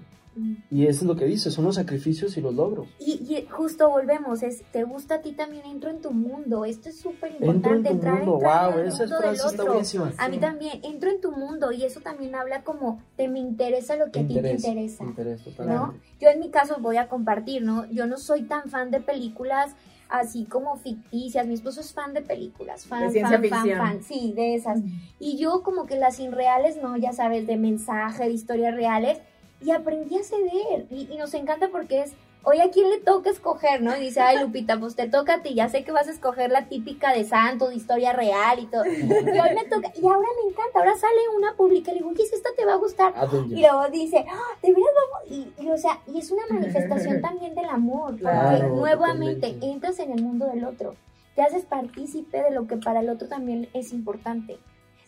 Y 0.70 0.86
eso 0.86 1.00
es 1.00 1.06
lo 1.06 1.16
que 1.16 1.24
dice, 1.26 1.50
son 1.50 1.64
los 1.64 1.76
sacrificios 1.76 2.36
y 2.36 2.40
los 2.40 2.54
logros. 2.54 2.88
Y, 2.98 3.12
y 3.28 3.46
justo 3.50 3.88
volvemos, 3.88 4.42
es, 4.42 4.62
te 4.72 4.84
gusta 4.84 5.16
a 5.16 5.20
ti 5.22 5.32
también, 5.32 5.64
entro 5.66 5.90
en 5.90 6.00
tu 6.00 6.10
mundo. 6.10 6.64
Esto 6.64 6.88
es 6.88 6.98
súper 6.98 7.32
Entro 7.32 7.46
en 7.50 7.56
importante, 7.56 7.88
tu 7.88 7.94
entrar, 7.94 8.14
mundo, 8.18 8.34
entrar 8.34 8.70
wow, 8.70 8.72
en 8.74 8.80
el 8.86 8.88
esa 8.92 8.98
mundo 9.04 9.16
frase 9.18 9.34
está 9.36 9.48
otro. 9.62 9.66
buenísima. 9.66 10.12
A 10.18 10.28
mí 10.28 10.38
también, 10.38 10.80
entro 10.82 11.10
en 11.10 11.20
tu 11.20 11.32
mundo 11.32 11.72
y 11.72 11.84
eso 11.84 12.00
también 12.00 12.34
habla 12.34 12.62
como 12.62 13.00
de 13.16 13.28
me 13.28 13.38
interesa 13.38 13.96
lo 13.96 14.10
que 14.10 14.20
a 14.20 14.22
ti 14.22 14.28
te 14.28 14.40
Interés, 14.40 14.64
interesa. 14.64 15.04
interés, 15.04 15.40
¿no? 15.60 15.94
Yo 16.20 16.28
en 16.28 16.40
mi 16.40 16.50
caso 16.50 16.76
voy 16.80 16.96
a 16.96 17.08
compartir, 17.08 17.62
¿no? 17.62 17.84
Yo 17.90 18.06
no 18.06 18.16
soy 18.16 18.42
tan 18.42 18.68
fan 18.70 18.90
de 18.90 19.00
películas 19.00 19.72
así 20.08 20.44
como 20.44 20.76
ficticias. 20.76 21.46
Mi 21.46 21.54
esposo 21.54 21.80
es 21.80 21.92
fan 21.92 22.12
de 22.14 22.22
películas, 22.22 22.84
fan, 22.86 23.10
De 23.12 23.20
fan, 23.20 23.30
fan, 23.32 23.42
ficción. 23.42 23.78
fan. 23.78 24.02
Sí, 24.02 24.32
de 24.36 24.54
esas. 24.54 24.80
Y 25.18 25.38
yo 25.38 25.62
como 25.62 25.86
que 25.86 25.96
las 25.96 26.20
irreales, 26.20 26.76
no, 26.80 26.96
ya 26.96 27.12
sabes, 27.12 27.46
de 27.46 27.56
mensaje, 27.56 28.24
de 28.24 28.30
historias 28.32 28.74
reales. 28.74 29.18
Y 29.64 29.70
aprendí 29.70 30.18
a 30.18 30.22
ceder. 30.22 30.86
Y, 30.90 31.08
y 31.12 31.16
nos 31.16 31.32
encanta 31.34 31.68
porque 31.68 32.02
es 32.02 32.12
oye, 32.44 32.62
¿a 32.62 32.70
quién 32.70 32.90
le 32.90 32.98
toca 32.98 33.30
escoger, 33.30 33.82
no? 33.82 33.96
Y 33.96 34.00
dice, 34.00 34.20
ay, 34.20 34.38
Lupita, 34.38 34.78
pues 34.78 34.94
te 34.94 35.08
toca 35.08 35.34
a 35.34 35.42
ti, 35.42 35.54
ya 35.54 35.68
sé 35.68 35.82
que 35.84 35.92
vas 35.92 36.08
a 36.08 36.10
escoger 36.10 36.50
la 36.50 36.68
típica 36.68 37.12
de 37.12 37.24
santo, 37.24 37.68
de 37.68 37.76
historia 37.76 38.12
real 38.12 38.58
y 38.60 38.66
todo. 38.66 38.84
Y 38.86 38.90
hoy 38.90 39.54
me 39.54 39.64
toca, 39.64 39.92
y 40.00 40.06
ahora 40.06 40.28
me 40.42 40.50
encanta, 40.50 40.78
ahora 40.78 40.96
sale 40.96 41.14
una 41.36 41.54
pública, 41.54 41.92
le 41.92 41.98
digo, 41.98 42.10
oye, 42.10 42.22
esta 42.22 42.50
te 42.56 42.64
va 42.64 42.74
a 42.74 42.76
gustar. 42.76 43.12
Avenger. 43.16 43.58
Y 43.58 43.60
luego 43.62 43.88
dice, 43.90 44.24
"Ah, 44.28 44.56
de 44.62 44.68
veras 44.72 44.90
vamos, 44.94 45.30
y, 45.30 45.62
y, 45.62 45.70
o 45.70 45.78
sea, 45.78 46.00
y 46.06 46.18
es 46.18 46.30
una 46.30 46.42
manifestación 46.50 47.20
también 47.22 47.54
del 47.54 47.68
amor, 47.68 48.10
porque 48.20 48.64
nuevamente 48.68 49.34
totalmente. 49.48 49.66
entras 49.66 49.98
en 49.98 50.12
el 50.12 50.22
mundo 50.22 50.46
del 50.46 50.64
otro, 50.64 50.94
te 51.34 51.42
haces 51.42 51.64
partícipe 51.64 52.42
de 52.42 52.50
lo 52.50 52.66
que 52.66 52.76
para 52.76 53.00
el 53.00 53.08
otro 53.08 53.28
también 53.28 53.68
es 53.72 53.92
importante. 53.92 54.58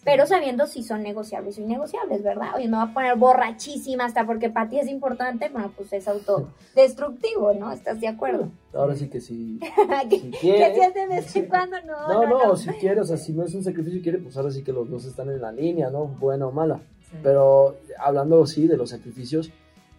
Pero 0.07 0.25
sabiendo 0.25 0.69
si 0.69 0.85
son 0.85 1.03
negociables 1.03 1.59
o 1.59 1.63
innegociables, 1.63 2.23
¿verdad? 2.23 2.55
Oye, 2.55 2.69
me 2.69 2.77
voy 2.77 2.87
a 2.89 2.95
poner 2.95 3.17
borrachísima 3.17 4.05
hasta 4.05 4.25
porque 4.25 4.49
para 4.49 4.71
ti 4.71 4.79
es 4.79 4.87
importante, 4.89 5.49
bueno, 5.49 5.73
pues 5.77 5.93
es 5.93 6.07
autodestructivo, 6.07 7.53
¿no? 7.55 7.73
¿Estás 7.73 8.01
de 8.01 8.07
acuerdo? 8.07 8.49
Ahora 8.73 8.95
sí 8.95 9.09
que 9.09 9.21
sí. 9.21 9.59
que, 10.09 10.21
Si 10.21 10.31
que 10.31 10.39
quiere. 10.39 10.75
si 10.75 10.93
de 10.93 11.07
vez 11.09 11.37
en 11.37 11.47
cuando, 11.47 11.77
no, 11.83 12.09
No, 12.09 12.23
no, 12.29 12.47
no, 12.47 12.57
si 12.57 12.71
quiere, 12.71 13.01
o 13.01 13.05
sea, 13.05 13.17
si 13.17 13.33
no 13.33 13.43
es 13.45 13.53
un 13.55 13.65
sacrificio 13.65 14.01
quiere, 14.01 14.19
pues 14.19 14.37
ahora 14.37 14.53
sí 14.53 14.63
que 14.63 14.73
los 14.73 14.89
dos 14.89 15.05
están 15.07 15.29
en 15.29 15.43
la 15.43 15.51
línea, 15.51 15.91
¿no? 15.91 16.07
Buena 16.07 16.47
o 16.47 16.53
mala. 16.53 16.81
Sí. 17.11 17.17
Pero 17.25 17.77
hablando, 17.99 18.47
sí, 18.47 18.69
de 18.69 18.77
los 18.77 18.91
sacrificios, 18.91 19.49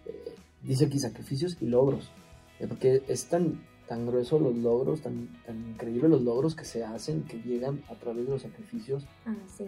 eh, 0.06 0.36
dice 0.64 0.86
aquí 0.86 1.00
sacrificios 1.00 1.58
y 1.60 1.66
logros. 1.66 2.10
Eh, 2.62 2.68
porque 2.68 3.04
es 3.10 3.26
tan, 3.26 3.62
tan 3.90 4.08
grueso 4.08 4.40
los 4.40 4.56
logros, 4.56 5.02
tan, 5.02 5.28
tan 5.46 5.58
increíble 5.70 6.08
los 6.08 6.22
logros 6.22 6.56
que 6.56 6.64
se 6.64 6.86
hacen, 6.86 7.24
que 7.24 7.42
llegan 7.42 7.84
a 7.90 7.96
través 7.96 8.26
de 8.26 8.32
los 8.32 8.42
sacrificios 8.42 9.06
Ah, 9.26 9.36
sí. 9.58 9.66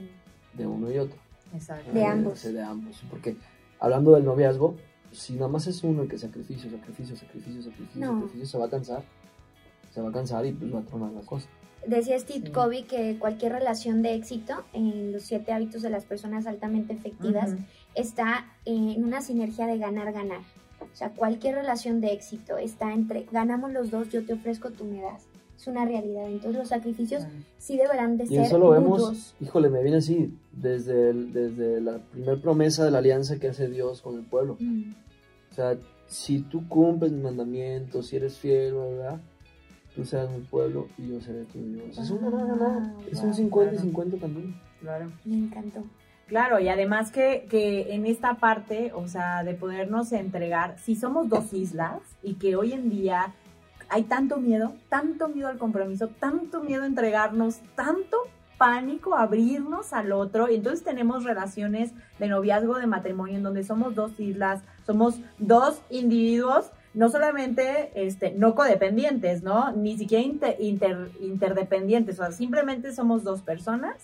De 0.53 0.67
uno 0.67 0.91
y 0.91 0.97
otro. 0.97 1.17
Exacto. 1.53 1.91
De 1.91 2.01
Eh, 2.01 2.05
ambos. 2.05 2.43
de 2.43 2.61
ambos. 2.61 3.01
Porque 3.09 3.35
hablando 3.79 4.13
del 4.13 4.25
noviazgo, 4.25 4.75
si 5.11 5.33
nada 5.33 5.47
más 5.47 5.65
es 5.67 5.83
uno 5.83 6.03
el 6.03 6.07
que 6.09 6.17
sacrificio, 6.17 6.69
sacrificio, 6.69 7.15
sacrificio, 7.15 7.63
sacrificio, 7.63 7.99
No. 8.05 8.13
sacrificio, 8.21 8.45
se 8.45 8.57
va 8.57 8.65
a 8.65 8.69
cansar. 8.69 9.03
Se 9.91 10.01
va 10.01 10.09
a 10.09 10.11
cansar 10.11 10.45
y 10.45 10.51
pues 10.51 10.73
va 10.73 10.79
a 10.79 10.83
tronar 10.83 11.11
la 11.11 11.21
cosa. 11.21 11.47
Decía 11.87 12.19
Steve 12.19 12.47
Sí. 12.47 12.51
Covey 12.51 12.83
que 12.83 13.17
cualquier 13.17 13.53
relación 13.53 14.01
de 14.01 14.13
éxito 14.13 14.63
en 14.73 15.13
los 15.13 15.23
siete 15.23 15.51
hábitos 15.53 15.81
de 15.81 15.89
las 15.89 16.03
personas 16.05 16.45
altamente 16.45 16.93
efectivas 16.93 17.55
está 17.95 18.45
en 18.65 19.03
una 19.03 19.21
sinergia 19.21 19.65
de 19.65 19.77
ganar-ganar. 19.77 20.41
O 20.81 20.95
sea, 20.95 21.09
cualquier 21.11 21.55
relación 21.55 22.01
de 22.01 22.11
éxito 22.13 22.57
está 22.57 22.93
entre 22.93 23.25
ganamos 23.31 23.71
los 23.71 23.89
dos, 23.91 24.09
yo 24.09 24.25
te 24.25 24.33
ofrezco, 24.33 24.71
tú 24.71 24.83
me 24.85 25.01
das. 25.01 25.25
Es 25.59 25.67
una 25.67 25.83
realidad. 25.83 26.25
Entonces 26.27 26.55
los 26.57 26.69
sacrificios 26.69 27.23
sí 27.57 27.75
deberán 27.77 28.15
de 28.15 28.23
Y 28.23 28.27
ser 28.27 28.41
eso 28.45 28.57
lo 28.57 28.69
vemos, 28.69 28.99
mutuos. 29.01 29.35
híjole, 29.41 29.69
me 29.69 29.81
viene 29.83 29.97
así, 29.97 30.33
desde, 30.53 31.09
el- 31.09 31.33
desde 31.33 31.81
la 31.81 31.97
primer 31.97 32.39
promesa 32.41 32.85
de 32.85 32.91
la 32.91 32.99
alianza 32.99 33.37
que 33.39 33.49
hace 33.49 33.67
Dios 33.67 34.01
con 34.01 34.15
el 34.17 34.23
pueblo. 34.23 34.55
Mm, 34.59 34.93
O 35.51 35.53
sea, 35.53 35.77
si 36.07 36.39
tú 36.43 36.65
cumples 36.69 37.11
mis 37.11 37.23
mandamientos, 37.23 38.07
si 38.07 38.15
eres 38.15 38.37
fiel, 38.37 38.73
¿verdad? 38.75 39.19
Tú 39.95 40.05
serás 40.05 40.29
mi 40.31 40.39
pueblo 40.45 40.87
y 40.97 41.09
yo 41.09 41.19
seré 41.19 41.43
tu 41.45 41.59
Dios. 41.59 41.97
Es 41.97 42.09
un 42.09 42.21
ganar, 42.21 42.47
ganar. 42.47 42.93
Es 43.11 43.19
un 43.19 43.25
Wow, 43.31 43.33
50 43.33 43.71
y 43.73 43.75
claro. 43.75 43.81
50 43.89 44.17
también. 44.17 44.55
Claro. 44.79 45.11
Me 45.25 45.35
encantó. 45.35 45.83
Claro, 46.27 46.59
y 46.59 46.69
además 46.69 47.11
que, 47.11 47.47
que 47.49 47.93
en 47.93 48.05
esta 48.05 48.35
parte, 48.35 48.91
o 48.93 49.07
sea, 49.07 49.43
de 49.43 49.55
podernos 49.55 50.11
entregar, 50.13 50.77
si 50.79 50.95
somos 50.95 51.27
dos 51.27 51.51
islas 51.53 51.99
y 52.23 52.35
que 52.35 52.55
hoy 52.55 52.71
en 52.73 52.89
día 52.89 53.33
hay 53.89 54.03
tanto 54.03 54.37
miedo, 54.37 54.73
tanto 54.89 55.27
miedo 55.29 55.47
al 55.47 55.57
compromiso, 55.57 56.07
tanto 56.07 56.61
miedo 56.61 56.83
a 56.83 56.87
entregarnos, 56.87 57.59
tanto 57.75 58.17
pánico 58.57 59.15
abrirnos 59.15 59.93
al 59.93 60.11
otro, 60.11 60.49
y 60.49 60.55
entonces 60.55 60.83
tenemos 60.83 61.23
relaciones 61.23 61.91
de 62.19 62.27
noviazgo, 62.27 62.77
de 62.77 62.87
matrimonio, 62.87 63.37
en 63.37 63.43
donde 63.43 63.63
somos 63.63 63.95
dos 63.95 64.19
islas, 64.19 64.61
somos 64.85 65.19
dos 65.37 65.81
individuos, 65.89 66.71
no 66.93 67.07
solamente 67.09 67.91
este, 67.95 68.31
no 68.31 68.55
codependientes, 68.55 69.43
¿no? 69.43 69.71
Ni 69.71 69.97
siquiera 69.97 70.23
inter- 70.23 70.57
inter- 70.59 71.11
interdependientes, 71.21 72.19
o 72.19 72.23
sea, 72.23 72.31
simplemente 72.31 72.93
somos 72.93 73.23
dos 73.23 73.41
personas 73.41 73.95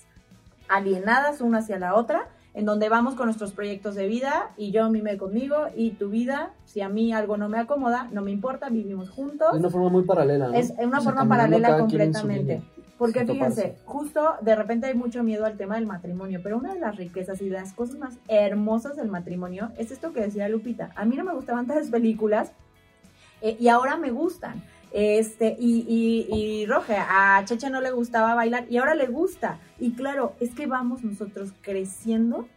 alienadas 0.69 1.41
una 1.41 1.57
hacia 1.59 1.77
la 1.77 1.95
otra, 1.95 2.27
en 2.55 2.65
donde 2.65 2.87
vamos 2.87 3.15
con 3.15 3.25
nuestros 3.25 3.51
proyectos 3.51 3.95
de 3.95 4.07
vida 4.07 4.51
y 4.57 4.71
yo 4.71 4.89
mime 4.89 5.17
conmigo 5.17 5.67
y 5.75 5.91
tu 5.91 6.09
vida, 6.09 6.53
si 6.63 6.79
a 6.79 6.87
mí 6.87 7.11
algo 7.11 7.35
no 7.35 7.49
me 7.49 7.59
acomoda, 7.59 8.07
no 8.11 8.21
me 8.21 8.31
importa, 8.31 8.69
vivimos 8.69 9.09
juntos. 9.09 9.49
Es 9.53 9.59
una 9.59 9.69
forma 9.69 9.89
muy 9.89 10.03
paralela, 10.03 10.47
¿no? 10.47 10.53
Es 10.53 10.71
una 10.71 10.99
O 10.99 11.01
sea, 11.01 11.11
forma 11.11 11.27
paralela 11.27 11.77
completamente. 11.77 12.63
Porque 12.97 13.25
fíjense, 13.25 13.75
justo 13.83 14.35
de 14.39 14.55
repente 14.55 14.87
hay 14.87 14.93
mucho 14.93 15.21
miedo 15.21 15.45
al 15.45 15.57
tema 15.57 15.75
del 15.75 15.85
matrimonio, 15.85 16.39
pero 16.41 16.57
una 16.57 16.73
de 16.73 16.79
las 16.79 16.95
riquezas 16.95 17.41
y 17.41 17.49
de 17.49 17.55
las 17.55 17.73
cosas 17.73 17.97
más 17.97 18.17
hermosas 18.29 18.95
del 18.95 19.09
matrimonio 19.09 19.71
es 19.77 19.91
esto 19.91 20.13
que 20.13 20.21
decía 20.21 20.47
Lupita. 20.47 20.91
A 20.95 21.03
mí 21.03 21.17
no 21.17 21.25
me 21.25 21.33
gustaban 21.33 21.67
tales 21.67 21.89
películas 21.89 22.53
eh, 23.41 23.57
y 23.59 23.67
ahora 23.67 23.97
me 23.97 24.11
gustan. 24.11 24.63
Este, 24.97 25.57
y, 25.59 25.85
y, 25.89 26.33
y 26.33 26.65
Roge, 26.67 26.95
a 26.97 27.41
Cheche 27.43 27.69
no 27.69 27.81
le 27.81 27.91
gustaba 27.91 28.33
bailar 28.33 28.65
y 28.69 28.77
ahora 28.77 28.95
le 28.95 29.07
gusta. 29.07 29.59
Y 29.77 29.91
claro, 29.91 30.33
es 30.39 30.55
que 30.55 30.67
vamos 30.67 31.03
nosotros 31.03 31.51
creciendo 31.61 32.47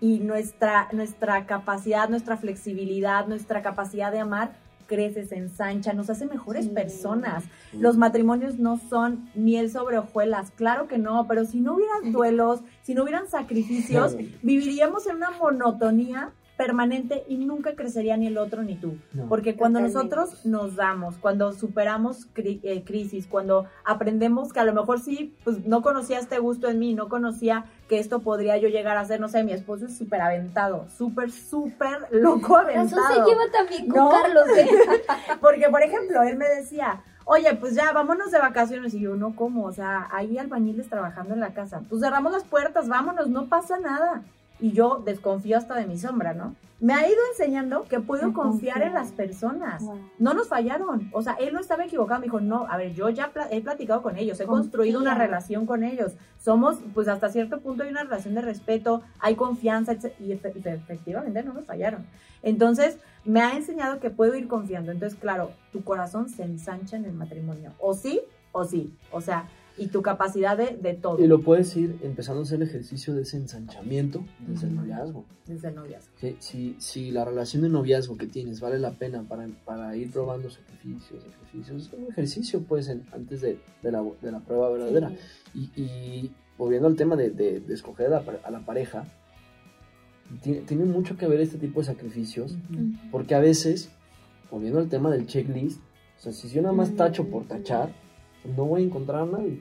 y 0.00 0.20
nuestra, 0.20 0.88
nuestra 0.92 1.44
capacidad, 1.44 2.08
nuestra 2.08 2.38
flexibilidad, 2.38 3.26
nuestra 3.26 3.60
capacidad 3.60 4.10
de 4.10 4.20
amar 4.20 4.52
crece, 4.86 5.26
se 5.26 5.36
ensancha, 5.36 5.92
nos 5.92 6.08
hace 6.08 6.24
mejores 6.24 6.64
Sí. 6.66 6.70
personas. 6.70 7.44
Los 7.74 7.98
matrimonios 7.98 8.58
no 8.58 8.78
son 8.78 9.28
miel 9.34 9.70
sobre 9.70 9.98
hojuelas, 9.98 10.52
claro 10.52 10.86
que 10.88 10.96
no, 10.96 11.26
pero 11.26 11.44
si 11.44 11.60
no 11.60 11.74
hubieran 11.74 12.10
duelos, 12.12 12.60
si 12.84 12.94
no 12.94 13.02
hubieran 13.02 13.28
sacrificios, 13.28 14.16
viviríamos 14.42 15.06
en 15.08 15.16
una 15.16 15.32
monotonía 15.32 16.30
permanente 16.56 17.24
y 17.28 17.36
nunca 17.36 17.74
crecería 17.74 18.16
ni 18.16 18.26
el 18.28 18.38
otro 18.38 18.62
ni 18.62 18.76
tú. 18.76 18.96
No. 19.12 19.26
Porque 19.28 19.56
cuando 19.56 19.78
Totalmente. 19.80 20.16
nosotros 20.16 20.46
nos 20.46 20.74
damos, 20.76 21.16
cuando 21.18 21.52
superamos 21.52 22.26
cri- 22.34 22.60
eh, 22.62 22.82
crisis, 22.84 23.26
cuando 23.26 23.66
aprendemos 23.84 24.52
que 24.52 24.60
a 24.60 24.64
lo 24.64 24.72
mejor 24.74 25.00
sí, 25.00 25.34
pues 25.44 25.66
no 25.66 25.82
conocía 25.82 26.18
este 26.18 26.38
gusto 26.38 26.68
en 26.68 26.78
mí, 26.78 26.94
no 26.94 27.08
conocía 27.08 27.66
que 27.88 27.98
esto 27.98 28.20
podría 28.20 28.56
yo 28.56 28.68
llegar 28.68 28.96
a 28.96 29.04
ser, 29.04 29.20
no 29.20 29.28
sé, 29.28 29.44
mi 29.44 29.52
esposo 29.52 29.86
es 29.86 29.96
súper 29.96 30.20
aventado, 30.22 30.86
súper, 30.96 31.30
súper 31.30 32.06
loco 32.10 32.56
aventado. 32.56 33.06
se 33.08 33.14
lleva 33.30 33.42
también 33.52 33.88
con 33.88 33.98
¿No? 34.04 34.10
Carlos, 34.10 34.44
¿eh? 34.56 34.68
Porque, 35.40 35.68
por 35.68 35.82
ejemplo, 35.82 36.22
él 36.22 36.36
me 36.36 36.48
decía, 36.48 37.02
oye, 37.26 37.54
pues 37.54 37.74
ya, 37.74 37.92
vámonos 37.92 38.30
de 38.30 38.38
vacaciones. 38.38 38.94
Y 38.94 39.00
yo, 39.00 39.14
no, 39.14 39.36
¿cómo? 39.36 39.64
O 39.66 39.72
sea, 39.72 40.08
hay 40.10 40.38
albañiles 40.38 40.88
trabajando 40.88 41.34
en 41.34 41.40
la 41.40 41.52
casa. 41.54 41.82
Pues 41.88 42.00
cerramos 42.02 42.32
las 42.32 42.44
puertas, 42.44 42.88
vámonos, 42.88 43.28
no 43.28 43.46
pasa 43.46 43.78
nada. 43.78 44.22
Y 44.58 44.72
yo 44.72 45.02
desconfío 45.04 45.58
hasta 45.58 45.74
de 45.74 45.86
mi 45.86 45.98
sombra, 45.98 46.32
¿no? 46.34 46.54
Me 46.78 46.92
ha 46.92 47.08
ido 47.08 47.18
enseñando 47.32 47.84
que 47.84 48.00
puedo 48.00 48.34
confiar 48.34 48.82
en 48.82 48.92
las 48.92 49.10
personas. 49.10 49.82
Wow. 49.82 49.98
No 50.18 50.34
nos 50.34 50.48
fallaron. 50.48 51.08
O 51.12 51.22
sea, 51.22 51.32
él 51.34 51.54
no 51.54 51.60
estaba 51.60 51.86
equivocado. 51.86 52.20
Me 52.20 52.26
dijo, 52.26 52.40
no, 52.40 52.66
a 52.68 52.76
ver, 52.76 52.92
yo 52.92 53.08
ya 53.08 53.32
he 53.50 53.62
platicado 53.62 54.02
con 54.02 54.18
ellos, 54.18 54.38
he 54.40 54.44
Confía. 54.44 54.60
construido 54.62 55.00
una 55.00 55.14
relación 55.14 55.64
con 55.64 55.84
ellos. 55.84 56.12
Somos, 56.38 56.78
pues 56.92 57.08
hasta 57.08 57.30
cierto 57.30 57.60
punto 57.60 57.82
hay 57.82 57.90
una 57.90 58.04
relación 58.04 58.34
de 58.34 58.42
respeto, 58.42 59.02
hay 59.20 59.36
confianza, 59.36 59.94
y 60.20 60.32
efectivamente 60.32 61.42
no 61.42 61.54
nos 61.54 61.64
fallaron. 61.64 62.04
Entonces, 62.42 62.98
me 63.24 63.40
ha 63.40 63.56
enseñado 63.56 63.98
que 63.98 64.10
puedo 64.10 64.34
ir 64.34 64.46
confiando. 64.46 64.92
Entonces, 64.92 65.18
claro, 65.18 65.52
tu 65.72 65.82
corazón 65.82 66.28
se 66.28 66.42
ensancha 66.44 66.96
en 66.96 67.06
el 67.06 67.14
matrimonio. 67.14 67.72
O 67.80 67.94
sí, 67.94 68.20
o 68.52 68.64
sí. 68.64 68.94
O 69.10 69.22
sea, 69.22 69.48
y 69.78 69.88
tu 69.88 70.00
capacidad 70.02 70.56
de, 70.56 70.76
de 70.76 70.94
todo. 70.94 71.22
Y 71.22 71.26
lo 71.26 71.42
puedes 71.42 71.76
ir 71.76 71.98
empezando 72.02 72.40
a 72.40 72.44
hacer 72.44 72.62
el 72.62 72.68
ejercicio 72.68 73.14
de 73.14 73.22
ese 73.22 73.36
ensanchamiento 73.36 74.24
desde 74.46 74.66
el 74.68 74.72
Ujú. 74.74 74.82
noviazgo. 74.82 75.24
Desde 75.46 75.68
el 75.68 75.74
noviazgo. 75.74 76.12
Si, 76.18 76.36
si, 76.40 76.76
si 76.78 77.10
la 77.10 77.24
relación 77.24 77.62
de 77.62 77.68
noviazgo 77.68 78.16
que 78.16 78.26
tienes 78.26 78.60
vale 78.60 78.78
la 78.78 78.92
pena 78.92 79.22
para, 79.22 79.46
para 79.64 79.94
ir 79.96 80.10
probando 80.10 80.48
sacrificios, 80.50 81.22
sacrificios, 81.24 81.86
es 81.86 81.92
un 81.92 82.06
ejercicio 82.10 82.62
pues 82.62 82.88
en- 82.88 83.04
antes 83.12 83.40
de, 83.42 83.58
de 83.82 83.92
la, 83.92 84.02
de 84.22 84.32
la 84.32 84.40
prueba 84.40 84.70
verdadera. 84.70 85.10
Sí. 85.52 85.70
Y, 85.76 85.80
y 85.82 86.32
volviendo 86.58 86.88
al 86.88 86.96
tema 86.96 87.14
de, 87.16 87.30
de- 87.30 87.60
de 87.60 87.74
escoger 87.74 88.12
a 88.14 88.24
a 88.44 88.50
la 88.50 88.60
pareja, 88.64 89.04
tiene, 90.42 90.60
tiene 90.60 90.84
mucho 90.84 91.16
que 91.16 91.26
ver 91.28 91.40
este 91.40 91.58
tipo 91.58 91.80
de 91.80 91.86
sacrificios, 91.86 92.56
porque 93.10 93.34
a 93.34 93.40
veces, 93.40 93.90
volviendo 94.50 94.78
al 94.80 94.88
tema 94.88 95.10
del 95.10 95.26
checklist, 95.26 95.80
o 96.18 96.20
sea, 96.20 96.32
si 96.32 96.48
yo 96.48 96.62
nada 96.62 96.74
más 96.74 96.94
tacho 96.96 97.28
por 97.28 97.44
tachar, 97.44 97.90
no 98.56 98.64
voy 98.64 98.82
a 98.82 98.84
encontrar 98.86 99.22
a 99.22 99.26
nadie. 99.26 99.60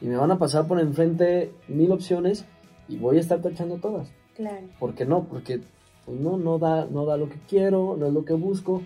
Y 0.00 0.06
me 0.06 0.16
van 0.16 0.30
a 0.30 0.38
pasar 0.38 0.66
por 0.66 0.78
enfrente 0.80 1.52
mil 1.68 1.90
opciones 1.92 2.44
y 2.88 2.96
voy 2.98 3.16
a 3.18 3.20
estar 3.20 3.40
tachando 3.40 3.76
todas. 3.76 4.10
Claro. 4.36 4.66
¿Por 4.78 4.94
qué 4.94 5.04
no? 5.04 5.24
Porque 5.24 5.60
pues, 6.04 6.20
no, 6.20 6.36
no, 6.36 6.58
da, 6.58 6.86
no 6.86 7.04
da 7.04 7.16
lo 7.16 7.28
que 7.28 7.38
quiero, 7.48 7.96
no 7.98 8.06
es 8.06 8.12
lo 8.12 8.24
que 8.24 8.34
busco. 8.34 8.82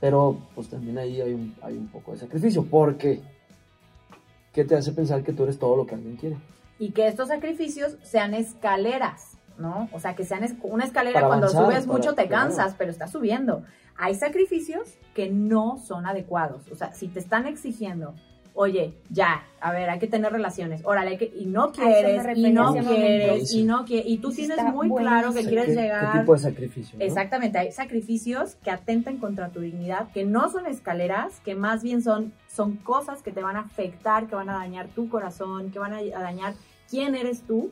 Pero 0.00 0.36
pues 0.54 0.68
también 0.68 0.98
ahí 0.98 1.20
hay 1.20 1.32
un, 1.32 1.54
hay 1.62 1.76
un 1.76 1.88
poco 1.88 2.12
de 2.12 2.18
sacrificio. 2.18 2.64
¿Por 2.64 2.96
qué? 2.96 3.20
¿Qué 4.52 4.64
te 4.64 4.74
hace 4.76 4.92
pensar 4.92 5.22
que 5.22 5.32
tú 5.32 5.44
eres 5.44 5.58
todo 5.58 5.76
lo 5.76 5.86
que 5.86 5.94
alguien 5.94 6.16
quiere? 6.16 6.36
y 6.78 6.90
que 6.90 7.06
estos 7.06 7.28
sacrificios 7.28 7.96
sean 8.02 8.34
escaleras, 8.34 9.36
¿no? 9.56 9.88
O 9.92 10.00
sea, 10.00 10.16
que 10.16 10.24
sean 10.24 10.42
es- 10.42 10.54
una 10.64 10.84
escalera 10.84 11.14
Para 11.14 11.28
cuando 11.28 11.46
avanzar, 11.46 11.66
subes 11.66 11.86
para- 11.86 11.96
mucho 11.96 12.14
te 12.16 12.26
claro. 12.26 12.48
cansas, 12.48 12.74
pero 12.76 12.90
estás 12.90 13.12
subiendo. 13.12 13.62
Hay 13.96 14.16
sacrificios 14.16 14.88
que 15.14 15.30
no 15.30 15.78
son 15.78 16.06
adecuados. 16.06 16.62
O 16.72 16.74
sea, 16.74 16.92
si 16.92 17.06
te 17.06 17.20
están 17.20 17.46
exigiendo 17.46 18.14
oye, 18.54 18.94
ya, 19.10 19.44
a 19.60 19.72
ver, 19.72 19.88
hay 19.88 19.98
que 19.98 20.06
tener 20.06 20.32
relaciones, 20.32 20.82
órale, 20.84 21.10
hay 21.10 21.16
que, 21.18 21.32
y 21.34 21.46
no 21.46 21.72
quieres, 21.72 22.36
y 22.36 22.50
no 22.50 22.72
quieres, 22.72 23.54
y 23.54 23.62
no 23.62 23.84
quieres, 23.84 24.06
y 24.08 24.18
tú 24.18 24.30
tienes 24.30 24.58
está 24.58 24.70
muy 24.70 24.90
claro 24.90 25.32
que 25.32 25.42
quieres 25.44 25.66
¿Qué, 25.66 25.82
llegar. 25.82 26.12
¿Qué 26.12 26.18
tipo 26.20 26.32
de 26.34 26.38
sacrificio? 26.38 26.98
no? 26.98 27.04
Exactamente, 27.04 27.58
hay 27.58 27.72
sacrificios 27.72 28.56
que 28.56 28.70
atentan 28.70 29.18
contra 29.18 29.50
tu 29.50 29.60
dignidad, 29.60 30.10
que 30.12 30.24
no 30.24 30.50
son 30.50 30.66
escaleras, 30.66 31.40
que 31.40 31.54
más 31.54 31.82
bien 31.82 32.02
son, 32.02 32.32
son 32.48 32.76
cosas 32.76 33.22
que 33.22 33.32
te 33.32 33.42
van 33.42 33.56
a 33.56 33.60
afectar, 33.60 34.26
que 34.26 34.34
van 34.34 34.50
a 34.50 34.54
dañar 34.54 34.88
tu 34.88 35.08
corazón, 35.08 35.70
que 35.70 35.78
van 35.78 35.92
a, 35.92 35.98
a 35.98 36.22
dañar 36.22 36.54
quién 36.90 37.14
eres 37.14 37.42
tú. 37.42 37.70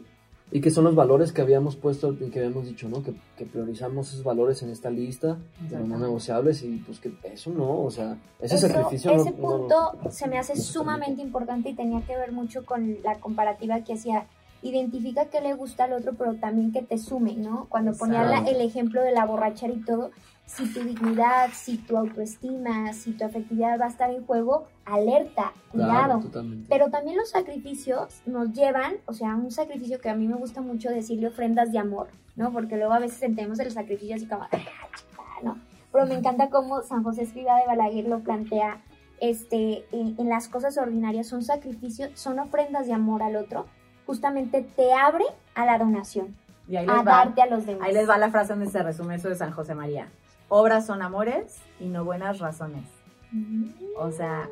Y 0.53 0.61
que 0.61 0.70
son 0.70 0.84
los 0.84 0.94
valores 0.96 1.32
que 1.32 1.42
habíamos 1.42 1.76
puesto 1.76 2.12
y 2.12 2.28
que 2.30 2.40
habíamos 2.40 2.66
dicho, 2.66 2.88
¿no? 2.88 3.03
Que, 3.05 3.12
que 3.36 3.46
priorizamos 3.46 4.12
esos 4.12 4.24
valores 4.24 4.62
en 4.62 4.70
esta 4.70 4.90
lista, 4.90 5.38
de 5.68 5.78
los 5.78 5.86
no 5.86 5.98
negociables 5.98 6.62
y 6.64 6.78
pues 6.78 6.98
que 6.98 7.12
eso 7.24 7.51
no, 7.51 7.82
o 7.82 7.90
sea, 7.90 8.18
ese 8.40 8.57
Eso- 8.57 8.66
sacrificio 8.68 9.14
no- 9.14 9.20
ese 9.22 9.30
no- 9.30 9.36
punto 9.36 9.76
se 10.11 10.26
me 10.26 10.38
hace 10.38 10.57
sumamente 10.57 11.22
importante 11.22 11.68
y 11.70 11.74
tenía 11.74 12.01
que 12.03 12.16
ver 12.16 12.32
mucho 12.32 12.64
con 12.64 12.96
la 13.05 13.20
comparativa 13.20 13.82
que 13.84 13.92
hacía. 13.94 14.26
Identifica 14.62 15.26
qué 15.26 15.40
le 15.40 15.54
gusta 15.54 15.84
al 15.84 15.92
otro, 15.94 16.12
pero 16.14 16.34
también 16.34 16.72
que 16.72 16.82
te 16.82 16.98
sume, 16.98 17.34
¿no? 17.34 17.66
Cuando 17.70 17.92
ponía 17.94 18.24
la- 18.24 18.38
el 18.50 18.61
ejemplo 18.61 19.02
de 19.02 19.12
la 19.12 19.24
borrachera 19.24 19.72
y 19.72 19.80
todo, 19.80 20.11
si 20.46 20.72
tu 20.72 20.80
dignidad, 20.80 21.48
si 21.54 21.78
tu 21.78 21.96
autoestima, 21.96 22.92
si 22.92 23.12
tu 23.12 23.24
afectividad 23.24 23.80
va 23.80 23.86
a 23.86 23.88
estar 23.88 24.11
en 24.11 24.26
juego, 24.26 24.66
alerta, 24.84 25.52
cuidado. 25.70 26.20
Pero 26.68 26.90
también 26.90 27.16
los 27.16 27.30
sacrificios 27.30 28.20
nos 28.26 28.52
llevan, 28.52 28.94
o 29.06 29.12
sea, 29.12 29.34
un 29.36 29.50
sacrificio 29.50 30.00
que 30.00 30.11
a 30.11 30.14
mí 30.14 30.26
me 30.26 30.34
gusta 30.36 30.61
mucho 30.61 30.90
decirle 30.90 31.28
ofrendas 31.28 31.72
de 31.72 31.78
amor, 31.78 32.08
¿no? 32.36 32.52
Porque 32.52 32.76
luego 32.76 32.92
a 32.92 32.98
veces 32.98 33.22
entendemos 33.22 33.61
el 33.61 33.70
sacrificio 33.70 34.16
así 34.16 34.26
como, 34.26 34.42
"Ah, 34.42 34.48
chica", 34.50 35.22
¿no? 35.42 35.58
Pero 35.92 36.06
me 36.06 36.14
encanta 36.14 36.50
cómo 36.50 36.82
San 36.82 37.02
José 37.02 37.22
Escriba 37.22 37.56
de 37.58 37.66
Balaguer 37.66 38.06
lo 38.08 38.20
plantea, 38.20 38.82
este, 39.20 39.84
en, 39.92 40.14
en 40.18 40.28
las 40.28 40.48
cosas 40.48 40.76
ordinarias 40.78 41.26
son 41.28 41.42
sacrificios, 41.42 42.11
son 42.14 42.38
ofrendas 42.38 42.86
de 42.86 42.92
amor 42.94 43.22
al 43.22 43.36
otro, 43.36 43.66
justamente 44.11 44.66
te 44.74 44.92
abre 44.92 45.24
a 45.54 45.64
la 45.64 45.78
donación, 45.78 46.34
Y 46.66 46.74
ahí 46.74 46.84
a 46.88 46.94
va, 46.94 47.04
darte 47.04 47.42
a 47.42 47.46
los 47.46 47.64
demás. 47.64 47.86
ahí 47.86 47.94
les 47.94 48.11
va 48.11 48.18
la 48.18 48.28
frase 48.28 48.54
donde 48.54 48.68
se 48.68 48.82
resume 48.82 49.14
eso 49.14 49.28
de 49.28 49.36
San 49.36 49.52
José 49.52 49.76
María. 49.76 50.08
Obras 50.48 50.84
son 50.84 51.00
amores 51.00 51.61
y 51.78 51.86
no 51.86 52.04
buenas 52.04 52.40
razones. 52.40 52.82
Mm. 53.30 53.68
O 53.96 54.11
sea, 54.11 54.48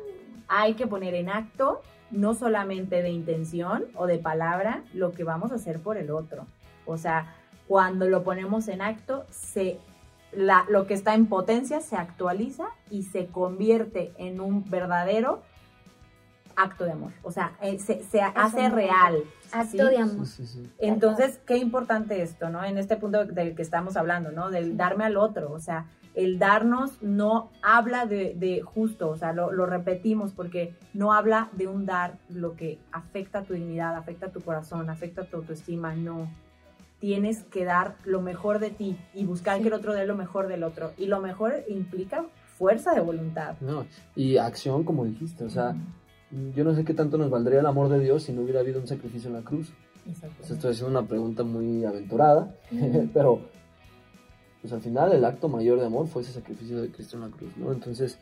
hay 0.47 0.75
que 0.75 0.87
poner 0.87 1.13
en 1.13 1.27
acto, 1.27 1.81
no 2.09 2.35
solamente 2.35 3.01
de 3.01 3.09
intención 3.09 3.83
o 3.95 4.07
de 4.07 4.17
palabra, 4.17 4.83
lo 4.93 5.11
que 5.11 5.25
vamos 5.25 5.51
a 5.51 5.55
hacer 5.55 5.81
por 5.81 5.97
el 5.97 6.09
otro. 6.09 6.45
O 6.85 6.95
sea, 6.95 7.35
cuando 7.67 8.07
lo 8.07 8.23
ponemos 8.23 8.69
en 8.69 8.81
acto, 8.81 9.25
se, 9.29 9.77
la, 10.31 10.65
lo 10.69 10.87
que 10.87 10.93
está 10.93 11.15
en 11.15 11.25
potencia 11.25 11.81
se 11.81 11.97
actualiza 11.97 12.67
y 12.89 13.03
se 13.03 13.27
convierte 13.27 14.13
en 14.17 14.39
un 14.39 14.63
verdadero 14.69 15.41
acto 16.59 16.85
de 16.85 16.91
amor. 16.91 17.11
O 17.23 17.31
sea, 17.31 17.53
eh, 17.61 17.79
se, 17.79 18.03
se 18.03 18.21
hace 18.21 18.69
real. 18.69 19.23
Acto 19.51 19.87
¿sí? 19.87 19.95
de 19.95 19.97
amor. 19.97 20.25
sí, 20.27 20.45
sí. 20.45 20.69
Entonces, 20.77 21.39
qué 21.45 21.57
importante 21.57 22.21
esto, 22.21 22.49
¿no? 22.49 22.63
En 22.63 22.77
este 22.77 22.97
punto 22.97 23.25
del 23.25 23.55
que 23.55 23.61
estamos 23.61 23.97
hablando, 23.97 24.31
¿no? 24.31 24.49
Del 24.49 24.77
darme 24.77 25.05
al 25.05 25.17
otro, 25.17 25.51
o 25.51 25.59
sea, 25.59 25.85
el 26.15 26.37
darnos 26.37 27.01
no 27.01 27.49
habla 27.61 28.05
de, 28.05 28.33
de 28.35 28.61
justo, 28.61 29.09
o 29.09 29.15
sea, 29.15 29.31
lo, 29.31 29.51
lo 29.51 29.65
repetimos 29.65 30.33
porque 30.33 30.75
no 30.93 31.13
habla 31.13 31.49
de 31.53 31.67
un 31.67 31.85
dar 31.85 32.17
lo 32.29 32.55
que 32.55 32.79
afecta 32.91 33.39
a 33.39 33.43
tu 33.43 33.53
dignidad, 33.53 33.95
afecta 33.95 34.27
a 34.27 34.31
tu 34.31 34.41
corazón, 34.41 34.89
afecta 34.89 35.21
a 35.21 35.25
tu 35.25 35.37
autoestima, 35.37 35.95
no. 35.95 36.29
Tienes 36.99 37.43
que 37.43 37.63
dar 37.63 37.95
lo 38.03 38.21
mejor 38.21 38.59
de 38.59 38.71
ti 38.71 38.97
y 39.13 39.25
buscar 39.25 39.57
Sí. 39.57 39.61
que 39.61 39.67
el 39.69 39.73
otro 39.73 39.93
dé 39.93 40.05
lo 40.05 40.15
mejor 40.15 40.47
del 40.47 40.63
otro. 40.63 40.91
Y 40.97 41.05
lo 41.05 41.21
mejor 41.21 41.53
implica 41.69 42.25
fuerza 42.57 42.93
de 42.93 42.99
voluntad. 42.99 43.55
No, 43.61 43.85
y 44.17 44.35
acción, 44.35 44.83
como 44.83 45.05
dijiste, 45.05 45.45
o 45.45 45.49
sea, 45.49 45.75
yo 46.55 46.63
no 46.63 46.75
sé 46.75 46.83
qué 46.83 46.93
tanto 46.93 47.17
nos 47.17 47.29
valdría 47.29 47.59
el 47.59 47.65
amor 47.65 47.89
de 47.89 47.99
Dios 47.99 48.23
si 48.23 48.31
no 48.31 48.41
hubiera 48.41 48.59
habido 48.59 48.79
un 48.79 48.87
sacrificio 48.87 49.29
en 49.29 49.35
la 49.35 49.41
cruz. 49.41 49.71
Sea, 50.13 50.55
estoy 50.55 50.71
haciendo 50.71 50.99
una 50.99 51.07
pregunta 51.07 51.43
muy 51.43 51.85
aventurada, 51.85 52.55
pero 53.13 53.41
pues 54.61 54.73
al 54.73 54.81
final 54.81 55.11
el 55.13 55.23
acto 55.25 55.47
mayor 55.49 55.79
de 55.79 55.85
amor 55.85 56.07
fue 56.07 56.21
ese 56.21 56.33
sacrificio 56.33 56.81
de 56.81 56.91
Cristo 56.91 57.17
en 57.17 57.23
la 57.23 57.29
cruz, 57.29 57.55
¿no? 57.57 57.71
Entonces, 57.71 58.17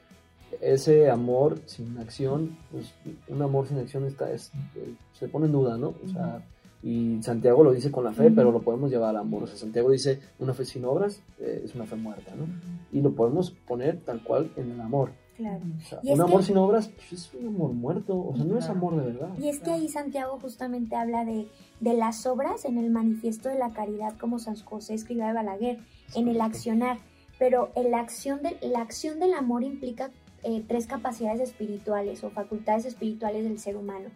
ese 0.62 1.10
amor 1.10 1.60
sin 1.66 1.97
acción, 1.97 2.58
pues 2.72 2.93
un 3.28 3.41
amor 3.41 3.68
sin 3.68 3.80
acción 3.80 4.05
está, 4.05 4.32
es, 4.32 4.51
eh, 4.76 4.93
se 5.14 5.28
pone 5.28 5.47
en 5.47 5.51
duda, 5.51 5.78
¿no? 5.78 5.95
O 6.03 6.08
sea, 6.08 6.41
y 6.84 7.22
Santiago 7.24 7.64
lo 7.64 7.72
dice 7.72 7.91
con 7.91 8.03
la 8.03 8.14
fe, 8.14 8.32
pero 8.32 8.51
lo 8.51 8.62
podemos 8.62 8.91
llevar 8.91 9.10
al 9.10 9.18
amor. 9.18 9.43
O 9.43 9.47
sea, 9.47 9.58
Santiago 9.58 9.89
dice, 9.89 10.20
una 10.39 10.53
fe 10.53 10.64
sin 10.64 10.86
obras 10.86 11.22
eh, 11.39 11.62
es 11.66 11.76
una 11.76 11.86
fe 11.86 11.95
muerta, 11.95 12.34
¿no? 12.36 12.45
Y 12.91 13.01
lo 13.01 13.14
podemos 13.14 13.51
poner 13.51 13.99
tal 14.01 14.24
cual 14.24 14.51
en 14.55 14.72
el 14.72 14.82
amor. 14.82 15.12
Claro. 15.38 15.61
O 15.77 15.81
sea, 15.85 15.99
un 16.03 16.21
amor 16.21 16.39
que- 16.39 16.47
sin 16.47 16.57
obras 16.57 16.89
pues, 16.89 17.13
es 17.13 17.33
un 17.35 17.47
amor 17.47 17.71
muerto, 17.71 18.17
o 18.17 18.35
sea, 18.35 18.43
no 18.43 18.57
es 18.57 18.67
amor 18.69 18.95
de 18.97 19.11
verdad. 19.11 19.29
Y 19.38 19.49
es 19.49 19.59
que 19.59 19.69
ahí 19.71 19.88
Santiago 19.88 20.39
justamente 20.41 20.95
habla 20.95 21.25
de, 21.25 21.47
de 21.79 21.93
las 21.93 22.25
obras 22.25 22.65
en 22.65 22.79
el 22.79 22.89
manifiesto 22.89 23.47
de 23.47 23.59
la 23.59 23.69
caridad, 23.69 24.17
como 24.17 24.39
San 24.39 24.55
José 24.55 24.95
escribió 24.95 25.27
de 25.27 25.33
Balaguer, 25.33 25.79
en 26.15 26.27
el 26.27 26.41
accionar. 26.41 26.97
Pero 27.38 27.69
en 27.75 27.91
la, 27.91 27.99
acción 27.99 28.41
de, 28.41 28.57
la 28.67 28.81
acción 28.81 29.19
del 29.19 29.35
amor 29.35 29.63
implica 29.63 30.09
eh, 30.43 30.63
tres 30.67 30.88
capacidades 30.88 31.39
espirituales 31.39 32.23
o 32.23 32.31
facultades 32.31 32.85
espirituales 32.85 33.43
del 33.43 33.59
ser 33.59 33.77
humano, 33.77 34.09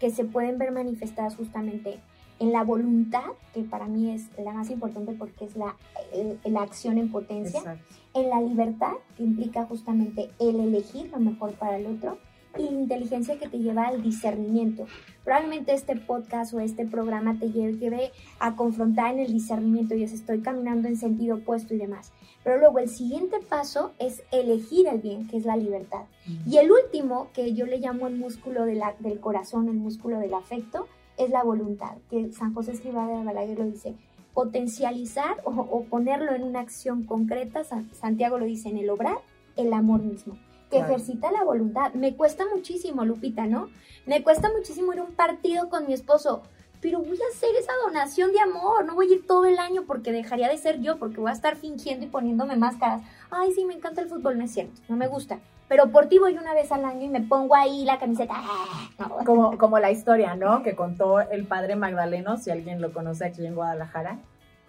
que 0.00 0.10
se 0.10 0.24
pueden 0.24 0.58
ver 0.58 0.72
manifestadas 0.72 1.36
justamente 1.36 2.00
en 2.40 2.52
la 2.52 2.64
voluntad, 2.64 3.24
que 3.52 3.62
para 3.62 3.86
mí 3.86 4.10
es 4.10 4.28
la 4.38 4.52
más 4.52 4.70
importante 4.70 5.12
porque 5.12 5.44
es 5.44 5.56
la, 5.56 5.76
el- 6.12 6.38
la 6.52 6.62
acción 6.62 6.98
en 6.98 7.10
potencia, 7.10 7.58
Exacto. 7.60 7.84
en 8.14 8.28
la 8.30 8.40
libertad, 8.40 8.92
que 9.16 9.22
implica 9.22 9.64
justamente 9.66 10.30
el 10.40 10.60
elegir 10.60 11.10
lo 11.10 11.20
mejor 11.20 11.52
para 11.54 11.76
el 11.78 11.86
otro, 11.86 12.18
y 12.56 12.62
la 12.62 12.70
inteligencia 12.70 13.36
que 13.36 13.48
te 13.48 13.58
lleva 13.58 13.88
al 13.88 14.00
discernimiento. 14.00 14.86
Probablemente 15.24 15.72
este 15.74 15.96
podcast 15.96 16.54
o 16.54 16.60
este 16.60 16.86
programa 16.86 17.36
te 17.38 17.50
lleve 17.50 18.12
a 18.38 18.54
confrontar 18.54 19.12
en 19.14 19.20
el 19.20 19.32
discernimiento 19.32 19.96
y 19.96 20.04
es 20.04 20.12
estoy 20.12 20.40
caminando 20.40 20.86
en 20.86 20.96
sentido 20.96 21.36
opuesto 21.38 21.74
y 21.74 21.78
demás. 21.78 22.12
Pero 22.44 22.58
luego 22.58 22.78
el 22.78 22.88
siguiente 22.88 23.38
paso 23.40 23.92
es 23.98 24.22
elegir 24.30 24.86
el 24.86 25.00
bien, 25.00 25.26
que 25.26 25.36
es 25.38 25.44
la 25.46 25.56
libertad. 25.56 26.02
Y 26.46 26.58
el 26.58 26.70
último, 26.70 27.28
que 27.32 27.54
yo 27.54 27.66
le 27.66 27.78
llamo 27.80 28.06
el 28.06 28.16
músculo 28.16 28.66
de 28.66 28.76
la- 28.76 28.94
del 29.00 29.18
corazón, 29.18 29.68
el 29.68 29.74
músculo 29.74 30.20
del 30.20 30.34
afecto, 30.34 30.86
es 31.16 31.30
la 31.30 31.42
voluntad, 31.42 31.96
que 32.10 32.32
San 32.32 32.54
José 32.54 32.72
Escribá 32.72 33.06
de 33.06 33.22
Balaguer 33.24 33.58
lo 33.58 33.64
dice, 33.66 33.94
potencializar 34.34 35.36
o, 35.44 35.50
o 35.50 35.84
ponerlo 35.84 36.32
en 36.34 36.42
una 36.42 36.60
acción 36.60 37.04
concreta, 37.04 37.64
San- 37.64 37.90
Santiago 37.94 38.38
lo 38.38 38.44
dice 38.46 38.68
en 38.68 38.78
el 38.78 38.90
obrar, 38.90 39.18
el 39.56 39.72
amor 39.72 40.02
mismo, 40.02 40.34
que 40.70 40.78
Claro. 40.78 40.94
ejercita 40.94 41.30
la 41.30 41.44
voluntad. 41.44 41.92
Me 41.94 42.16
cuesta 42.16 42.44
muchísimo, 42.52 43.04
Lupita, 43.04 43.46
¿no? 43.46 43.68
Me 44.06 44.22
cuesta 44.22 44.50
muchísimo 44.56 44.92
ir 44.92 44.98
a 44.98 45.04
un 45.04 45.12
partido 45.14 45.68
con 45.70 45.86
mi 45.86 45.92
esposo, 45.92 46.42
pero 46.84 46.98
voy 46.98 47.16
a 47.16 47.34
hacer 47.34 47.48
esa 47.58 47.72
donación 47.82 48.30
de 48.32 48.40
amor, 48.40 48.84
no 48.84 48.94
voy 48.94 49.10
a 49.10 49.14
ir 49.14 49.26
todo 49.26 49.46
el 49.46 49.58
año 49.58 49.84
porque 49.86 50.12
dejaría 50.12 50.50
de 50.50 50.58
ser 50.58 50.82
yo, 50.82 50.98
porque 50.98 51.18
voy 51.18 51.30
a 51.30 51.32
estar 51.32 51.56
fingiendo 51.56 52.04
y 52.04 52.10
poniéndome 52.10 52.56
máscaras. 52.56 53.00
Ay, 53.30 53.52
sí, 53.54 53.64
me 53.64 53.72
encanta 53.72 54.02
el 54.02 54.08
fútbol, 54.10 54.36
no 54.36 54.44
es 54.44 54.52
cierto, 54.52 54.82
no 54.86 54.96
me 54.96 55.06
gusta. 55.06 55.38
Pero 55.66 55.88
por 55.90 56.08
ti 56.08 56.18
voy 56.18 56.36
una 56.36 56.52
vez 56.52 56.70
al 56.72 56.84
año 56.84 57.06
y 57.06 57.08
me 57.08 57.22
pongo 57.22 57.54
ahí 57.54 57.86
la 57.86 57.98
camiseta. 57.98 58.34
Ah, 58.36 58.90
como, 59.24 59.56
como 59.56 59.78
la 59.78 59.90
historia, 59.90 60.36
¿no? 60.36 60.62
Que 60.62 60.74
contó 60.76 61.20
el 61.20 61.46
padre 61.46 61.74
Magdaleno, 61.74 62.36
si 62.36 62.50
alguien 62.50 62.82
lo 62.82 62.92
conoce 62.92 63.24
aquí 63.24 63.46
en 63.46 63.54
Guadalajara. 63.54 64.18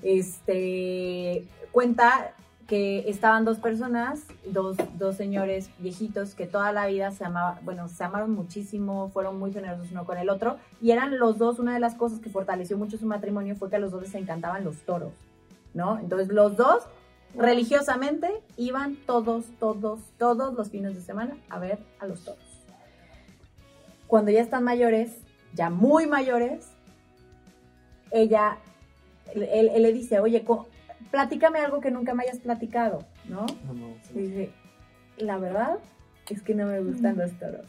Este 0.01 1.45
cuenta 1.73 2.31
que 2.67 3.07
estaban 3.09 3.45
dos 3.45 3.59
personas, 3.59 4.23
dos, 4.47 4.75
dos 4.97 5.15
señores 5.15 5.69
viejitos 5.77 6.33
que 6.33 6.47
toda 6.47 6.71
la 6.71 6.87
vida 6.87 7.11
se 7.11 7.23
amaban, 7.23 7.63
bueno, 7.63 7.87
se 7.87 8.03
amaron 8.03 8.31
muchísimo, 8.31 9.09
fueron 9.09 9.37
muy 9.37 9.53
generosos 9.53 9.91
uno 9.91 10.05
con 10.05 10.17
el 10.17 10.29
otro, 10.29 10.57
y 10.81 10.91
eran 10.91 11.19
los 11.19 11.37
dos, 11.37 11.59
una 11.59 11.73
de 11.75 11.79
las 11.79 11.93
cosas 11.93 12.19
que 12.19 12.29
fortaleció 12.29 12.77
mucho 12.77 12.97
su 12.97 13.05
matrimonio 13.05 13.55
fue 13.55 13.69
que 13.69 13.75
a 13.75 13.79
los 13.79 13.91
dos 13.91 14.01
les 14.01 14.15
encantaban 14.15 14.63
los 14.63 14.77
toros, 14.81 15.13
¿no? 15.75 15.99
Entonces 15.99 16.29
los 16.29 16.57
dos 16.57 16.83
religiosamente 17.35 18.31
iban 18.57 18.95
todos, 19.05 19.45
todos, 19.59 19.99
todos 20.17 20.53
los 20.55 20.69
fines 20.69 20.95
de 20.95 21.01
semana 21.01 21.35
a 21.49 21.59
ver 21.59 21.79
a 21.99 22.07
los 22.07 22.23
toros 22.23 22.39
cuando 24.07 24.29
ya 24.31 24.41
están 24.41 24.63
mayores, 24.63 25.17
ya 25.53 25.69
muy 25.71 26.05
mayores, 26.05 26.67
ella, 28.11 28.57
él, 29.33 29.43
él- 29.73 29.81
le 29.81 29.91
dice, 29.93 30.19
oye, 30.19 30.43
co- 30.43 30.67
platícame 31.11 31.59
algo 31.59 31.79
que 31.81 31.91
nunca 31.91 32.13
me 32.13 32.23
hayas 32.23 32.39
platicado, 32.39 33.05
¿no? 33.25 33.45
No, 33.67 33.73
no, 33.73 33.95
Y 34.13 34.19
dice, 34.19 34.51
la 35.17 35.37
verdad 35.37 35.77
es 36.29 36.41
que 36.41 36.55
no 36.55 36.65
me 36.65 36.79
gustan 36.81 37.17
los 37.17 37.31
toros. 37.39 37.65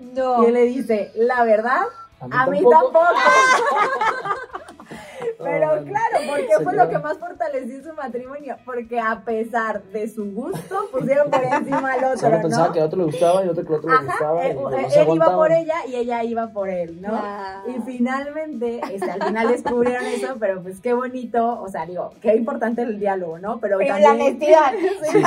No. 0.00 0.42
Y 0.42 0.46
él 0.46 0.54
le 0.54 0.64
dice, 0.64 1.12
la 1.14 1.44
verdad, 1.44 1.82
A 2.20 2.26
mí 2.26 2.32
a 2.36 2.46
mí 2.46 2.60
tampoco. 2.70 3.00
tampoco. 3.00 4.40
Pero 5.38 5.68
claro, 5.84 6.16
porque 6.28 6.64
fue 6.64 6.74
lo 6.74 6.88
que 6.88 6.98
más 6.98 7.18
fortaleció 7.18 7.82
su 7.82 7.92
matrimonio. 7.94 8.56
Porque 8.64 9.00
a 9.00 9.22
pesar 9.24 9.82
de 9.84 10.08
su 10.08 10.32
gusto, 10.32 10.88
pusieron 10.92 11.30
por 11.30 11.42
encima 11.42 11.92
al 11.92 12.04
otro, 12.04 12.18
Solo 12.18 12.40
pensaba 12.42 12.66
¿no? 12.68 12.72
que 12.72 12.80
a 12.80 12.84
otro 12.84 12.98
le 12.98 13.04
gustaba 13.04 13.44
y 13.44 13.48
a 13.48 13.50
otro 13.50 13.64
que 13.64 13.72
a 13.72 13.76
otro 13.76 13.90
le 13.90 14.06
gustaba. 14.06 14.46
eh, 14.46 14.56
y 14.56 14.74
eh, 14.74 15.02
él 15.02 15.08
iba 15.14 15.34
por 15.36 15.52
ella 15.52 15.74
y 15.88 15.94
ella 15.96 16.22
iba 16.24 16.46
por 16.52 16.68
él, 16.68 17.00
¿no? 17.00 17.20
Y 17.66 17.80
finalmente, 17.82 18.80
este, 18.92 19.10
al 19.10 19.22
final 19.22 19.48
descubrieron 19.48 20.04
eso, 20.06 20.36
pero 20.38 20.62
pues 20.62 20.80
qué 20.80 20.92
bonito, 20.92 21.60
o 21.62 21.68
sea, 21.68 21.86
digo, 21.86 22.10
qué 22.20 22.34
importante 22.36 22.82
el 22.82 22.98
diálogo, 22.98 23.38
¿no? 23.38 23.58
Pero, 23.60 23.78
Pero 23.78 23.94
también... 23.94 24.18
la 24.18 24.24
honestidad. 24.24 24.72
Sí, 25.04 25.22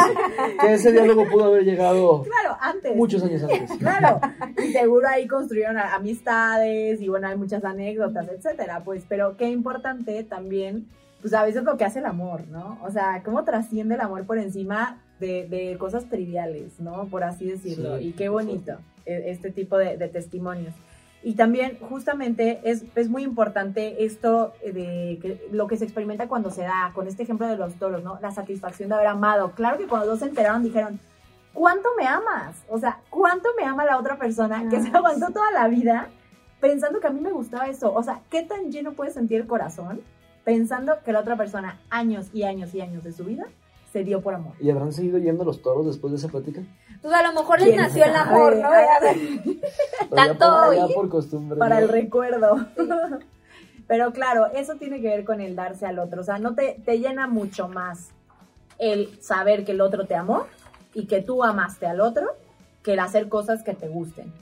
que 0.60 0.74
ese 0.74 0.92
diálogo 0.92 1.26
pudo 1.30 1.46
haber 1.46 1.64
llegado 1.64 2.24
Claro, 2.24 2.58
antes. 2.60 2.96
muchos 2.96 3.24
años 3.24 3.44
antes. 3.44 3.72
Claro, 3.78 4.20
y 4.64 4.72
seguro 4.72 5.08
ahí 5.08 5.28
construyeron 5.28 5.78
amistades 5.78 7.02
y 7.02 7.08
bueno, 7.10 7.28
hay 7.28 7.38
muchas 7.38 7.64
anécdotas, 7.64 8.28
etcétera, 8.30 8.82
pues, 8.84 9.04
pero 9.08 9.38
qué 9.38 9.50
importante 9.50 10.07
también, 10.24 10.88
pues 11.22 11.34
a 11.34 11.44
veces 11.44 11.64
lo 11.64 11.78
que 11.78 11.86
hace 11.86 12.00
el 12.00 12.06
amor, 12.06 12.48
¿no? 12.48 12.80
O 12.84 12.92
sea, 12.92 13.22
cómo 13.24 13.44
trasciende 13.44 13.96
el 13.96 14.02
amor 14.02 14.26
por 14.26 14.38
encima 14.38 15.02
de, 15.20 15.48
de 15.48 15.78
cosas 15.78 16.06
triviales, 16.10 16.80
¿no? 16.80 17.08
Por 17.08 17.24
así 17.24 17.46
decirlo, 17.46 17.98
Sí, 17.98 18.10
y 18.10 18.12
qué 18.14 18.30
bonito 18.30 18.78
eh, 19.06 19.24
este 19.28 19.52
tipo 19.52 19.78
de, 19.78 19.98
de 19.98 20.08
testimonios. 20.08 20.74
Y 21.24 21.34
también, 21.34 21.78
justamente, 21.82 22.62
es, 22.64 22.86
es 22.96 23.10
muy 23.10 23.24
importante 23.24 24.06
esto 24.06 24.54
de 24.64 25.20
que, 25.22 25.48
lo 25.52 25.68
que 25.68 25.76
se 25.76 25.84
experimenta 25.84 26.28
cuando 26.28 26.52
se 26.52 26.62
da, 26.62 26.92
con 26.94 27.08
este 27.08 27.24
ejemplo 27.24 27.48
de 27.48 27.58
los 27.58 27.76
toros, 27.76 28.04
¿no? 28.04 28.20
La 28.22 28.32
satisfacción 28.32 28.90
de 28.90 28.96
haber 28.96 29.08
amado. 29.08 29.52
Claro 29.52 29.78
que 29.78 29.88
cuando 29.88 30.06
los 30.06 30.14
dos 30.14 30.20
se 30.20 30.30
enteraron 30.30 30.64
dijeron, 30.64 31.00
¿cuánto 31.54 31.90
me 31.98 32.08
amas? 32.08 32.64
O 32.70 32.78
sea, 32.78 33.02
¿cuánto 33.10 33.50
me 33.60 33.66
ama 33.66 33.84
la 33.84 33.98
otra 33.98 34.18
persona 34.18 34.70
que 34.70 34.80
se 34.80 34.88
Ay, 34.88 34.94
aguantó 34.94 35.32
toda 35.32 35.52
la 35.52 35.68
vida 35.68 36.08
pensando 36.60 37.00
que 37.00 37.08
a 37.08 37.12
mí 37.12 37.20
me 37.20 37.32
gustaba 37.32 37.68
eso? 37.68 37.94
O 37.94 38.04
sea, 38.04 38.22
¿qué 38.30 38.44
tan 38.44 38.72
lleno 38.72 38.94
puede 38.94 39.12
sentir 39.12 39.42
el 39.42 39.48
corazón 39.48 40.02
pensando 40.44 40.94
que 41.04 41.12
la 41.12 41.20
otra 41.20 41.36
persona, 41.36 41.80
años 41.90 42.28
y 42.34 42.44
años 42.44 42.74
y 42.74 42.82
años 42.82 43.04
de 43.04 43.12
su 43.12 43.26
vida, 43.26 43.46
se 43.92 44.04
dio 44.04 44.22
por 44.22 44.34
amor? 44.34 44.54
¿Y 44.60 44.70
habrán 44.70 44.92
seguido 44.94 45.18
yendo 45.18 45.44
los 45.44 45.62
toros 45.62 45.86
después 45.86 46.12
de 46.12 46.18
esa 46.18 46.28
plática? 46.30 46.62
Pues 47.02 47.14
a 47.14 47.22
lo 47.24 47.34
mejor 47.34 47.60
les 47.60 47.70
¿Quién 47.70 47.82
nació 47.82 48.06
el 48.06 48.16
amor, 48.16 48.56
¿no? 48.56 48.70
Ya 48.72 50.10
Tanto 50.16 50.46
por, 50.46 50.76
ya 50.76 50.86
hoy. 50.86 50.94
por 50.94 51.10
costumbre. 51.10 51.60
para 51.60 51.76
¿no? 51.76 51.82
el 51.82 51.90
recuerdo. 51.90 52.66
Pero 53.88 54.12
claro, 54.12 54.48
eso 54.48 54.76
tiene 54.76 55.00
que 55.02 55.08
ver 55.08 55.24
con 55.24 55.40
el 55.40 55.56
darse 55.56 55.86
al 55.86 56.00
otro. 56.00 56.22
O 56.22 56.24
sea, 56.24 56.40
no 56.40 56.56
te, 56.56 56.82
te 56.86 57.00
llena 57.00 57.28
mucho 57.28 57.70
más 57.70 58.10
el 58.80 59.22
saber 59.22 59.64
que 59.64 59.72
el 59.72 59.82
otro 59.82 60.06
te 60.08 60.16
amó 60.16 60.46
y 60.94 61.06
que 61.08 61.22
tú 61.22 61.44
amaste 61.44 61.86
al 61.86 62.02
otro 62.02 62.26
que 62.84 62.94
el 62.94 63.00
hacer 63.00 63.30
cosas 63.30 63.64
que 63.64 63.74
te 63.74 63.88
gusten. 63.88 64.34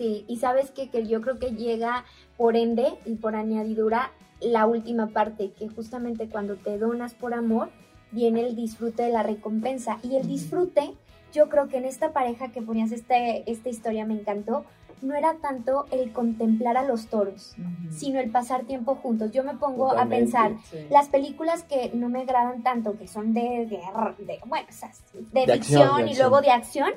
Sí, 0.00 0.24
y 0.28 0.38
sabes 0.38 0.70
qué? 0.70 0.88
que 0.88 1.06
yo 1.06 1.20
creo 1.20 1.38
que 1.38 1.50
llega 1.50 2.06
por 2.38 2.56
ende 2.56 2.94
y 3.04 3.16
por 3.16 3.36
añadidura 3.36 4.12
la 4.40 4.64
última 4.64 5.08
parte, 5.08 5.50
que 5.50 5.68
justamente 5.68 6.26
cuando 6.26 6.56
te 6.56 6.78
donas 6.78 7.12
por 7.12 7.34
amor, 7.34 7.68
viene 8.10 8.40
el 8.40 8.56
disfrute 8.56 9.02
de 9.02 9.10
la 9.10 9.22
recompensa. 9.22 9.98
Y 10.02 10.16
el 10.16 10.26
disfrute, 10.26 10.94
yo 11.34 11.50
creo 11.50 11.68
que 11.68 11.76
en 11.76 11.84
esta 11.84 12.14
pareja 12.14 12.50
que 12.50 12.62
ponías 12.62 12.92
este, 12.92 13.42
esta 13.50 13.68
historia 13.68 14.06
me 14.06 14.14
encantó, 14.14 14.64
no 15.02 15.14
era 15.14 15.34
tanto 15.36 15.86
el 15.90 16.12
contemplar 16.12 16.76
a 16.76 16.84
los 16.84 17.06
toros, 17.06 17.54
sino 17.90 18.20
el 18.20 18.30
pasar 18.30 18.64
tiempo 18.64 18.94
juntos. 18.96 19.32
Yo 19.32 19.42
me 19.44 19.54
pongo 19.56 19.90
Totalmente. 19.90 20.36
a 20.36 20.44
pensar, 20.44 20.52
Sí. 20.70 20.86
las 20.90 21.08
películas 21.08 21.62
que 21.64 21.90
no 21.94 22.08
me 22.08 22.20
agradan 22.22 22.62
tanto, 22.62 22.96
que 22.98 23.08
son 23.08 23.32
de 23.34 23.66
guerra, 23.66 24.14
de, 24.18 24.38
bueno, 24.46 24.66
o 24.68 24.72
sea, 24.72 24.90
de, 25.32 25.46
De 25.46 25.52
ficción 25.54 25.82
acción, 25.82 25.96
de 25.96 26.02
y 26.02 26.10
acción. 26.10 26.28
luego 26.30 26.42
de 26.42 26.50
acción, 26.50 26.90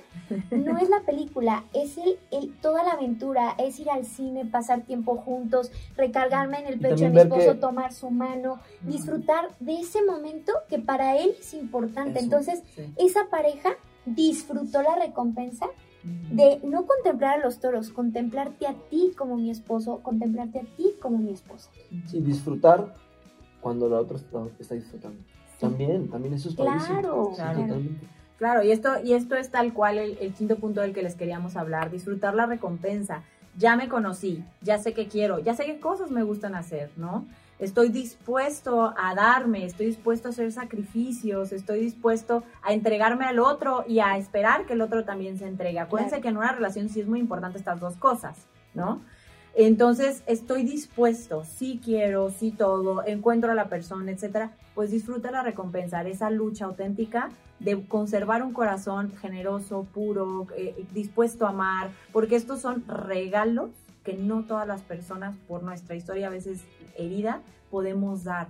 no 0.51 0.77
es 0.77 0.89
la 0.89 0.99
película, 1.01 1.63
es 1.73 1.97
el, 1.97 2.17
el- 2.31 2.53
toda 2.59 2.83
la 2.83 2.91
aventura, 2.91 3.55
es 3.57 3.79
ir 3.79 3.89
al 3.89 4.05
cine, 4.05 4.45
pasar 4.45 4.81
tiempo 4.81 5.15
juntos, 5.17 5.71
recargarme 5.95 6.59
en 6.59 6.67
el 6.67 6.79
pecho 6.79 7.05
de 7.05 7.09
mi 7.09 7.19
esposo, 7.21 7.53
que- 7.53 7.59
tomar 7.59 7.93
su 7.93 8.09
mano, 8.11 8.59
disfrutar 8.81 9.49
de 9.59 9.79
ese 9.79 10.03
momento 10.03 10.51
que 10.69 10.79
para 10.79 11.17
él 11.17 11.35
es 11.39 11.53
importante. 11.53 12.19
Eso. 12.19 12.25
Entonces, 12.25 12.63
Sí. 12.75 12.93
esa 12.97 13.25
pareja 13.31 13.69
disfrutó 14.05 14.81
la 14.81 14.95
recompensa 14.95 15.67
de 16.03 16.59
no 16.63 16.85
contemplar 16.85 17.39
a 17.39 17.43
los 17.43 17.59
toros, 17.59 17.89
contemplarte 17.89 18.67
a 18.67 18.73
ti 18.89 19.13
como 19.17 19.37
mi 19.37 19.49
esposo, 19.49 19.99
contemplarte 20.03 20.59
a 20.59 20.63
ti 20.75 20.95
como 21.01 21.17
mi 21.17 21.31
esposa. 21.31 21.69
Sí, 22.07 22.19
disfrutar 22.21 22.93
cuando 23.61 23.87
la 23.87 23.99
otra 23.99 24.17
está, 24.17 24.45
está 24.59 24.75
disfrutando. 24.75 25.21
También, 25.59 26.09
también 26.09 26.33
eso 26.33 26.49
es 26.49 26.55
padrísimo. 26.55 26.99
Claro, 26.99 27.27
Sí, 27.31 27.35
claro. 27.35 27.61
totalmente. 27.61 28.07
Claro, 28.37 28.63
y 28.63 28.71
esto, 28.71 28.89
y 29.01 29.13
esto 29.13 29.35
es 29.35 29.49
tal 29.51 29.73
cual 29.73 29.97
el, 29.97 30.17
el 30.19 30.33
quinto 30.33 30.57
punto 30.57 30.81
del 30.81 30.93
que 30.93 31.03
les 31.03 31.15
queríamos 31.15 31.55
hablar, 31.55 31.89
disfrutar 31.91 32.35
la 32.35 32.45
recompensa. 32.45 33.23
Ya 33.57 33.75
me 33.77 33.87
conocí, 33.87 34.43
ya 34.61 34.79
sé 34.79 34.93
qué 34.93 35.07
quiero, 35.07 35.39
ya 35.39 35.53
sé 35.55 35.65
qué 35.65 35.79
cosas 35.79 36.09
me 36.11 36.23
gustan 36.23 36.55
hacer, 36.55 36.89
¿no? 36.97 37.25
Estoy 37.63 37.87
dispuesto 37.87 38.93
a 38.97 39.15
darme, 39.15 39.65
estoy 39.65 39.85
dispuesto 39.85 40.27
a 40.27 40.31
hacer 40.31 40.51
sacrificios, 40.51 41.53
estoy 41.53 41.79
dispuesto 41.79 42.43
a 42.61 42.73
entregarme 42.73 43.23
al 43.23 43.39
otro 43.39 43.85
y 43.87 43.99
a 43.99 44.17
esperar 44.17 44.65
que 44.65 44.73
el 44.73 44.81
otro 44.81 45.05
también 45.05 45.37
se 45.39 45.47
entregue. 45.47 45.79
Acuérdense 45.79 46.15
Claro. 46.15 46.23
que 46.23 46.27
en 46.27 46.37
una 46.37 46.51
relación 46.51 46.89
sí 46.89 46.99
es 46.99 47.07
muy 47.07 47.21
importante 47.21 47.57
estas 47.57 47.79
dos 47.79 47.95
cosas, 47.95 48.35
¿no? 48.73 48.99
Entonces, 49.55 50.23
estoy 50.25 50.63
dispuesto, 50.63 51.45
sí 51.45 51.79
quiero, 51.81 52.31
sí 52.31 52.51
todo, 52.51 53.05
encuentro 53.05 53.53
a 53.53 53.55
la 53.55 53.69
persona, 53.69 54.11
etcétera, 54.11 54.51
pues 54.75 54.91
disfruta 54.91 55.31
la 55.31 55.41
recompensa, 55.41 56.01
esa 56.01 56.29
lucha 56.31 56.65
auténtica 56.65 57.29
de 57.59 57.81
conservar 57.87 58.43
un 58.43 58.51
corazón 58.51 59.13
generoso, 59.21 59.87
puro, 59.93 60.47
eh, 60.57 60.85
dispuesto 60.93 61.45
a 61.45 61.51
amar, 61.51 61.91
porque 62.11 62.35
estos 62.35 62.59
son 62.59 62.83
regalos 62.87 63.69
que 64.03 64.13
no 64.15 64.43
todas 64.43 64.67
las 64.67 64.81
personas, 64.81 65.35
por 65.47 65.63
nuestra 65.63 65.95
historia 65.95 66.27
a 66.27 66.29
veces 66.29 66.61
herida, 66.97 67.41
podemos 67.71 68.23
dar. 68.23 68.47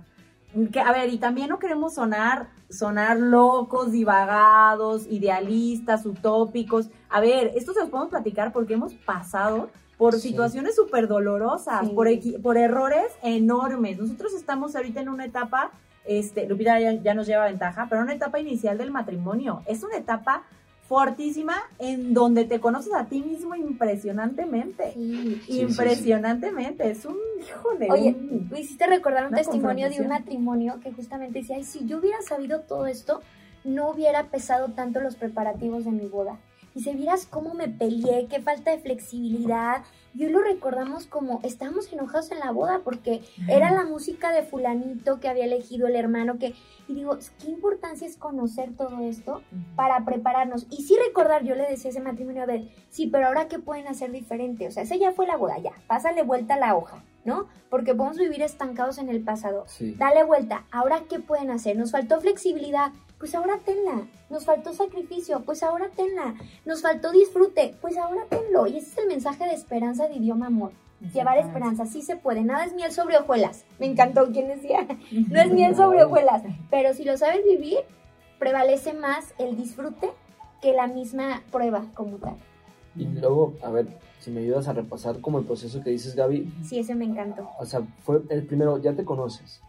Que, 0.72 0.80
a 0.80 0.92
ver, 0.92 1.12
y 1.12 1.18
también 1.18 1.48
no 1.48 1.58
queremos 1.58 1.94
sonar, 1.94 2.48
sonar 2.70 3.18
locos, 3.18 3.90
divagados, 3.90 5.06
idealistas, 5.08 6.06
utópicos. 6.06 6.90
A 7.08 7.20
ver, 7.20 7.52
esto 7.56 7.72
se 7.72 7.80
los 7.80 7.88
podemos 7.88 8.10
platicar 8.10 8.52
porque 8.52 8.74
hemos 8.74 8.94
pasado 8.94 9.68
por 9.98 10.14
Sí. 10.14 10.28
situaciones 10.28 10.76
súper 10.76 11.08
dolorosas, 11.08 11.86
Sí. 11.88 11.92
por, 11.94 12.08
por 12.42 12.56
errores 12.56 13.06
enormes. 13.22 13.98
Nosotros 13.98 14.32
estamos 14.34 14.76
ahorita 14.76 15.00
en 15.00 15.08
una 15.08 15.24
etapa, 15.24 15.70
este, 16.04 16.46
Lupita 16.46 16.78
ya, 16.78 16.92
ya 16.92 17.14
nos 17.14 17.26
lleva 17.26 17.46
ventaja, 17.46 17.86
pero 17.88 18.02
una 18.02 18.12
etapa 18.14 18.38
inicial 18.38 18.78
del 18.78 18.90
matrimonio. 18.90 19.62
Es 19.66 19.82
una 19.82 19.96
etapa 19.96 20.42
fortísima 20.88 21.56
en 21.78 22.12
donde 22.14 22.44
te 22.44 22.60
conoces 22.60 22.92
a 22.94 23.06
ti 23.06 23.22
mismo 23.22 23.54
impresionantemente. 23.54 24.92
Sí. 24.94 25.40
Sí, 25.46 25.52
sí, 25.54 25.62
impresionantemente. 25.62 26.90
Es 26.90 27.04
un, 27.04 27.16
híjole. 27.40 27.90
Oye, 27.90 28.14
un- 28.18 28.48
me 28.50 28.60
hiciste 28.60 28.86
recordar 28.86 29.24
un 29.26 29.30
testimonio 29.34 29.86
de 29.88 29.90
un 30.02 30.08
matrimonio 30.08 30.80
que 30.82 30.92
justamente 30.92 31.40
decía, 31.40 31.56
ay, 31.56 31.64
si 31.64 31.86
yo 31.86 31.98
hubiera 31.98 32.20
sabido 32.22 32.60
todo 32.60 32.86
esto, 32.86 33.22
no 33.64 33.90
hubiera 33.90 34.24
pesado 34.24 34.68
tanto 34.72 35.00
los 35.00 35.16
preparativos 35.16 35.84
de 35.84 35.90
mi 35.90 36.06
boda. 36.06 36.38
Y 36.74 36.80
si 36.82 36.92
vieras 36.94 37.26
cómo 37.26 37.54
me 37.54 37.68
peleé, 37.68 38.26
qué 38.26 38.40
falta 38.40 38.70
de 38.72 38.78
flexibilidad. 38.78 39.82
Y 40.14 40.24
hoy 40.24 40.32
lo 40.32 40.42
recordamos 40.42 41.06
como 41.06 41.40
estábamos 41.42 41.92
enojados 41.92 42.30
en 42.30 42.38
la 42.38 42.52
boda 42.52 42.82
porque 42.84 43.22
era 43.48 43.72
la 43.72 43.84
música 43.84 44.30
de 44.32 44.42
fulanito 44.42 45.18
que 45.18 45.28
había 45.28 45.44
elegido 45.44 45.88
el 45.88 45.96
hermano 45.96 46.38
que... 46.38 46.54
Y 46.86 46.94
digo, 46.94 47.18
qué 47.40 47.50
importancia 47.50 48.06
es 48.06 48.16
conocer 48.16 48.76
todo 48.76 49.00
esto 49.00 49.42
para 49.74 50.04
prepararnos. 50.04 50.66
Y 50.70 50.82
sí 50.82 50.96
recordar, 51.06 51.42
yo 51.42 51.54
le 51.54 51.68
decía 51.68 51.88
a 51.88 51.92
ese 51.92 52.00
matrimonio, 52.00 52.42
a 52.42 52.46
ver, 52.46 52.68
sí, 52.90 53.06
pero 53.06 53.26
ahora 53.26 53.48
qué 53.48 53.58
pueden 53.58 53.88
hacer 53.88 54.12
diferente. 54.12 54.68
O 54.68 54.70
sea, 54.70 54.82
esa 54.82 54.96
ya 54.96 55.12
fue 55.12 55.26
la 55.26 55.36
boda, 55.36 55.58
ya, 55.58 55.72
pásale 55.86 56.22
vuelta 56.22 56.54
a 56.54 56.58
la 56.58 56.76
hoja, 56.76 57.02
¿no? 57.24 57.48
Porque 57.70 57.94
podemos 57.94 58.18
vivir 58.18 58.42
estancados 58.42 58.98
en 58.98 59.08
el 59.08 59.22
pasado. 59.22 59.64
Sí. 59.66 59.94
Dale 59.98 60.24
vuelta, 60.24 60.66
ahora 60.70 61.04
qué 61.08 61.20
pueden 61.20 61.50
hacer. 61.50 61.76
Nos 61.76 61.90
faltó 61.90 62.20
flexibilidad, 62.20 62.92
pues 63.18 63.34
ahora 63.34 63.58
tenla. 63.64 64.06
Nos 64.30 64.44
faltó 64.44 64.72
sacrificio, 64.72 65.40
pues 65.44 65.62
ahora 65.62 65.88
tenla. 65.94 66.34
Nos 66.64 66.82
faltó 66.82 67.12
disfrute, 67.12 67.74
pues 67.80 67.96
ahora 67.96 68.24
tenlo. 68.28 68.66
Y 68.66 68.78
ese 68.78 68.90
es 68.90 68.98
el 68.98 69.06
mensaje 69.06 69.44
de 69.44 69.54
esperanza 69.54 70.08
de 70.08 70.16
idioma 70.16 70.46
amor. 70.46 70.72
Llevar 71.12 71.38
esperanza, 71.38 71.86
sí 71.86 72.02
se 72.02 72.16
puede. 72.16 72.42
Nada 72.42 72.64
es 72.64 72.74
miel 72.74 72.90
sobre 72.90 73.18
hojuelas. 73.18 73.64
Me 73.78 73.86
encantó 73.86 74.30
quien 74.32 74.48
decía. 74.48 74.86
No 75.28 75.40
es 75.40 75.52
miel 75.52 75.76
sobre 75.76 76.04
hojuelas. 76.04 76.42
Pero 76.70 76.94
si 76.94 77.04
lo 77.04 77.16
sabes 77.16 77.44
vivir, 77.44 77.78
prevalece 78.38 78.94
más 78.94 79.34
el 79.38 79.56
disfrute 79.56 80.10
que 80.62 80.72
la 80.72 80.86
misma 80.86 81.42
prueba 81.50 81.84
como 81.94 82.16
tal. 82.16 82.36
Y 82.96 83.04
luego, 83.04 83.54
a 83.62 83.70
ver, 83.70 83.88
si 84.20 84.30
me 84.30 84.40
ayudas 84.40 84.68
a 84.68 84.72
repasar 84.72 85.20
como 85.20 85.38
el 85.38 85.44
proceso 85.44 85.82
que 85.82 85.90
dices, 85.90 86.14
Gaby. 86.14 86.50
Sí, 86.64 86.78
ese 86.78 86.94
me 86.94 87.04
encantó. 87.04 87.50
O 87.58 87.66
sea, 87.66 87.82
fue 88.02 88.22
el 88.30 88.46
primero, 88.46 88.78
ya 88.78 88.94
te 88.94 89.04
conoces. 89.04 89.60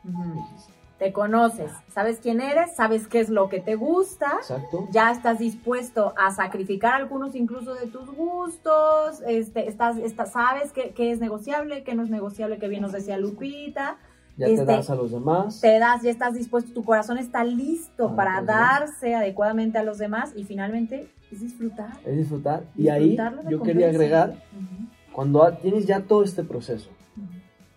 Te 1.00 1.12
conoces, 1.12 1.72
sabes 1.90 2.20
quién 2.22 2.40
eres, 2.40 2.74
sabes 2.78 3.08
qué 3.10 3.20
es 3.20 3.30
lo 3.30 3.50
que 3.50 3.60
te 3.60 3.76
gusta, 3.76 4.32
Exacto. 4.38 4.88
ya 4.92 5.12
estás 5.12 5.40
dispuesto 5.40 6.14
a 6.18 6.32
sacrificar 6.32 6.94
algunos 6.94 7.36
incluso 7.36 7.74
de 7.76 7.88
tus 7.88 8.10
gustos, 8.16 9.22
este, 9.28 9.68
estás, 9.68 9.98
estás, 9.98 10.32
sabes 10.32 10.72
qué, 10.72 10.92
qué 10.96 11.12
es 11.12 11.20
negociable, 11.20 11.84
qué 11.84 11.96
no 11.96 12.04
es 12.04 12.10
negociable, 12.10 12.60
que 12.60 12.70
bien 12.70 12.82
nos 12.82 12.94
decía 12.94 13.18
Lupita, 13.18 13.98
Ya 14.38 14.48
Este, 14.48 14.66
te 14.66 14.72
das 14.72 14.90
a 14.90 14.96
los 14.96 15.12
demás. 15.12 15.60
te 15.60 15.80
das, 15.80 16.02
ya 16.02 16.12
estás 16.12 16.34
dispuesto, 16.34 16.72
tu 16.74 16.86
corazón 16.86 17.18
está 17.18 17.44
listo 17.44 18.10
Ah, 18.12 18.16
para 18.16 18.36
pues, 18.36 18.48
darse 18.48 19.16
adecuadamente 19.16 19.78
a 19.78 19.84
los 19.84 19.98
demás 19.98 20.32
y 20.34 20.46
finalmente 20.46 21.10
es 21.30 21.42
disfrutar. 21.42 21.92
Es 22.06 22.16
disfrutar. 22.16 22.64
Y 22.78 22.88
ahí 22.88 23.18
yo 23.50 23.62
quería 23.62 23.90
agregar, 23.90 24.30
Ujú, 24.30 24.88
cuando 25.12 25.44
a- 25.44 25.58
tienes 25.58 25.86
ya 25.86 26.00
todo 26.02 26.24
este 26.24 26.44
proceso 26.46 26.90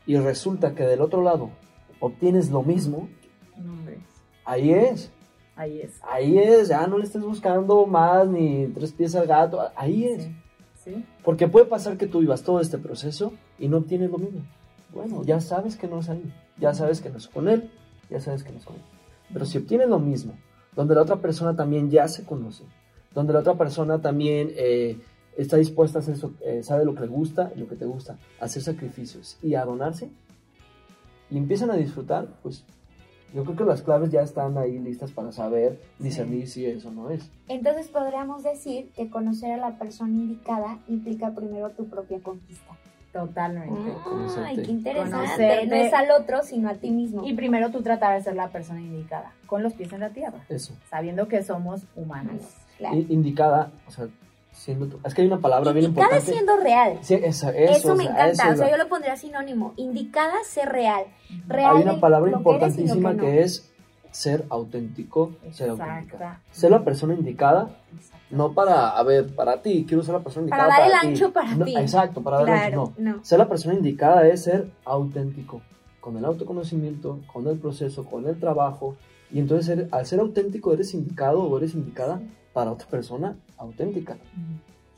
y 0.06 0.16
resulta 0.18 0.74
que 0.76 0.84
del 0.86 1.00
otro 1.00 1.22
lado 1.22 1.50
obtienes 2.01 2.51
lo 2.51 2.62
mismo, 2.62 3.09
ahí 4.44 4.72
es. 4.72 5.11
ahí 5.57 5.80
es. 5.80 6.01
Ahí 6.03 6.38
es, 6.38 6.68
ya 6.68 6.86
no 6.86 6.99
le 6.99 7.05
estés 7.05 7.22
buscando 7.22 7.86
más 7.86 8.26
ni 8.28 8.66
tres 8.68 8.92
pies 8.92 9.14
al 9.14 9.26
gato, 9.26 9.61
ahí 9.76 10.05
es. 10.05 10.24
Sí. 10.24 10.34
¿Sí? 10.84 11.05
Porque 11.24 11.49
puede 11.49 11.66
pasar 11.66 11.99
que 11.99 12.07
tú 12.07 12.20
vivas 12.20 12.42
todo 12.42 12.61
este 12.61 12.78
proceso 12.78 13.32
y 13.59 13.68
no 13.68 13.78
obtienes 13.78 14.11
lo 14.11 14.18
mismo. 14.18 14.42
Bueno, 14.92 15.22
ya 15.24 15.40
sabes 15.40 15.76
que 15.76 15.86
no 15.86 15.99
es 15.99 16.09
ahí, 16.09 16.32
ya 16.59 16.72
sabes 16.72 17.01
que 17.01 17.11
no 17.11 17.18
es 17.18 17.28
con 17.28 17.49
él, 17.49 17.70
ya 18.09 18.20
sabes 18.20 18.42
que 18.42 18.53
no 18.53 18.59
es 18.59 18.64
con 18.64 18.76
él. 18.76 18.82
Pero 19.32 19.44
si 19.44 19.59
obtienes 19.59 19.88
lo 19.88 19.99
mismo, 19.99 20.34
donde 20.74 20.94
la 20.94 21.03
otra 21.03 21.16
persona 21.16 21.55
también 21.57 21.90
ya 21.90 22.09
se 22.09 22.24
conoce, 22.24 22.64
donde 23.14 23.32
la 23.32 23.40
otra 23.40 23.55
persona 23.55 24.01
también 24.01 24.53
eh, 24.57 24.99
está 25.36 25.57
dispuesta 25.57 25.99
a 25.99 26.03
hacer 26.03 26.14
eso, 26.14 26.32
eh, 26.40 26.62
sabe 26.62 26.84
lo 26.84 26.94
que 26.94 27.03
le 27.03 27.09
gusta 27.09 27.53
y 27.55 27.59
lo 27.59 27.68
que 27.68 27.76
te 27.76 27.84
gusta, 27.84 28.18
hacer 28.40 28.62
sacrificios 28.62 29.38
y 29.42 29.55
a 29.55 29.64
donarse, 29.64 30.11
y 31.31 31.39
empiezan 31.39 31.70
a 31.70 31.74
disfrutar, 31.74 32.29
pues 32.43 32.64
yo 33.35 33.45
creo 33.45 33.57
que 33.57 33.64
las 33.64 33.83
claves 33.83 34.11
ya 34.11 34.22
están 34.22 34.57
ahí 34.57 34.79
listas 34.79 35.11
para 35.11 35.33
saber 35.33 35.81
discernir 35.99 36.49
si 36.49 36.64
eso 36.64 36.91
no 36.91 37.11
es. 37.11 37.31
Entonces 37.49 37.89
podríamos 37.89 38.43
decir 38.43 38.91
que 38.93 39.11
conocer 39.11 39.53
a 39.53 39.57
la 39.59 39.79
persona 39.79 40.12
indicada 40.12 40.79
implica 40.89 41.35
primero 41.35 41.70
tu 41.70 41.87
propia 41.89 42.20
conquista. 42.20 42.76
Totalmente. 43.12 43.93
conocerte. 44.05 44.49
Ay, 44.49 44.57
qué 44.62 44.70
interesante. 44.70 45.16
Conocerte. 45.16 45.66
No 45.66 45.74
es 45.74 45.93
al 45.93 46.11
otro, 46.11 46.43
sino 46.43 46.68
a 46.68 46.74
ti 46.74 46.91
mismo. 46.91 47.26
Y 47.26 47.35
primero 47.35 47.70
tú 47.70 47.83
tratar 47.83 48.16
de 48.16 48.22
ser 48.22 48.37
la 48.37 48.49
persona 48.49 48.81
indicada, 48.81 49.33
con 49.47 49.62
los 49.62 49.72
pies 49.74 49.93
en 49.93 50.01
la 50.01 50.11
tierra, 50.11 50.45
Eso. 50.49 50.74
sabiendo 50.89 51.26
que 51.26 51.43
somos 51.43 51.83
humanos. 51.97 52.43
Claro. 52.76 52.97
Indicada, 52.97 53.72
o 53.89 53.91
sea, 53.91 54.09
siendo 54.59 54.86
tú. 54.86 54.98
Es 55.04 55.14
que 55.14 55.22
hay 55.22 55.28
una 55.28 55.38
palabra 55.38 55.72
bien 55.72 55.86
Indicada 55.86 56.16
importante. 56.18 56.32
siendo 56.32 56.56
real. 56.59 56.98
Sí, 57.00 57.14
eso, 57.14 57.48
eso, 57.50 57.72
Eso, 57.72 57.92
o 57.92 57.96
me 57.96 58.04
sea, 58.04 58.12
encanta. 58.12 58.42
eso 58.44 58.52
O 58.52 58.56
sea, 58.56 58.70
yo 58.70 58.76
lo 58.76 58.88
pondría 58.88 59.16
sinónimo. 59.16 59.72
Indicada, 59.76 60.34
ser 60.44 60.68
real. 60.68 61.04
Real 61.46 61.76
Hay 61.76 61.82
una 61.84 62.00
palabra 62.00 62.30
que 62.30 62.36
importantísima 62.36 63.12
que 63.12 63.16
que, 63.18 63.26
no. 63.26 63.32
es 63.40 63.70
ser 64.11 64.44
auténtico, 64.50 65.32
ser 65.52 65.70
auténtica. 65.70 66.40
Ser 66.50 66.70
la 66.70 66.82
persona 66.84 67.14
indicada, 67.14 67.70
Exacto. 67.96 68.26
no 68.30 68.52
para, 68.52 68.88
a 68.90 69.02
ver, 69.04 69.34
para 69.34 69.62
ti, 69.62 69.84
quiero 69.86 70.02
ser 70.02 70.14
la 70.14 70.20
persona 70.20 70.48
Para 70.48 70.64
indicada. 70.64 70.82
dar 70.88 70.90
el 70.94 71.00
ti. 71.00 71.06
ancho 71.09 71.32
para 71.32 71.54
No, 71.54 71.64
ti. 71.64 71.76
Exacto, 71.76 72.22
para 72.22 72.38
dar 72.38 72.48
el 72.48 72.54
Claro, 72.54 72.82
ancho, 72.88 72.94
no. 72.98 73.16
no. 73.16 73.24
Ser 73.24 73.38
la 73.38 73.48
persona 73.48 73.74
indicada 73.74 74.26
es 74.26 74.42
ser 74.44 74.70
auténtico, 74.84 75.61
con 76.00 76.16
el 76.16 76.24
autoconocimiento, 76.24 77.20
con 77.32 77.46
el 77.46 77.59
proceso, 77.59 78.04
con 78.04 78.26
el 78.26 78.38
trabajo. 78.40 78.96
Y 79.30 79.38
entonces, 79.38 79.86
al 79.92 80.06
ser 80.06 80.20
auténtico, 80.20 80.72
eres 80.72 80.94
indicado 80.94 81.42
o 81.42 81.59
eres 81.59 81.74
indicada 81.74 82.20
para 82.59 82.72
otra 82.72 82.88
persona 82.88 83.36
auténtica. 83.56 84.16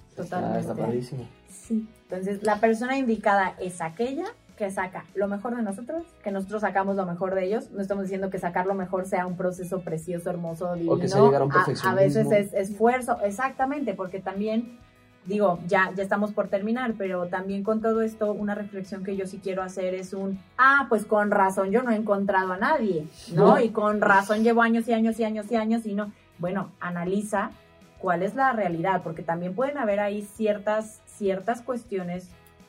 Está, 0.08 0.22
Totalmente. 0.22 0.60
está 0.60 0.74
padrísimo. 0.74 1.26
Sí. 1.50 1.86
Entonces, 2.04 2.42
la 2.42 2.56
persona 2.56 2.96
indicada 2.96 3.54
es 3.60 3.82
aquella 3.82 4.24
que 4.56 4.70
saca 4.70 5.04
lo 5.14 5.28
mejor 5.28 5.54
de 5.54 5.62
nosotros, 5.62 6.04
que 6.24 6.30
nosotros 6.30 6.62
sacamos 6.62 6.96
lo 6.96 7.04
mejor 7.04 7.34
de 7.34 7.44
ellos. 7.44 7.70
No 7.70 7.82
estamos 7.82 8.04
diciendo 8.04 8.30
que 8.30 8.38
sacar 8.38 8.64
lo 8.64 8.72
mejor 8.72 9.04
sea 9.04 9.26
un 9.26 9.36
proceso 9.36 9.82
precioso, 9.82 10.30
hermoso, 10.30 10.72
divino. 10.74 10.98
que 10.98 11.08
sea 11.08 11.20
llegar 11.20 11.42
a 11.42 11.44
un 11.44 11.52
a, 11.52 11.94
veces 11.94 12.32
es 12.32 12.54
esfuerzo, 12.54 13.18
exactamente, 13.22 13.92
porque 13.92 14.20
también, 14.20 14.78
digo, 15.26 15.58
ya, 15.66 15.92
ya 15.94 16.02
estamos 16.02 16.32
por 16.32 16.48
terminar, 16.48 16.94
pero 16.96 17.26
también 17.26 17.62
con 17.62 17.82
todo 17.82 18.00
esto, 18.00 18.32
una 18.32 18.54
reflexión 18.54 19.04
que 19.04 19.16
yo 19.16 19.26
sí 19.26 19.38
quiero 19.42 19.62
hacer 19.62 19.92
es 19.92 20.14
un, 20.14 20.40
ah, 20.56 20.86
pues 20.88 21.04
con 21.04 21.30
razón 21.30 21.72
yo 21.72 21.82
no 21.82 21.90
he 21.90 21.96
encontrado 21.96 22.54
a 22.54 22.56
nadie, 22.56 23.06
¿no? 23.34 23.48
No. 23.48 23.60
Y 23.60 23.68
con 23.68 24.00
razón 24.00 24.44
llevo 24.44 24.62
años 24.62 24.88
y 24.88 24.94
años 24.94 25.20
y 25.20 25.24
años 25.24 25.52
y 25.52 25.56
años 25.56 25.84
y 25.84 25.94
no. 25.94 26.10
Bueno, 26.40 26.72
analiza 26.80 27.50
cuál 28.00 28.22
es 28.22 28.34
la 28.34 28.52
realidad, 28.52 29.02
porque 29.04 29.22
también 29.22 29.54
pueden 29.54 29.78
haber 29.78 30.00
ahí 30.00 30.22
ciertas, 30.22 31.00
ciertas 31.06 31.62
cuestiones 31.62 32.28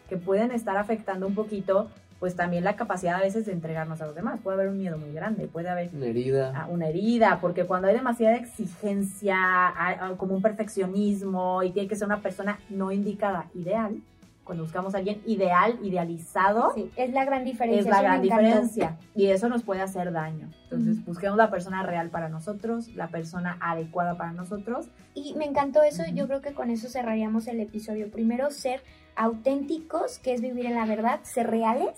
que 0.09 0.17
pueden 0.17 0.51
estar 0.51 0.77
afectando 0.77 1.25
un 1.25 1.33
poquito, 1.35 1.89
pues 2.19 2.35
también 2.35 2.63
la 2.63 2.75
capacidad 2.75 3.15
a 3.15 3.21
veces 3.21 3.45
de 3.45 3.53
entregarnos 3.53 4.01
a 4.01 4.05
los 4.05 4.13
demás. 4.13 4.39
Puede 4.43 4.55
haber 4.55 4.67
un 4.67 4.77
miedo 4.77 4.97
muy 4.97 5.11
grande, 5.13 5.47
puede 5.47 5.69
haber 5.69 5.89
Una 5.95 6.05
herida. 6.05 6.53
ah, 6.55 6.67
una 6.69 6.87
herida, 6.87 7.39
porque 7.41 7.65
cuando 7.65 7.87
hay 7.87 7.95
demasiada 7.95 8.35
exigencia, 8.35 9.37
hay 9.75 10.15
como 10.17 10.35
un 10.35 10.41
perfeccionismo 10.41 11.63
y 11.63 11.71
tiene 11.71 11.87
que 11.87 11.95
ser 11.95 12.05
una 12.05 12.21
persona 12.21 12.59
no 12.69 12.91
indicada, 12.91 13.47
ideal, 13.55 14.01
cuando 14.43 14.63
buscamos 14.63 14.95
a 14.95 14.97
alguien 14.97 15.21
ideal, 15.25 15.79
idealizado, 15.83 16.71
Sí, 16.75 16.91
es 16.95 17.11
la 17.11 17.25
gran 17.25 17.43
diferencia. 17.43 17.79
es 17.79 17.87
la 17.87 18.01
gran 18.01 18.21
diferencia 18.21 18.97
y 19.15 19.27
eso 19.27 19.49
nos 19.49 19.63
puede 19.63 19.81
hacer 19.81 20.11
daño. 20.11 20.49
Entonces, 20.63 21.03
busquemos 21.05 21.37
la 21.37 21.49
persona 21.49 21.83
real 21.83 22.09
para 22.09 22.29
nosotros, 22.29 22.87
la 22.89 23.07
persona 23.07 23.57
adecuada 23.61 24.17
para 24.17 24.31
nosotros. 24.31 24.87
Y 25.13 25.35
me 25.35 25.45
encantó 25.45 25.83
eso, 25.83 26.03
yo 26.13 26.27
creo 26.27 26.41
que 26.41 26.53
con 26.53 26.69
eso 26.69 26.89
cerraríamos 26.89 27.47
el 27.47 27.59
episodio. 27.59 28.09
Primero, 28.09 28.49
ser 28.49 28.81
auténticos, 29.15 30.19
que 30.19 30.33
es 30.33 30.41
vivir 30.41 30.65
en 30.65 30.75
la 30.75 30.85
verdad, 30.85 31.19
ser 31.23 31.47
reales, 31.47 31.97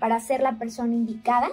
para 0.00 0.18
ser 0.20 0.40
la 0.40 0.58
persona 0.58 0.94
indicada, 0.94 1.48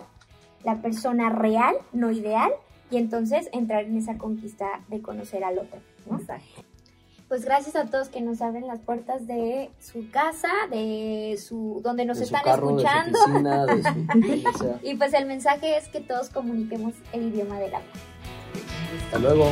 la 0.64 0.82
persona 0.82 1.30
real, 1.30 1.76
no 1.92 2.12
ideal, 2.12 2.52
y 2.90 2.98
entonces 2.98 3.50
entrar 3.54 3.84
en 3.84 3.98
esa 3.98 4.18
conquista 4.18 4.66
de 4.88 5.02
conocer 5.02 5.44
al 5.44 5.60
otro. 5.60 5.80
¿no? 6.10 6.20
Exacto. 6.20 6.64
Pues 7.34 7.46
gracias 7.46 7.76
a 7.76 7.86
todos 7.86 8.10
que 8.10 8.22
nos 8.22 8.44
abren 8.44 8.68
las 8.68 8.80
puertas 8.80 9.26
de 9.26 9.72
su 9.80 10.12
casa, 10.12 10.50
de 10.70 11.36
su 11.44 11.82
donde 11.84 12.06
nos 12.06 12.20
de 12.20 12.28
su 12.28 12.36
están 12.36 12.44
carro, 12.44 12.78
escuchando. 12.78 13.18
de 13.18 13.26
su 13.26 13.32
oficina, 13.32 13.66
de 13.66 13.82
su... 13.82 14.50
o 14.50 14.58
sea, 14.60 14.80
Y 14.84 14.94
pues 14.94 15.16
el 15.16 15.26
mensaje 15.26 15.76
es 15.76 15.88
que 15.88 16.00
todos 16.00 16.30
comuniquemos 16.30 16.94
el 17.12 17.30
idioma 17.30 17.58
del 17.60 17.74
amor. 17.74 17.90
hasta 19.06 19.18
luego. 19.18 19.50